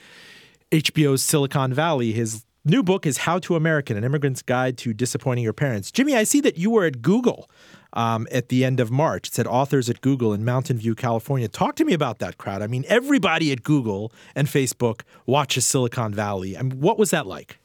HBO's 0.71 1.21
Silicon 1.21 1.73
Valley. 1.73 2.13
His 2.13 2.45
new 2.69 2.83
book 2.83 3.05
is 3.05 3.19
How 3.19 3.39
to 3.39 3.55
American: 3.55 3.97
An 3.97 4.03
Immigrant's 4.03 4.41
Guide 4.41 4.77
to 4.79 4.93
Disappointing 4.93 5.43
Your 5.43 5.53
Parents. 5.53 5.91
Jimmy, 5.91 6.15
I 6.15 6.23
see 6.23 6.41
that 6.41 6.57
you 6.57 6.69
were 6.69 6.85
at 6.85 7.01
Google 7.01 7.49
um, 7.93 8.27
at 8.31 8.49
the 8.49 8.63
end 8.63 8.79
of 8.79 8.91
March. 8.91 9.27
It 9.29 9.33
said 9.33 9.47
authors 9.47 9.89
at 9.89 10.01
Google 10.01 10.33
in 10.33 10.45
Mountain 10.45 10.77
View, 10.77 10.95
California. 10.95 11.47
Talk 11.47 11.75
to 11.77 11.85
me 11.85 11.93
about 11.93 12.19
that 12.19 12.37
crowd. 12.37 12.61
I 12.61 12.67
mean, 12.67 12.85
everybody 12.87 13.51
at 13.51 13.63
Google 13.63 14.11
and 14.35 14.47
Facebook 14.47 15.01
watches 15.25 15.65
Silicon 15.65 16.13
Valley. 16.13 16.57
I 16.57 16.61
mean, 16.61 16.79
what 16.79 16.97
was 16.97 17.11
that 17.11 17.25
like? 17.25 17.59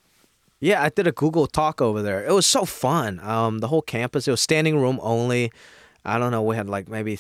Yeah, 0.60 0.82
I 0.82 0.90
did 0.90 1.08
a 1.08 1.12
Google 1.12 1.48
talk 1.48 1.82
over 1.82 2.02
there. 2.02 2.24
It 2.24 2.32
was 2.32 2.46
so 2.46 2.64
fun. 2.64 3.18
Um, 3.20 3.58
the 3.58 3.68
whole 3.68 3.82
campus, 3.82 4.28
it 4.28 4.30
was 4.30 4.40
standing 4.40 4.78
room 4.78 5.00
only. 5.02 5.50
I 6.04 6.18
don't 6.18 6.30
know, 6.30 6.42
we 6.42 6.54
had 6.56 6.68
like 6.68 6.88
maybe, 6.88 7.18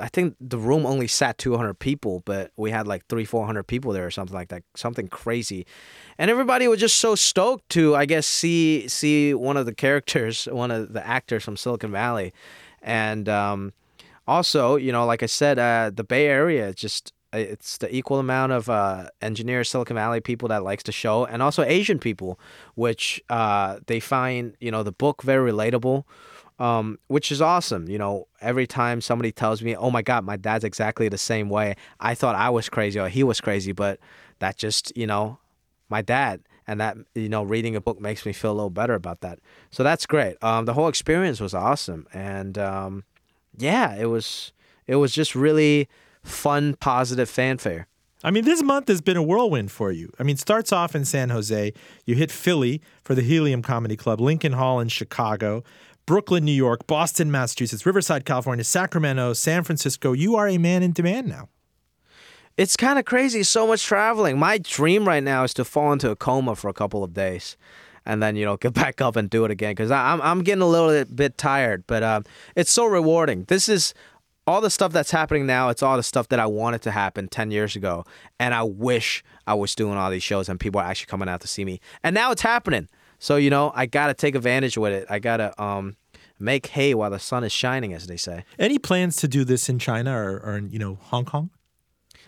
I 0.00 0.08
think 0.08 0.36
the 0.40 0.58
room 0.58 0.86
only 0.86 1.06
sat 1.06 1.38
200 1.38 1.74
people, 1.74 2.22
but 2.24 2.52
we 2.56 2.70
had 2.70 2.86
like 2.86 3.06
three, 3.06 3.24
400 3.24 3.64
people 3.64 3.92
there 3.92 4.06
or 4.06 4.10
something 4.10 4.34
like 4.34 4.48
that, 4.48 4.62
something 4.74 5.08
crazy. 5.08 5.66
And 6.18 6.30
everybody 6.30 6.66
was 6.68 6.80
just 6.80 6.96
so 6.96 7.14
stoked 7.14 7.68
to, 7.70 7.94
I 7.94 8.06
guess, 8.06 8.26
see 8.26 8.88
see 8.88 9.34
one 9.34 9.56
of 9.56 9.66
the 9.66 9.74
characters, 9.74 10.44
one 10.50 10.70
of 10.70 10.92
the 10.92 11.06
actors 11.06 11.44
from 11.44 11.56
Silicon 11.56 11.92
Valley. 11.92 12.32
And 12.82 13.28
um, 13.28 13.72
also, 14.26 14.76
you 14.76 14.92
know, 14.92 15.04
like 15.06 15.22
I 15.22 15.26
said, 15.26 15.58
uh, 15.58 15.90
the 15.94 16.04
Bay 16.04 16.26
Area 16.26 16.72
just 16.72 17.12
it's 17.32 17.78
the 17.78 17.94
equal 17.94 18.18
amount 18.18 18.52
of 18.52 18.68
uh, 18.68 19.08
engineers, 19.22 19.68
Silicon 19.68 19.94
Valley 19.94 20.20
people 20.20 20.48
that 20.48 20.64
likes 20.64 20.82
the 20.82 20.92
show, 20.92 21.24
and 21.24 21.42
also 21.42 21.62
Asian 21.62 21.98
people, 21.98 22.40
which 22.74 23.22
uh, 23.28 23.78
they 23.86 24.00
find 24.00 24.56
you 24.60 24.70
know 24.70 24.82
the 24.82 24.92
book 24.92 25.22
very 25.22 25.52
relatable, 25.52 26.04
um, 26.60 26.98
which 27.08 27.32
is 27.32 27.40
awesome. 27.40 27.88
You 27.88 27.98
know, 27.98 28.28
every 28.40 28.66
time 28.66 29.00
somebody 29.00 29.32
tells 29.32 29.62
me, 29.62 29.74
"Oh 29.74 29.90
my 29.90 30.02
God, 30.02 30.24
my 30.24 30.36
dad's 30.36 30.62
exactly 30.62 31.08
the 31.08 31.18
same 31.18 31.48
way," 31.48 31.74
I 31.98 32.14
thought 32.14 32.36
I 32.36 32.50
was 32.50 32.68
crazy 32.68 33.00
or 33.00 33.08
he 33.08 33.24
was 33.24 33.40
crazy, 33.40 33.72
but 33.72 33.98
that 34.38 34.56
just 34.56 34.92
you 34.96 35.06
know, 35.06 35.38
my 35.88 36.02
dad. 36.02 36.42
And 36.66 36.80
that 36.80 36.96
you 37.16 37.28
know, 37.28 37.42
reading 37.42 37.74
a 37.74 37.80
book 37.80 38.00
makes 38.00 38.24
me 38.24 38.32
feel 38.32 38.52
a 38.52 38.54
little 38.54 38.70
better 38.70 38.94
about 38.94 39.22
that. 39.22 39.40
So 39.72 39.82
that's 39.82 40.06
great. 40.06 40.36
Um, 40.40 40.66
the 40.66 40.74
whole 40.74 40.86
experience 40.86 41.40
was 41.40 41.52
awesome, 41.52 42.06
and 42.12 42.56
um, 42.58 43.02
yeah, 43.58 43.96
it 43.96 44.06
was 44.06 44.52
it 44.86 44.96
was 44.96 45.12
just 45.12 45.34
really 45.34 45.88
fun, 46.22 46.74
positive 46.74 47.28
fanfare. 47.28 47.88
I 48.22 48.30
mean, 48.30 48.44
this 48.44 48.62
month 48.62 48.88
has 48.88 49.00
been 49.00 49.16
a 49.16 49.22
whirlwind 49.22 49.72
for 49.72 49.90
you. 49.90 50.12
I 50.18 50.24
mean, 50.24 50.36
starts 50.36 50.72
off 50.72 50.94
in 50.94 51.06
San 51.06 51.30
Jose. 51.30 51.72
You 52.04 52.14
hit 52.14 52.30
Philly 52.30 52.82
for 53.02 53.14
the 53.14 53.22
Helium 53.22 53.62
Comedy 53.62 53.96
Club, 53.96 54.20
Lincoln 54.20 54.52
Hall 54.52 54.78
in 54.78 54.88
Chicago, 54.88 55.64
Brooklyn, 56.10 56.44
New 56.44 56.50
York, 56.50 56.88
Boston, 56.88 57.30
Massachusetts, 57.30 57.86
Riverside, 57.86 58.24
California, 58.24 58.64
Sacramento, 58.64 59.32
San 59.32 59.62
Francisco. 59.62 60.12
You 60.12 60.34
are 60.34 60.48
a 60.48 60.58
man 60.58 60.82
in 60.82 60.90
demand 60.90 61.28
now. 61.28 61.48
It's 62.56 62.74
kind 62.74 62.98
of 62.98 63.04
crazy, 63.04 63.44
so 63.44 63.64
much 63.64 63.84
traveling. 63.84 64.36
My 64.36 64.58
dream 64.58 65.06
right 65.06 65.22
now 65.22 65.44
is 65.44 65.54
to 65.54 65.64
fall 65.64 65.92
into 65.92 66.10
a 66.10 66.16
coma 66.16 66.56
for 66.56 66.68
a 66.68 66.72
couple 66.72 67.04
of 67.04 67.14
days 67.14 67.56
and 68.04 68.20
then 68.20 68.34
you 68.34 68.44
know 68.44 68.56
get 68.56 68.74
back 68.74 69.00
up 69.00 69.14
and 69.14 69.30
do 69.30 69.44
it 69.44 69.52
again 69.52 69.70
because 69.70 69.92
I'm 69.92 70.20
I'm 70.20 70.42
getting 70.42 70.62
a 70.62 70.66
little 70.66 71.04
bit 71.14 71.38
tired, 71.38 71.84
but 71.86 72.02
uh, 72.02 72.22
it's 72.56 72.72
so 72.72 72.86
rewarding. 72.86 73.44
This 73.44 73.68
is 73.68 73.94
all 74.48 74.60
the 74.60 74.68
stuff 74.68 74.90
that's 74.90 75.12
happening 75.12 75.46
now. 75.46 75.68
It's 75.68 75.80
all 75.80 75.96
the 75.96 76.02
stuff 76.02 76.26
that 76.30 76.40
I 76.40 76.46
wanted 76.46 76.82
to 76.82 76.90
happen 76.90 77.28
ten 77.28 77.52
years 77.52 77.76
ago, 77.76 78.04
and 78.40 78.52
I 78.52 78.64
wish 78.64 79.22
I 79.46 79.54
was 79.54 79.76
doing 79.76 79.96
all 79.96 80.10
these 80.10 80.24
shows 80.24 80.48
and 80.48 80.58
people 80.58 80.80
are 80.80 80.86
actually 80.88 81.06
coming 81.06 81.28
out 81.28 81.40
to 81.42 81.46
see 81.46 81.64
me. 81.64 81.80
And 82.02 82.14
now 82.14 82.32
it's 82.32 82.42
happening. 82.42 82.88
So 83.20 83.36
you 83.36 83.48
know 83.48 83.70
I 83.76 83.86
gotta 83.86 84.14
take 84.14 84.34
advantage 84.34 84.76
with 84.76 84.92
it. 84.92 85.06
I 85.08 85.20
gotta 85.20 85.54
um 85.62 85.94
make 86.40 86.68
hay 86.68 86.94
while 86.94 87.10
the 87.10 87.18
sun 87.18 87.44
is 87.44 87.52
shining, 87.52 87.92
as 87.92 88.06
they 88.06 88.16
say. 88.16 88.44
Any 88.58 88.78
plans 88.78 89.16
to 89.16 89.28
do 89.28 89.44
this 89.44 89.68
in 89.68 89.78
China 89.78 90.12
or, 90.12 90.40
or 90.40 90.56
in 90.56 90.70
you 90.70 90.78
know 90.78 90.98
Hong 91.02 91.24
Kong? 91.24 91.50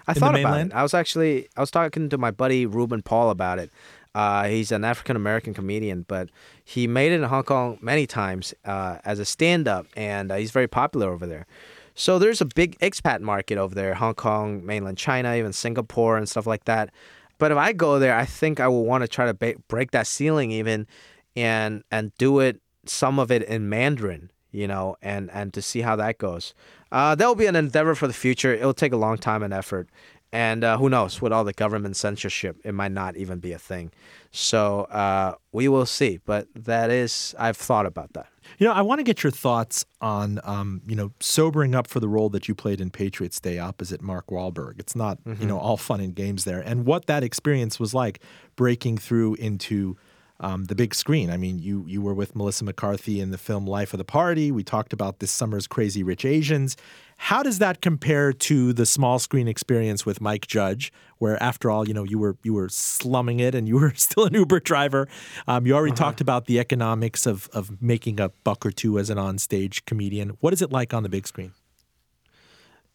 I 0.07 0.14
thought 0.14 0.38
about 0.38 0.61
it. 0.61 0.72
I 0.72 0.83
was 0.83 0.94
actually 0.94 1.48
I 1.57 1.61
was 1.61 1.70
talking 1.70 2.09
to 2.09 2.18
my 2.18 2.31
buddy 2.31 2.66
Ruben 2.66 3.03
Paul 3.03 3.31
about 3.31 3.59
it. 3.59 3.70
Uh, 4.14 4.44
he's 4.44 4.70
an 4.70 4.85
African 4.85 5.16
American 5.16 5.55
comedian, 5.55 6.05
but 6.07 6.29
he 6.64 6.87
made 6.87 7.12
it 7.12 7.16
in 7.16 7.22
Hong 7.22 7.44
Kong 7.44 7.79
many 7.81 8.07
times 8.07 8.53
uh, 8.64 8.98
as 9.05 9.18
a 9.18 9.25
stand 9.25 9.66
up, 9.66 9.87
and 9.96 10.31
uh, 10.31 10.37
he's 10.37 10.51
very 10.51 10.68
popular 10.68 11.11
over 11.11 11.27
there. 11.27 11.46
So 11.94 12.18
there's 12.18 12.40
a 12.40 12.46
big 12.46 12.79
expat 12.81 13.20
market 13.20 13.59
over 13.59 13.75
there 13.75 13.94
Hong 13.94 14.14
Kong, 14.14 14.64
mainland 14.64 14.98
China, 14.98 15.35
even 15.35 15.53
Singapore, 15.53 16.16
and 16.18 16.29
stuff 16.29 16.46
like 16.46 16.64
that. 16.64 16.90
But 17.38 17.53
if 17.53 17.59
I 17.59 17.72
go 17.72 17.98
there, 17.98 18.14
I 18.14 18.25
think 18.25 18.61
I 18.61 18.68
will 18.68 18.85
want 18.85 19.03
to 19.03 19.09
try 19.09 19.27
to 19.27 19.35
ba- 19.35 19.55
break 19.68 19.90
that 19.90 20.07
ceiling 20.07 20.51
even 20.53 20.87
and 21.35 21.83
and 21.90 22.14
do 22.18 22.40
it 22.40 22.61
some 22.87 23.18
of 23.18 23.31
it 23.31 23.42
in 23.42 23.68
Mandarin, 23.68 24.31
you 24.51 24.66
know, 24.66 24.97
and 25.03 25.31
and 25.33 25.53
to 25.55 25.62
see 25.62 25.81
how 25.81 25.97
that 25.97 26.18
goes. 26.18 26.55
Uh, 26.90 27.14
that 27.14 27.27
will 27.27 27.35
be 27.35 27.47
an 27.47 27.57
endeavor 27.57 27.95
for 27.95 28.07
the 28.07 28.12
future. 28.12 28.53
It'll 28.53 28.75
take 28.75 28.92
a 28.92 28.97
long 28.99 29.16
time 29.16 29.42
and 29.42 29.55
effort, 29.55 29.88
and 30.33 30.64
uh, 30.64 30.79
who 30.79 30.88
knows, 30.88 31.21
with 31.21 31.33
all 31.33 31.45
the 31.45 31.53
government 31.53 31.97
censorship, 31.97 32.57
it 32.64 32.73
might 32.73 32.92
not 32.92 33.16
even 33.16 33.38
be 33.38 33.53
a 33.53 33.59
thing. 33.59 33.92
So 34.31 34.83
uh, 34.85 35.35
we 35.53 35.68
will 35.68 35.87
see. 35.87 36.21
But 36.25 36.49
that 36.55 36.90
is, 36.90 37.35
I've 37.38 37.57
thought 37.57 37.85
about 37.85 38.14
that. 38.14 38.29
You 38.59 38.66
know, 38.66 38.73
I 38.73 38.83
want 38.83 38.99
to 38.99 39.05
get 39.05 39.23
your 39.23 39.31
thoughts 39.31 39.85
on, 40.01 40.40
um, 40.45 40.83
you 40.87 40.97
know, 40.97 41.12
sobering 41.21 41.75
up 41.75 41.87
for 41.87 42.01
the 42.01 42.09
role 42.09 42.29
that 42.31 42.49
you 42.49 42.55
played 42.55 42.81
in 42.81 42.90
Patriots 42.90 43.40
Day 43.40 43.59
opposite 43.59 44.01
Mark 44.03 44.29
Wahlberg. 44.29 44.81
It's 44.81 44.97
not, 44.97 45.23
mm-hmm. 45.25 45.40
you 45.40 45.49
know, 45.49 45.59
all 45.59 45.77
fun 45.77 46.01
and 46.01 46.14
games 46.14 46.45
there. 46.45 46.61
And 46.61 46.87
what 46.87 47.07
that 47.07 47.23
experience 47.23 47.79
was 47.79 47.95
like 47.95 48.21
breaking 48.57 48.99
through 48.99 49.35
into 49.35 49.97
um, 50.42 50.64
the 50.64 50.74
big 50.74 50.94
screen. 50.94 51.31
I 51.31 51.37
mean, 51.37 51.59
you 51.59 51.85
you 51.87 52.02
were 52.02 52.12
with 52.12 52.37
Melissa 52.37 52.64
McCarthy 52.64 53.20
in 53.20 53.31
the 53.31 53.38
film 53.38 53.66
Life 53.66 53.94
of 53.94 53.98
the 53.98 54.05
Party. 54.05 54.50
We 54.50 54.64
talked 54.64 54.92
about 54.92 55.20
this 55.20 55.31
summer's 55.31 55.66
Crazy 55.66 56.02
Rich 56.02 56.24
Asians. 56.24 56.76
How 57.16 57.42
does 57.44 57.61
that 57.61 57.81
compare 57.81 58.33
to 58.33 58.72
the 58.72 58.85
small 58.85 59.20
screen 59.20 59.46
experience 59.46 60.05
with 60.05 60.20
Mike 60.20 60.48
Judge, 60.48 60.92
where 61.18 61.40
after 61.40 61.70
all, 61.70 61.87
you 61.87 61.94
know, 61.94 62.02
you 62.02 62.18
were 62.18 62.37
you 62.42 62.52
were 62.55 62.68
slumming 62.68 63.38
it 63.38 63.55
and 63.55 63.68
you 63.68 63.78
were 63.78 63.94
still 63.96 64.24
an 64.24 64.35
Uber 64.35 64.61
driver. 64.61 65.09
Um, 65.46 65.64
you 65.64 65.74
already 65.74 65.92
uh-huh. 65.92 66.05
talked 66.05 66.20
about 66.20 66.46
the 66.46 66.59
economics 66.59 67.24
of 67.24 67.48
of 67.52 67.81
making 67.81 68.18
a 68.20 68.31
buck 68.44 68.66
or 68.66 68.72
two 68.72 68.98
as 68.98 69.11
an 69.11 69.18
onstage 69.18 69.85
comedian. 69.85 70.31
What 70.40 70.52
is 70.52 70.61
it 70.61 70.72
like 70.72 70.92
on 70.92 71.05
the 71.05 71.09
big 71.09 71.26
screen? 71.26 71.52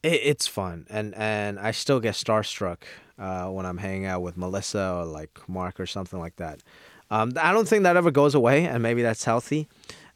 it's 0.03 0.47
fun, 0.47 0.85
and 0.89 1.15
and 1.15 1.59
I 1.59 1.71
still 1.71 1.99
get 1.99 2.13
starstruck 2.13 2.83
uh, 3.17 3.47
when 3.47 3.65
I'm 3.65 3.77
hanging 3.77 4.05
out 4.05 4.21
with 4.21 4.37
Melissa 4.37 4.93
or 4.93 5.05
like 5.05 5.39
Mark 5.47 5.79
or 5.79 5.85
something 5.85 6.19
like 6.19 6.35
that. 6.37 6.61
Um, 7.09 7.33
I 7.39 7.53
don't 7.53 7.67
think 7.67 7.83
that 7.83 7.95
ever 7.97 8.11
goes 8.11 8.35
away, 8.35 8.65
and 8.65 8.83
maybe 8.83 9.01
that's 9.01 9.23
healthy. 9.23 9.67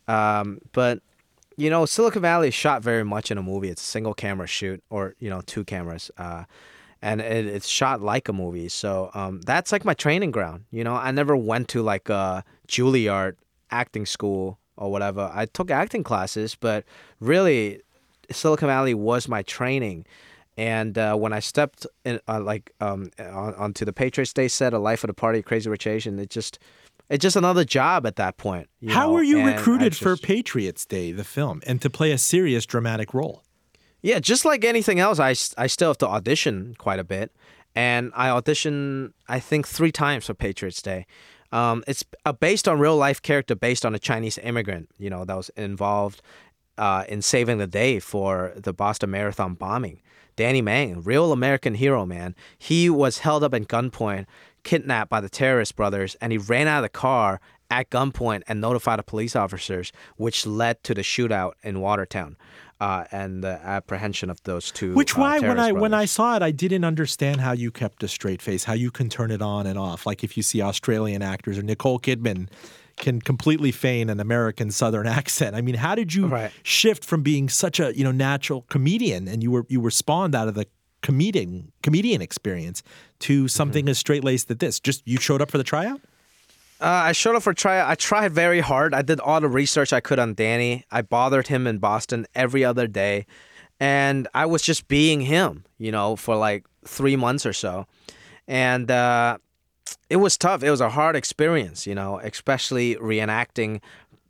Um, 0.08 0.60
but 0.74 1.02
you 1.58 1.70
know, 1.70 1.86
Silicon 1.86 2.22
Valley 2.22 2.48
is 2.48 2.54
shot 2.54 2.82
very 2.82 3.04
much 3.04 3.32
in 3.32 3.38
a 3.38 3.44
movie. 3.44 3.70
It's 3.70 3.82
a 3.82 3.86
single 3.86 4.14
camera 4.14 4.48
shoot, 4.48 4.84
or 4.90 5.16
you 5.20 5.30
know, 5.30 5.42
two 5.42 5.64
cameras, 5.64 6.12
uh, 6.18 6.46
and 7.02 7.22
it, 7.22 7.46
it's 7.46 7.68
shot 7.68 8.02
like 8.02 8.28
a 8.28 8.34
movie. 8.34 8.70
So 8.70 9.12
um, 9.14 9.42
that's 9.42 9.72
like 9.72 9.86
my 9.86 9.94
training 9.94 10.32
ground. 10.32 10.66
You 10.72 10.84
know, 10.84 10.96
I 10.96 11.12
never 11.12 11.36
went 11.36 11.68
to 11.70 11.82
like 11.82 12.10
a 12.10 12.44
Juilliard 12.68 13.36
acting 13.70 14.06
school 14.06 14.60
or 14.78 14.92
whatever. 14.92 15.32
I 15.34 15.46
took 15.46 15.72
acting 15.72 16.04
classes, 16.04 16.56
but 16.56 16.84
really, 17.20 17.82
Silicon 18.32 18.68
Valley 18.68 18.94
was 18.94 19.28
my 19.28 19.44
training. 19.44 20.06
And 20.58 20.98
uh, 20.98 21.16
when 21.16 21.34
I 21.34 21.40
stepped 21.40 21.88
in, 22.04 22.20
uh, 22.28 22.42
like 22.42 22.72
um, 22.82 23.10
on, 23.20 23.56
onto 23.56 23.86
the 23.86 23.94
Patriots 23.94 24.34
Day 24.34 24.48
set, 24.48 24.74
A 24.74 24.80
Life 24.80 25.04
of 25.04 25.08
the 25.08 25.14
Party, 25.14 25.42
Crazy 25.42 25.70
Rich 25.70 25.88
Asian, 25.88 26.20
it 26.20 26.30
just 26.30 26.60
it's 27.12 27.22
just 27.22 27.36
another 27.36 27.66
job 27.66 28.08
at 28.08 28.16
that 28.16 28.38
point. 28.38 28.70
How 28.88 29.08
know? 29.08 29.14
were 29.14 29.24
you 29.24 29.40
and 29.40 29.48
recruited 29.48 29.92
just, 29.92 30.02
for 30.02 30.16
Patriots 30.16 30.86
Day, 30.86 31.12
the 31.12 31.26
film, 31.26 31.62
and 31.68 31.82
to 31.82 31.90
play 31.90 32.12
a 32.12 32.18
serious 32.18 32.66
dramatic 32.66 33.14
role? 33.14 33.44
Yeah, 34.02 34.20
just 34.20 34.46
like 34.46 34.64
anything 34.64 35.00
else, 35.00 35.20
I, 35.20 35.36
I 35.62 35.68
still 35.68 35.90
have 35.90 35.98
to 36.00 36.08
audition 36.08 36.74
quite 36.78 37.00
a 37.00 37.04
bit. 37.04 37.32
And 37.76 38.12
I 38.16 38.30
auditioned, 38.30 39.12
I 39.28 39.40
think, 39.40 39.68
three 39.68 39.92
times 39.92 40.26
for 40.26 40.34
Patriots 40.34 40.82
Day. 40.82 41.06
Um, 41.52 41.84
it's 41.86 42.04
a 42.26 42.32
based 42.32 42.68
on 42.68 42.80
real 42.80 42.96
life 42.96 43.22
character 43.22 43.56
based 43.56 43.86
on 43.86 43.94
a 43.94 44.00
Chinese 44.00 44.38
immigrant, 44.38 44.90
you 44.98 45.10
know, 45.10 45.26
that 45.26 45.36
was 45.36 45.50
involved 45.50 46.22
uh, 46.78 47.04
in 47.10 47.22
saving 47.22 47.58
the 47.58 47.68
day 47.68 48.00
for 48.00 48.54
the 48.56 48.72
Boston 48.72 49.12
Marathon 49.12 49.54
bombing. 49.56 50.02
Danny 50.38 50.62
Meng, 50.62 51.02
real 51.04 51.34
American 51.34 51.76
hero, 51.76 52.06
man. 52.06 52.36
He 52.58 52.90
was 52.90 53.20
held 53.20 53.44
up 53.44 53.54
at 53.54 53.64
gunpoint 53.64 54.26
kidnapped 54.64 55.10
by 55.10 55.22
the 55.22 55.30
terrorist 55.30 55.76
brothers, 55.76 56.16
and 56.22 56.32
he 56.32 56.38
ran 56.38 56.68
out 56.68 56.80
of 56.80 56.84
the 56.84 56.90
car 56.90 57.40
at 57.70 57.90
gunpoint 57.90 58.44
and 58.48 58.60
notified 58.60 59.00
the 59.00 59.04
police 59.04 59.36
officers, 59.36 59.92
which 60.18 60.46
led 60.46 60.84
to 60.84 60.94
the 60.94 61.02
shootout 61.02 61.54
in 61.64 61.80
Watertown. 61.80 62.38
Uh, 62.80 63.06
and 63.12 63.44
the 63.44 63.60
apprehension 63.64 64.32
of 64.32 64.42
those 64.42 64.72
two. 64.72 64.96
Which 64.96 65.16
uh, 65.16 65.22
why 65.22 65.40
when 65.40 65.60
I 65.60 65.70
brothers. 65.70 65.82
when 65.82 65.94
I 65.94 66.06
saw 66.06 66.36
it, 66.36 66.42
I 66.42 66.50
didn't 66.50 66.84
understand 66.84 67.40
how 67.40 67.52
you 67.52 67.70
kept 67.70 68.02
a 68.02 68.08
straight 68.08 68.42
face, 68.42 68.64
how 68.64 68.74
you 68.74 68.90
can 68.90 69.08
turn 69.08 69.30
it 69.30 69.40
on 69.40 69.68
and 69.68 69.78
off. 69.78 70.08
Like 70.08 70.24
if 70.24 70.36
you 70.36 70.42
see 70.42 70.64
Australian 70.64 71.22
actors 71.22 71.60
or 71.60 71.62
Nicole 71.62 72.00
Kidman 72.00 72.50
can 72.98 73.22
completely 73.22 73.72
feign 73.72 74.10
an 74.10 74.20
American 74.20 74.72
Southern 74.72 75.06
accent. 75.20 75.56
I 75.56 75.62
mean, 75.62 75.76
how 75.76 75.94
did 75.94 76.16
you 76.16 76.26
right. 76.26 76.52
shift 76.64 77.06
from 77.06 77.22
being 77.22 77.50
such 77.50 77.80
a 77.80 77.96
you 77.96 78.04
know 78.04 78.12
natural 78.12 78.64
comedian 78.64 79.28
and 79.28 79.44
you 79.44 79.52
were 79.52 79.66
you 79.70 79.80
were 79.80 79.92
spawned 79.92 80.34
out 80.34 80.48
of 80.48 80.56
the 80.56 80.66
comedian 81.02 81.72
comedian 81.84 82.22
experience 82.22 82.84
to 83.20 83.48
something 83.48 83.86
mm-hmm. 83.86 83.92
as 83.92 84.00
straight 84.00 84.24
laced 84.24 84.52
as 84.52 84.58
this? 84.58 84.80
Just 84.80 85.08
you 85.08 85.18
showed 85.18 85.42
up 85.42 85.52
for 85.52 85.58
the 85.58 85.64
tryout? 85.64 86.02
Uh, 86.80 86.86
I 86.86 87.12
showed 87.12 87.36
up 87.36 87.44
for 87.44 87.54
tryout. 87.54 87.90
I 87.90 87.96
tried 87.96 88.32
very 88.32 88.60
hard. 88.60 88.96
I 88.96 89.04
did 89.04 89.20
all 89.20 89.40
the 89.40 89.48
research 89.48 89.94
I 89.94 90.00
could 90.00 90.18
on 90.18 90.34
Danny. 90.34 90.84
I 90.90 91.04
bothered 91.04 91.48
him 91.48 91.68
in 91.68 91.78
Boston 91.78 92.26
every 92.34 92.66
other 92.66 92.88
day, 92.88 93.28
and 93.80 94.28
I 94.34 94.48
was 94.48 94.64
just 94.64 94.88
being 94.88 95.22
him, 95.22 95.64
you 95.78 95.92
know, 95.92 96.16
for 96.16 96.36
like 96.36 96.66
three 96.86 97.16
months 97.16 97.46
or 97.46 97.54
so. 97.54 97.86
And 98.48 98.90
uh, 98.90 99.38
it 100.10 100.18
was 100.18 100.38
tough. 100.38 100.64
It 100.64 100.72
was 100.72 100.82
a 100.82 100.90
hard 100.90 101.16
experience, 101.16 101.86
you 101.86 101.94
know, 101.94 102.20
especially 102.20 102.96
reenacting 102.96 103.80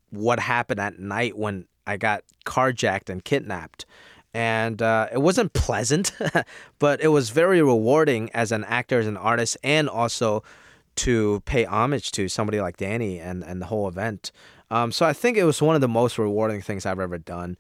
what 0.10 0.40
happened 0.40 0.80
at 0.80 1.00
night 1.00 1.38
when 1.38 1.68
I 1.88 1.98
got 1.98 2.24
carjacked 2.46 3.10
and 3.10 3.24
kidnapped. 3.24 3.86
And 4.34 4.82
uh, 4.82 5.10
it 5.12 5.22
wasn't 5.22 5.54
pleasant, 5.54 6.14
but 6.80 7.02
it 7.02 7.10
was 7.10 7.32
very 7.32 7.62
rewarding 7.62 8.30
as 8.34 8.52
an 8.52 8.64
actor, 8.64 9.00
as 9.00 9.08
an 9.08 9.18
artist, 9.18 9.58
and 9.64 9.90
also 9.90 10.44
to 10.96 11.42
pay 11.46 11.66
homage 11.66 12.12
to 12.12 12.30
somebody 12.30 12.62
like 12.62 12.78
Danny 12.78 13.20
and, 13.20 13.44
and 13.44 13.62
the 13.62 13.66
whole 13.66 13.88
event. 13.88 14.32
Um, 14.70 14.92
so 14.92 15.06
I 15.06 15.14
think 15.14 15.38
it 15.38 15.44
was 15.44 15.62
one 15.62 15.76
of 15.76 15.82
the 15.82 15.88
most 15.88 16.18
rewarding 16.18 16.62
things 16.62 16.86
I've 16.86 17.00
ever 17.00 17.18
done. 17.18 17.58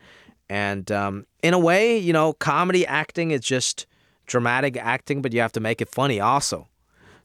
And 0.50 0.92
um, 0.92 1.26
in 1.44 1.54
a 1.54 1.60
way, 1.60 1.98
you 1.98 2.14
know, 2.14 2.34
comedy 2.34 2.86
acting 2.86 3.32
is 3.32 3.42
just 3.42 3.86
dramatic 4.26 4.78
acting, 4.78 5.22
but 5.22 5.34
you 5.34 5.42
have 5.42 5.52
to 5.54 5.60
make 5.60 5.82
it 5.82 5.90
funny 5.90 6.20
also. 6.20 6.68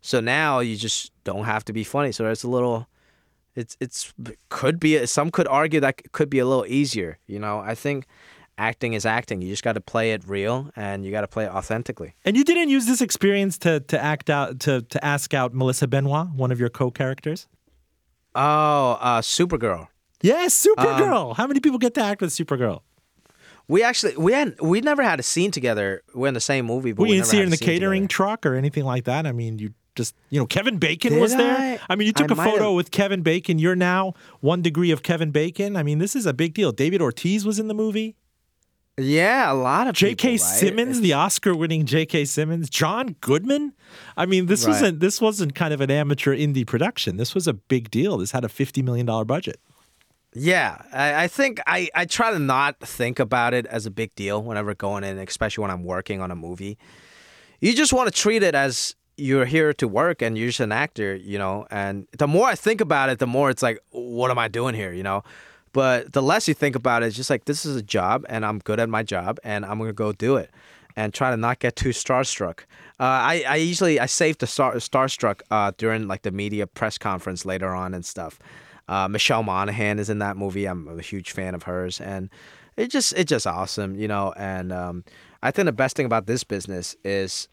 So 0.01 0.21
now 0.21 0.61
you 0.61 0.77
just 0.77 1.13
don't 1.25 1.45
have 1.45 1.65
to 1.67 1.73
be 1.73 1.85
funny. 1.85 2.13
So 2.13 2.27
it's 2.31 2.45
a 2.45 2.49
little, 2.49 2.87
it's 3.55 3.77
it's 3.81 4.13
could 4.49 4.79
be 4.79 5.07
some 5.07 5.31
could 5.31 5.49
argue 5.49 5.81
that 5.81 6.13
could 6.13 6.31
be 6.31 6.39
a 6.39 6.47
little 6.47 6.67
easier. 6.67 7.19
You 7.27 7.39
know, 7.41 7.59
I 7.59 7.75
think 7.75 8.07
acting 8.59 8.95
is 8.95 9.05
acting. 9.07 9.43
You 9.43 9.51
just 9.51 9.63
got 9.63 9.75
to 9.75 9.81
play 9.81 10.13
it 10.13 10.23
real 10.27 10.71
and 10.77 11.05
you 11.05 11.11
got 11.11 11.23
to 11.23 11.29
play 11.29 11.45
it 11.45 11.51
authentically. 11.51 12.15
And 12.25 12.37
you 12.37 12.45
didn't 12.45 12.69
use 12.71 12.87
this 12.87 13.01
experience 13.01 13.59
to 13.59 13.81
to 13.81 14.03
act 14.03 14.31
out 14.31 14.61
to 14.61 14.83
to 14.83 15.05
ask 15.05 15.35
out 15.35 15.55
Melissa 15.55 15.87
Benoist, 15.87 16.31
one 16.35 16.51
of 16.53 16.59
your 16.61 16.69
co-characters. 16.71 17.47
Oh, 18.35 18.99
uh, 19.01 19.21
Supergirl. 19.21 19.89
Yes, 20.23 20.67
Supergirl. 20.67 21.37
How 21.37 21.47
many 21.47 21.61
people 21.61 21.79
get 21.79 21.95
to 21.95 22.03
act 22.03 22.21
with 22.21 22.31
Supergirl? 22.31 22.81
We 23.69 23.83
actually 23.83 24.17
we 24.17 24.33
had 24.33 24.61
we 24.61 24.81
never 24.81 25.03
had 25.03 25.19
a 25.21 25.23
scene 25.23 25.51
together. 25.51 26.03
We're 26.15 26.29
in 26.29 26.35
the 26.35 26.41
same 26.41 26.67
movie, 26.67 26.93
but 26.93 27.03
Well, 27.03 27.11
we 27.11 27.17
didn't 27.17 27.27
see 27.27 27.39
her 27.39 27.43
in 27.43 27.51
the 27.51 27.57
catering 27.57 28.03
together. 28.03 28.09
truck 28.15 28.47
or 28.47 28.55
anything 28.55 28.85
like 28.85 29.05
that. 29.05 29.27
I 29.27 29.33
mean, 29.33 29.59
you 29.59 29.75
just 29.97 30.15
you 30.31 30.39
know 30.39 30.47
Kevin 30.47 30.79
Bacon 30.79 31.15
Did 31.15 31.21
was 31.21 31.35
there. 31.35 31.81
I? 31.89 31.97
mean, 31.97 32.07
you 32.07 32.13
took 32.13 32.31
I 32.31 32.35
a 32.35 32.37
photo 32.37 32.65
have- 32.67 32.75
with 32.75 32.91
Kevin 32.93 33.23
Bacon. 33.23 33.59
You're 33.59 33.75
now 33.75 34.15
one 34.41 34.63
degree 34.63 34.93
of 34.93 35.03
Kevin 35.03 35.31
Bacon. 35.33 35.77
I 35.77 35.83
mean, 35.83 35.99
this 35.99 36.15
is 36.15 36.27
a 36.27 36.33
big 36.33 36.55
deal. 36.55 36.71
David 36.71 37.03
Ortiz 37.03 37.45
was 37.45 37.59
in 37.59 37.67
the 37.69 37.75
movie. 37.75 38.15
Yeah, 38.99 39.53
a 39.53 39.55
lot 39.55 39.89
of 39.89 39.95
J.K. 39.95 40.15
people, 40.15 40.47
right? 40.47 40.57
Simmons, 40.57 41.01
the 41.03 41.13
Oscar-winning 41.13 41.85
J.K. 41.85 42.25
Simmons, 42.25 42.71
John 42.71 43.17
Goodman. 43.21 43.75
I 44.17 44.25
mean, 44.25 44.47
this 44.47 44.65
Right. 44.65 44.73
wasn't 44.73 45.01
this 45.01 45.21
wasn't 45.21 45.55
kind 45.55 45.75
of 45.75 45.81
an 45.83 45.91
amateur 45.91 46.35
indie 46.35 46.67
production. 46.67 47.19
This 47.19 47.35
was 47.35 47.47
a 47.47 47.53
big 47.53 47.91
deal. 47.91 48.17
This 48.17 48.31
had 48.31 48.45
a 48.45 48.49
fifty 48.49 48.81
million 48.83 49.05
dollar 49.05 49.25
budget. 49.27 49.61
Yeah, 50.33 50.83
I, 50.93 51.25
I 51.25 51.29
think 51.29 51.61
I, 51.67 51.89
I 51.95 52.05
try 52.05 52.31
to 52.31 52.39
not 52.39 52.79
think 52.81 53.19
about 53.19 53.55
it 53.55 53.65
as 53.67 53.87
a 53.87 53.91
big 53.91 54.15
deal 54.15 54.43
whenever 54.43 54.75
going 54.75 55.03
in, 55.05 55.19
especially 55.19 55.63
when 55.63 55.71
I'm 55.71 55.85
working 55.85 56.21
on 56.21 56.31
a 56.31 56.37
movie. 56.37 56.77
You 57.61 57.75
just 57.75 57.93
want 57.93 58.07
to 58.13 58.19
treat 58.23 58.43
it 58.43 58.55
as 58.55 58.97
you're 59.17 59.47
here 59.47 59.73
to 59.75 59.89
work 59.89 60.21
and 60.21 60.37
you're 60.37 60.49
just 60.49 60.61
an 60.61 60.73
actor, 60.73 61.15
you 61.17 61.39
know. 61.39 61.67
And 61.71 62.07
the 62.19 62.27
more 62.27 62.47
I 62.49 62.55
think 62.55 62.83
about 62.83 63.09
it, 63.09 63.19
the 63.19 63.27
more 63.27 63.49
it's 63.49 63.63
like, 63.63 63.79
what 63.91 64.31
am 64.31 64.39
I 64.39 64.49
doing 64.49 64.75
here, 64.75 64.93
you 64.93 65.03
know? 65.03 65.23
But 65.77 66.15
the 66.15 66.23
less 66.23 66.49
you 66.49 66.55
think 66.55 66.75
about 66.75 67.03
it, 67.03 67.07
it's 67.09 67.17
just 67.17 67.29
like 67.29 67.45
this 67.45 67.67
is 67.67 67.77
a 67.77 67.83
job 67.83 68.25
and 68.31 68.47
I'm 68.47 68.61
good 68.61 68.81
at 68.81 68.89
my 68.89 69.03
job 69.03 69.39
and 69.45 69.63
I'm 69.67 69.79
gonna 69.79 69.93
go 69.93 70.11
do 70.11 70.37
it, 70.37 70.51
and 70.97 71.13
try 71.13 71.31
to 71.31 71.37
not 71.37 71.59
get 71.59 71.77
too 71.77 71.91
starstruck. 71.91 72.61
Uh, 72.99 73.21
I 73.33 73.45
I 73.47 73.57
usually 73.57 74.01
I 74.01 74.07
save 74.07 74.39
the 74.39 74.47
star 74.47 74.77
starstruck 74.77 75.43
uh, 75.51 75.73
during 75.77 76.09
like 76.09 76.23
the 76.23 76.31
media 76.31 76.67
press 76.67 76.97
conference 76.97 77.45
later 77.45 77.75
on 77.75 77.93
and 77.93 78.07
stuff. 78.07 78.39
Uh, 78.89 79.07
Michelle 79.07 79.43
Monaghan 79.43 79.99
is 79.99 80.09
in 80.09 80.19
that 80.21 80.39
movie. 80.39 80.65
I'm 80.65 80.89
a 80.89 81.03
huge 81.03 81.33
fan 81.33 81.55
of 81.55 81.65
hers, 81.65 82.01
and 82.01 82.31
it 82.79 82.91
just 82.91 83.13
it's 83.13 83.29
just 83.29 83.47
awesome, 83.47 83.97
you 83.97 84.09
know. 84.09 84.33
And 84.39 84.73
um, 84.73 85.05
I 85.43 85.51
think 85.51 85.67
the 85.67 85.73
best 85.73 85.95
thing 85.95 86.07
about 86.07 86.25
this 86.27 86.43
business 86.43 86.97
is, 87.05 87.49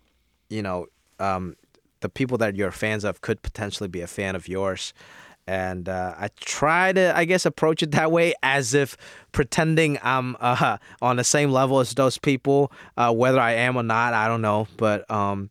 you 0.50 0.62
know, 0.62 0.88
um, 1.20 1.58
the 2.00 2.08
people 2.08 2.38
that 2.38 2.56
you're 2.56 2.72
fans 2.72 3.04
of 3.04 3.20
could 3.20 3.42
potentially 3.42 3.90
be 3.90 4.00
a 4.00 4.08
fan 4.08 4.34
of 4.34 4.48
yours. 4.48 4.94
And 5.46 5.90
uh, 5.90 6.16
I 6.18 6.30
try 6.40 6.94
to, 6.94 7.16
I 7.16 7.26
guess, 7.26 7.46
approach 7.46 7.84
it 7.84 7.92
that 7.92 8.12
way 8.12 8.34
as 8.44 8.74
if 8.74 8.96
pretending 9.32 10.00
I'm 10.02 10.38
uh, 10.42 10.78
on 11.02 11.18
the 11.18 11.24
same 11.24 11.52
level 11.52 11.80
as 11.80 11.94
those 11.94 12.18
people. 12.18 12.72
Uh, 12.98 13.14
whether 13.14 13.40
I 13.40 13.54
am 13.54 13.76
or 13.76 13.84
not, 13.84 14.14
I 14.14 14.28
don't 14.28 14.42
know. 14.42 14.68
But 14.78 15.10
um, 15.12 15.50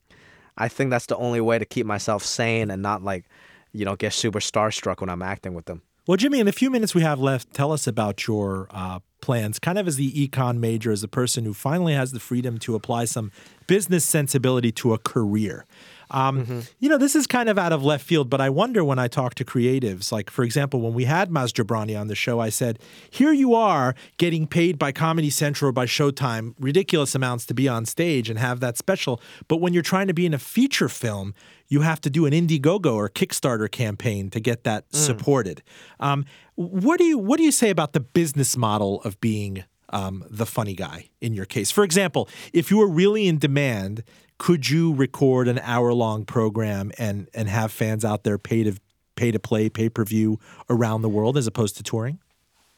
I 0.57 0.69
think 0.69 0.91
that's 0.91 1.07
the 1.07 1.17
only 1.17 1.41
way 1.41 1.59
to 1.59 1.65
keep 1.65 1.87
myself 1.87 2.25
sane 2.25 2.71
and 2.71 2.83
not 2.83 3.03
like, 3.03 3.25
you 3.73 3.85
know, 3.85 3.97
get 3.97 4.13
super 4.13 4.41
starstruck 4.41 5.01
when 5.01 5.11
I'm 5.11 5.23
acting 5.23 5.55
with 5.55 5.67
them. 5.67 5.83
Well, 6.07 6.17
Jimmy, 6.17 6.41
in 6.41 6.47
the 6.47 6.53
few 6.53 6.69
minutes 6.69 6.97
we 6.97 7.03
have 7.03 7.21
left, 7.21 7.55
tell 7.55 7.71
us 7.71 7.87
about 7.87 8.27
your 8.27 8.67
uh, 8.73 8.99
plans, 9.21 9.61
kind 9.61 9.79
of 9.79 9.87
as 9.87 9.95
the 9.95 10.11
econ 10.11 10.59
major, 10.59 10.91
as 10.91 11.05
a 11.05 11.09
person 11.09 11.45
who 11.45 11.55
finally 11.55 11.95
has 11.95 12.11
the 12.11 12.19
freedom 12.19 12.59
to 12.59 12.75
apply 12.75 13.05
some 13.05 13.31
business 13.69 14.05
sensibility 14.05 14.73
to 14.73 14.95
a 14.95 14.99
career. 14.99 15.65
Um, 16.13 16.63
You 16.79 16.89
know, 16.89 16.99
this 16.99 17.17
is 17.17 17.27
kind 17.27 17.49
of 17.49 17.59
out 17.59 17.73
of 17.73 17.83
left 17.83 18.05
field, 18.05 18.29
but 18.31 18.41
I 18.41 18.51
wonder 18.51 18.85
when 18.85 18.99
I 18.99 19.09
talk 19.09 19.35
to 19.37 19.45
creatives, 19.45 20.13
like, 20.13 20.31
for 20.31 20.45
example, 20.45 20.81
when 20.81 20.95
we 20.95 21.05
had 21.05 21.31
Maz 21.31 21.53
Jobrani 21.53 21.99
on 21.99 22.07
the 22.09 22.15
show, 22.15 22.39
I 22.39 22.51
said, 22.51 22.79
here 23.11 23.33
you 23.33 23.55
are 23.55 23.95
getting 24.19 24.47
paid 24.47 24.79
by 24.79 24.93
Comedy 24.93 25.31
Central 25.31 25.71
or 25.71 25.73
by 25.73 25.87
Showtime 25.87 26.55
ridiculous 26.61 27.15
amounts 27.15 27.47
to 27.47 27.55
be 27.55 27.69
on 27.69 27.87
stage 27.87 28.29
and 28.31 28.39
have 28.39 28.61
that 28.61 28.77
special. 28.77 29.21
But 29.49 29.57
when 29.61 29.73
you're 29.73 29.83
trying 29.83 30.07
to 30.09 30.15
be 30.15 30.27
in 30.27 30.35
a 30.35 30.39
feature 30.39 30.89
film, 30.89 31.35
you 31.69 31.81
have 31.81 32.01
to 32.03 32.11
do 32.11 32.27
an 32.27 32.33
Indiegogo 32.33 32.95
or 32.95 33.09
Kickstarter 33.09 33.71
campaign 33.71 34.29
to 34.31 34.41
get 34.41 34.65
that 34.65 34.85
supported. 34.95 35.63
Um, 36.01 36.27
what 36.57 36.99
do 36.99 37.05
you 37.05 37.17
what 37.17 37.39
do 37.39 37.45
you 37.45 37.53
say 37.53 37.71
about 37.71 37.95
the 37.95 38.01
business 38.01 38.57
model 38.57 39.01
of 39.03 39.19
being 39.21 39.65
um, 39.89 40.25
the 40.31 40.45
funny 40.45 40.75
guy 40.75 41.09
in 41.21 41.33
your 41.33 41.47
case? 41.47 41.71
For 41.71 41.83
example, 41.85 42.29
if 42.53 42.71
you 42.71 42.77
were 42.77 42.89
really 42.89 43.27
in 43.27 43.39
demand, 43.39 44.03
could 44.43 44.69
you 44.69 44.93
record 44.93 45.47
an 45.47 45.61
hour 45.61 45.93
long 45.93 46.25
program 46.25 46.91
and 46.99 47.29
and 47.33 47.49
have 47.49 47.71
fans 47.71 48.05
out 48.05 48.25
there 48.25 48.39
pay 48.39 48.65
to 48.65 48.75
pay 49.15 49.31
to 49.31 49.39
play 49.39 49.69
pay 49.69 49.89
per 49.89 50.05
view 50.05 50.41
around 50.69 51.03
the 51.03 51.09
world 51.09 51.37
as 51.37 51.47
opposed 51.47 51.77
to 51.77 51.83
touring? 51.85 52.19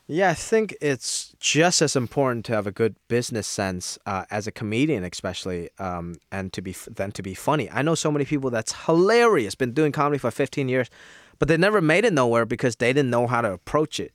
Yeah, 0.06 0.28
I 0.28 0.34
think 0.34 0.76
it's 0.82 1.34
just 1.40 1.80
as 1.80 1.96
important 1.96 2.44
to 2.44 2.52
have 2.52 2.66
a 2.66 2.70
good 2.70 2.96
business 3.08 3.46
sense 3.46 3.98
uh, 4.04 4.26
as 4.30 4.46
a 4.46 4.52
comedian, 4.52 5.04
especially, 5.04 5.70
um, 5.78 6.16
and 6.30 6.52
to 6.52 6.60
be 6.60 6.76
than 6.86 7.12
to 7.12 7.22
be 7.22 7.32
funny. 7.32 7.70
I 7.70 7.80
know 7.80 7.94
so 7.94 8.12
many 8.12 8.26
people 8.26 8.50
that's 8.50 8.84
hilarious, 8.84 9.54
been 9.54 9.72
doing 9.72 9.90
comedy 9.90 10.18
for 10.18 10.30
15 10.30 10.68
years, 10.68 10.90
but 11.38 11.48
they 11.48 11.56
never 11.56 11.80
made 11.80 12.04
it 12.04 12.12
nowhere 12.12 12.44
because 12.44 12.76
they 12.76 12.92
didn't 12.92 13.08
know 13.08 13.26
how 13.26 13.40
to 13.40 13.50
approach 13.50 13.98
it. 13.98 14.12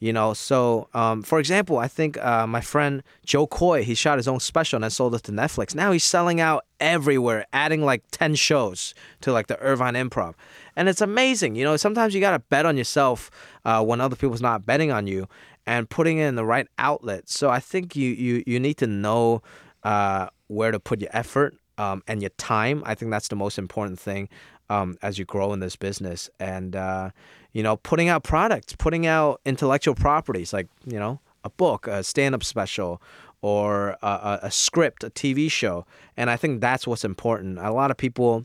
You 0.00 0.12
know, 0.12 0.34
so 0.34 0.88
um, 0.92 1.22
for 1.22 1.38
example, 1.38 1.78
I 1.78 1.88
think 1.88 2.22
uh, 2.22 2.46
my 2.46 2.60
friend 2.60 3.02
Jo 3.24 3.46
Koy, 3.46 3.84
he 3.84 3.94
shot 3.94 4.18
his 4.18 4.28
own 4.28 4.40
special 4.40 4.76
and 4.76 4.84
then 4.84 4.90
sold 4.90 5.14
it 5.14 5.22
to 5.24 5.32
Netflix. 5.32 5.74
Now 5.74 5.92
he's 5.92 6.04
selling 6.04 6.40
out 6.40 6.64
everywhere, 6.80 7.46
adding 7.52 7.82
like 7.82 8.02
10 8.10 8.34
shows 8.34 8.94
to 9.22 9.32
like 9.32 9.46
the 9.46 9.58
Irvine 9.60 9.94
Improv. 9.94 10.34
And 10.76 10.88
it's 10.88 11.00
amazing. 11.00 11.54
You 11.54 11.64
know, 11.64 11.76
sometimes 11.76 12.14
you 12.14 12.20
got 12.20 12.32
to 12.32 12.38
bet 12.38 12.66
on 12.66 12.76
yourself 12.76 13.30
uh, 13.64 13.82
when 13.82 14.00
other 14.00 14.16
people's 14.16 14.42
not 14.42 14.66
betting 14.66 14.90
on 14.90 15.06
you 15.06 15.28
and 15.66 15.88
putting 15.88 16.18
it 16.18 16.26
in 16.26 16.34
the 16.34 16.44
right 16.44 16.66
outlet. 16.78 17.28
So 17.28 17.48
I 17.48 17.60
think 17.60 17.96
you, 17.96 18.10
you, 18.10 18.44
you 18.46 18.60
need 18.60 18.74
to 18.78 18.86
know 18.86 19.42
uh, 19.84 20.28
where 20.48 20.70
to 20.70 20.80
put 20.80 21.00
your 21.00 21.10
effort 21.12 21.56
um, 21.78 22.02
and 22.06 22.20
your 22.20 22.30
time. 22.30 22.82
I 22.84 22.94
think 22.94 23.10
that's 23.10 23.28
the 23.28 23.36
most 23.36 23.58
important 23.58 23.98
thing 23.98 24.28
um, 24.68 24.98
as 25.02 25.18
you 25.18 25.24
grow 25.24 25.52
in 25.52 25.60
this 25.60 25.76
business. 25.76 26.28
And, 26.38 26.76
uh, 26.76 27.10
you 27.54 27.62
know, 27.62 27.76
putting 27.78 28.08
out 28.08 28.24
products, 28.24 28.74
putting 28.76 29.06
out 29.06 29.40
intellectual 29.46 29.94
properties 29.94 30.52
like, 30.52 30.68
you 30.84 30.98
know, 30.98 31.20
a 31.44 31.50
book, 31.50 31.86
a 31.86 32.02
stand 32.02 32.34
up 32.34 32.44
special, 32.44 33.00
or 33.40 33.96
a, 34.02 34.40
a, 34.42 34.50
script, 34.50 35.04
a 35.04 35.10
TV 35.10 35.50
show. 35.50 35.86
And 36.16 36.30
I 36.30 36.36
think 36.36 36.60
that's 36.60 36.86
what's 36.86 37.04
important. 37.04 37.58
A 37.58 37.70
lot 37.70 37.90
of 37.90 37.96
people, 37.96 38.44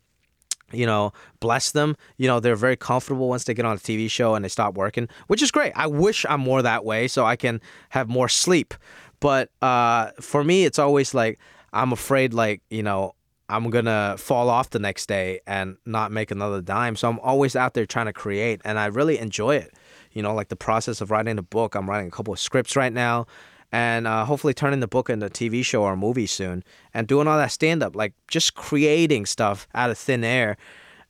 you 0.71 0.85
know, 0.85 1.11
bless 1.39 1.71
them. 1.71 1.95
You 2.17 2.27
know, 2.27 2.39
they're 2.39 2.55
very 2.55 2.75
comfortable 2.75 3.29
once 3.29 3.45
they 3.45 3.53
get 3.53 3.65
on 3.65 3.77
a 3.77 3.79
TV 3.79 4.11
show 4.11 4.35
and 4.35 4.45
they 4.45 4.49
stop 4.49 4.75
working, 4.75 5.07
which 5.27 5.41
is 5.41 5.51
great. 5.51 5.73
I 5.75 5.87
wish 5.87 6.25
I'm 6.29 6.41
more 6.41 6.61
that 6.61 6.85
way 6.85 7.07
so 7.07 7.25
I 7.25 7.35
can 7.35 7.61
have 7.89 8.09
more 8.09 8.29
sleep. 8.29 8.73
But 9.21 9.49
uh, 9.61 10.11
for 10.19 10.43
me, 10.43 10.65
it's 10.65 10.77
always 10.79 11.13
like 11.13 11.39
I'm 11.73 11.93
afraid, 11.93 12.33
like 12.33 12.61
you 12.69 12.83
know, 12.83 13.15
I'm 13.49 13.69
gonna 13.71 14.15
fall 14.17 14.49
off 14.49 14.69
the 14.69 14.79
next 14.79 15.07
day 15.07 15.41
and 15.47 15.77
not 15.85 16.11
make 16.11 16.29
another 16.29 16.61
dime. 16.61 16.95
So 16.95 17.09
I'm 17.09 17.19
always 17.19 17.55
out 17.55 17.73
there 17.73 17.85
trying 17.85 18.05
to 18.05 18.13
create, 18.13 18.61
and 18.63 18.77
I 18.77 18.85
really 18.85 19.17
enjoy 19.17 19.55
it. 19.55 19.73
You 20.11 20.21
know, 20.21 20.33
like 20.33 20.49
the 20.49 20.55
process 20.55 21.01
of 21.01 21.11
writing 21.11 21.37
a 21.39 21.43
book. 21.43 21.75
I'm 21.75 21.89
writing 21.89 22.07
a 22.07 22.11
couple 22.11 22.33
of 22.33 22.39
scripts 22.39 22.75
right 22.75 22.93
now, 22.93 23.25
and 23.71 24.07
uh, 24.07 24.23
hopefully 24.25 24.53
turning 24.53 24.79
the 24.79 24.87
book 24.87 25.09
into 25.09 25.25
a 25.25 25.29
TV 25.29 25.65
show 25.65 25.83
or 25.83 25.93
a 25.93 25.97
movie 25.97 26.27
soon, 26.27 26.63
and 26.93 27.07
doing 27.07 27.27
all 27.27 27.37
that 27.37 27.51
stand 27.51 27.81
up, 27.81 27.95
like 27.95 28.13
just 28.27 28.53
creating 28.53 29.25
stuff 29.25 29.67
out 29.73 29.89
of 29.89 29.97
thin 29.97 30.23
air. 30.23 30.55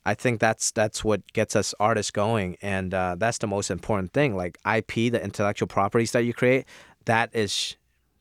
I 0.05 0.13
think 0.13 0.39
that's 0.39 0.71
that's 0.71 1.03
what 1.03 1.21
gets 1.33 1.57
us 1.57 1.75
artists 1.77 2.11
going, 2.11 2.55
and 2.61 2.93
uh, 2.93 3.15
that's 3.19 3.39
the 3.39 3.47
most 3.47 3.69
important 3.69 4.13
thing. 4.13 4.35
Like 4.35 4.57
IP, 4.65 5.11
the 5.11 5.21
intellectual 5.21 5.67
properties 5.67 6.13
that 6.13 6.23
you 6.23 6.33
create, 6.33 6.65
that 7.03 7.29
is 7.35 7.75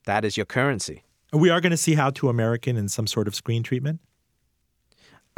that 0.06 0.24
is 0.24 0.36
your 0.36 0.46
currency. 0.46 1.04
We 1.32 1.50
are 1.50 1.60
going 1.60 1.70
to 1.70 1.76
see 1.76 1.94
How 1.94 2.10
to 2.10 2.28
American 2.28 2.76
in 2.76 2.88
some 2.88 3.06
sort 3.06 3.28
of 3.28 3.34
screen 3.34 3.62
treatment. 3.62 4.00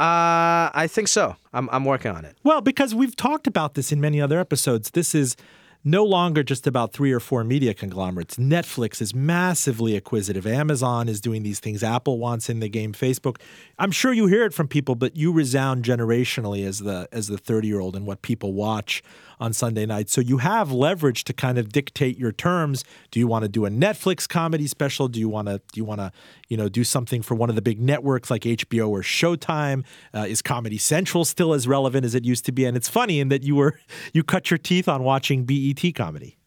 Uh, 0.01 0.71
I 0.73 0.87
think 0.89 1.07
so. 1.07 1.35
I'm 1.53 1.69
I'm 1.71 1.85
working 1.85 2.09
on 2.09 2.25
it. 2.25 2.35
Well, 2.43 2.61
because 2.61 2.95
we've 2.95 3.15
talked 3.15 3.45
about 3.45 3.75
this 3.75 3.91
in 3.91 4.01
many 4.01 4.19
other 4.19 4.39
episodes. 4.39 4.89
This 4.89 5.13
is 5.13 5.35
no 5.83 6.03
longer 6.03 6.41
just 6.41 6.65
about 6.65 6.91
three 6.91 7.11
or 7.11 7.19
four 7.19 7.43
media 7.43 7.75
conglomerates. 7.75 8.37
Netflix 8.37 8.99
is 8.99 9.13
massively 9.13 9.95
acquisitive. 9.95 10.47
Amazon 10.47 11.07
is 11.07 11.21
doing 11.21 11.43
these 11.43 11.59
things. 11.59 11.83
Apple 11.83 12.17
wants 12.17 12.49
in 12.49 12.61
the 12.61 12.69
game. 12.69 12.93
Facebook. 12.93 13.37
I'm 13.77 13.91
sure 13.91 14.11
you 14.11 14.25
hear 14.25 14.43
it 14.43 14.55
from 14.55 14.67
people, 14.67 14.95
but 14.95 15.15
you 15.15 15.31
resound 15.31 15.85
generationally 15.85 16.65
as 16.65 16.79
the 16.79 17.07
as 17.11 17.27
the 17.27 17.37
30 17.37 17.67
year 17.67 17.79
old 17.79 17.95
and 17.95 18.07
what 18.07 18.23
people 18.23 18.53
watch 18.53 19.03
on 19.41 19.53
Sunday 19.53 19.87
night. 19.87 20.09
So 20.09 20.21
you 20.21 20.37
have 20.37 20.71
leverage 20.71 21.23
to 21.25 21.33
kind 21.33 21.57
of 21.57 21.69
dictate 21.69 22.17
your 22.17 22.31
terms. 22.31 22.85
Do 23.09 23.19
you 23.19 23.27
want 23.27 23.43
to 23.43 23.49
do 23.49 23.65
a 23.65 23.69
Netflix 23.69 24.29
comedy 24.29 24.67
special? 24.67 25.07
Do 25.07 25.19
you 25.19 25.27
want 25.27 25.47
to 25.47 25.57
do 25.73 25.79
you 25.79 25.83
want 25.83 25.99
to 25.99 26.11
you 26.47 26.55
know 26.55 26.69
do 26.69 26.83
something 26.83 27.23
for 27.23 27.33
one 27.33 27.49
of 27.49 27.55
the 27.55 27.61
big 27.61 27.81
networks 27.81 28.29
like 28.29 28.43
HBO 28.43 28.89
or 28.89 29.01
Showtime? 29.01 29.83
Uh, 30.13 30.25
is 30.29 30.41
Comedy 30.41 30.77
Central 30.77 31.25
still 31.25 31.53
as 31.53 31.67
relevant 31.67 32.05
as 32.05 32.13
it 32.13 32.23
used 32.23 32.45
to 32.45 32.51
be? 32.51 32.65
And 32.65 32.77
it's 32.77 32.87
funny 32.87 33.19
in 33.19 33.29
that 33.29 33.43
you 33.43 33.55
were 33.55 33.79
you 34.13 34.23
cut 34.23 34.51
your 34.51 34.59
teeth 34.59 34.87
on 34.87 35.03
watching 35.03 35.43
BET 35.43 35.83
comedy. 35.95 36.37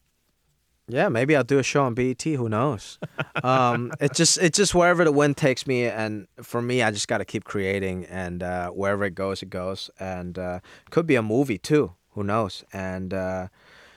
Yeah, 0.86 1.08
maybe 1.08 1.34
I'll 1.34 1.44
do 1.44 1.58
a 1.58 1.62
show 1.62 1.82
on 1.84 1.94
BET. 1.94 2.22
Who 2.22 2.48
knows? 2.48 2.98
um, 3.42 3.90
it 4.00 4.14
just 4.14 4.38
it's 4.38 4.56
just 4.56 4.74
wherever 4.74 5.02
the 5.02 5.12
wind 5.12 5.36
takes 5.36 5.66
me, 5.66 5.86
and 5.86 6.28
for 6.42 6.62
me, 6.62 6.82
I 6.82 6.92
just 6.92 7.08
got 7.08 7.18
to 7.18 7.24
keep 7.24 7.42
creating, 7.44 8.04
and 8.04 8.42
uh, 8.42 8.70
wherever 8.70 9.04
it 9.04 9.14
goes, 9.14 9.42
it 9.42 9.50
goes, 9.50 9.90
and 9.98 10.38
uh, 10.38 10.60
could 10.90 11.06
be 11.06 11.16
a 11.16 11.22
movie 11.22 11.58
too 11.58 11.94
who 12.14 12.24
knows? 12.24 12.64
And 12.72 13.12
uh, 13.12 13.48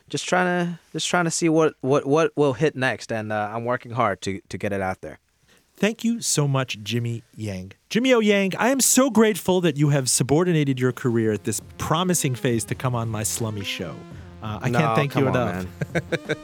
just 0.10 0.28
trying 0.28 0.66
to 0.66 0.80
just 0.92 1.08
trying 1.08 1.26
to 1.26 1.32
see 1.32 1.50
what 1.50 1.74
what 1.82 2.06
what 2.06 2.32
will 2.36 2.54
hit 2.54 2.76
next, 2.76 3.12
and 3.12 3.32
uh, 3.32 3.52
I'm 3.54 3.66
working 3.66 3.92
hard 3.92 4.22
to 4.22 4.42
to 4.50 4.58
get 4.58 4.74
it 4.74 4.82
out 4.82 5.02
there. 5.02 5.20
Thank 5.80 6.04
you 6.04 6.22
so 6.22 6.48
much, 6.48 6.80
Jimmy 6.82 7.22
Yang. 7.36 7.74
Jimmy 7.90 8.12
O 8.12 8.20
Yang, 8.20 8.56
I 8.58 8.70
am 8.70 8.82
so 8.82 9.12
grateful 9.12 9.62
that 9.62 9.78
you 9.78 9.90
have 9.90 10.10
subordinated 10.10 10.80
your 10.80 10.92
career 10.92 11.32
at 11.34 11.44
this 11.44 11.62
promising 11.78 12.34
phase 12.34 12.66
to 12.66 12.76
come 12.76 12.96
on 12.96 13.10
my 13.10 13.22
slummy 13.22 13.64
show. 13.64 13.96
Uh, 14.42 14.60
I 14.62 14.70
no, 14.70 14.80
can't 14.80 14.96
thank 14.96 15.16
you 15.16 15.28
on, 15.28 15.36
enough. 15.36 15.66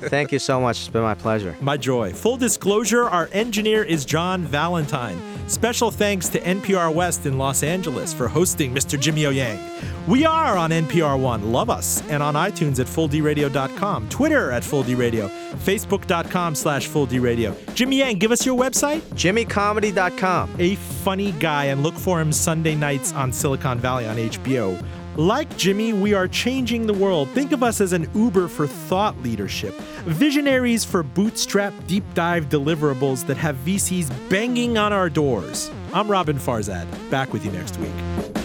thank 0.10 0.32
you 0.32 0.40
so 0.40 0.60
much. 0.60 0.80
It's 0.80 0.90
been 0.90 1.04
my 1.04 1.14
pleasure. 1.14 1.56
My 1.62 1.78
joy. 1.78 2.12
Full 2.14 2.38
disclosure 2.38 3.04
our 3.04 3.30
engineer 3.32 3.84
is 3.84 4.04
John 4.04 4.44
Valentine. 4.44 5.20
Special 5.48 5.92
thanks 5.92 6.30
to 6.30 6.40
NPR 6.40 6.94
West 6.94 7.26
in 7.26 7.38
Los 7.38 7.64
Angeles 7.64 8.14
for 8.14 8.28
hosting 8.28 8.74
Mr. 8.74 9.00
Jimmy 9.00 9.26
O 9.26 9.30
Yang. 9.30 9.60
We 10.08 10.26
are 10.26 10.58
on 10.58 10.72
NPR 10.72 11.20
One. 11.20 11.52
Love 11.52 11.70
us. 11.70 12.02
And 12.10 12.24
on 12.24 12.34
iTunes 12.34 12.80
at 12.80 12.88
FullDRadio.com, 12.88 14.10
Twitter 14.10 14.52
at 14.52 14.64
FullDRadio, 14.64 15.30
Facebook.com 15.58 16.56
slash 16.56 16.90
FullDRadio. 16.90 17.76
Jimmy 17.76 17.98
Yang, 17.98 18.18
give 18.20 18.32
us 18.32 18.46
your 18.46 18.58
website. 18.58 19.02
JimmyComedy.com. 19.14 20.56
A 20.60 20.76
funny 20.76 21.32
guy, 21.34 21.66
and 21.66 21.84
look 21.84 21.96
for 21.96 22.20
him 22.20 22.32
Sunday 22.32 22.76
nights 22.76 23.14
on 23.14 23.32
Silicon 23.32 23.80
Valley 23.80 24.06
on 24.06 24.18
HBO. 24.18 24.84
Like 25.16 25.56
Jimmy, 25.58 25.94
we 25.94 26.16
are 26.16 26.28
changing 26.28 26.88
the 26.88 26.94
world. 26.94 27.30
Think 27.30 27.52
of 27.52 27.62
us 27.62 27.82
as 27.82 27.94
an 27.94 28.10
Uber 28.16 28.48
for 28.48 28.66
thought 28.66 29.16
leadership, 29.22 29.76
visionaries 30.06 30.84
for 30.84 31.04
bootstrap 31.04 31.72
deep 31.86 32.04
dive 32.16 32.50
deliverables 32.50 33.24
that 33.28 33.38
have 33.38 33.56
VCs 33.58 34.10
banging 34.30 34.80
on 34.80 34.92
our 34.92 35.12
doors. 35.12 35.70
I'm 35.94 36.08
Roben 36.08 36.40
Farzad, 36.40 36.88
back 37.12 37.32
with 37.32 37.46
you 37.46 37.52
next 37.52 37.78
week. 37.78 38.43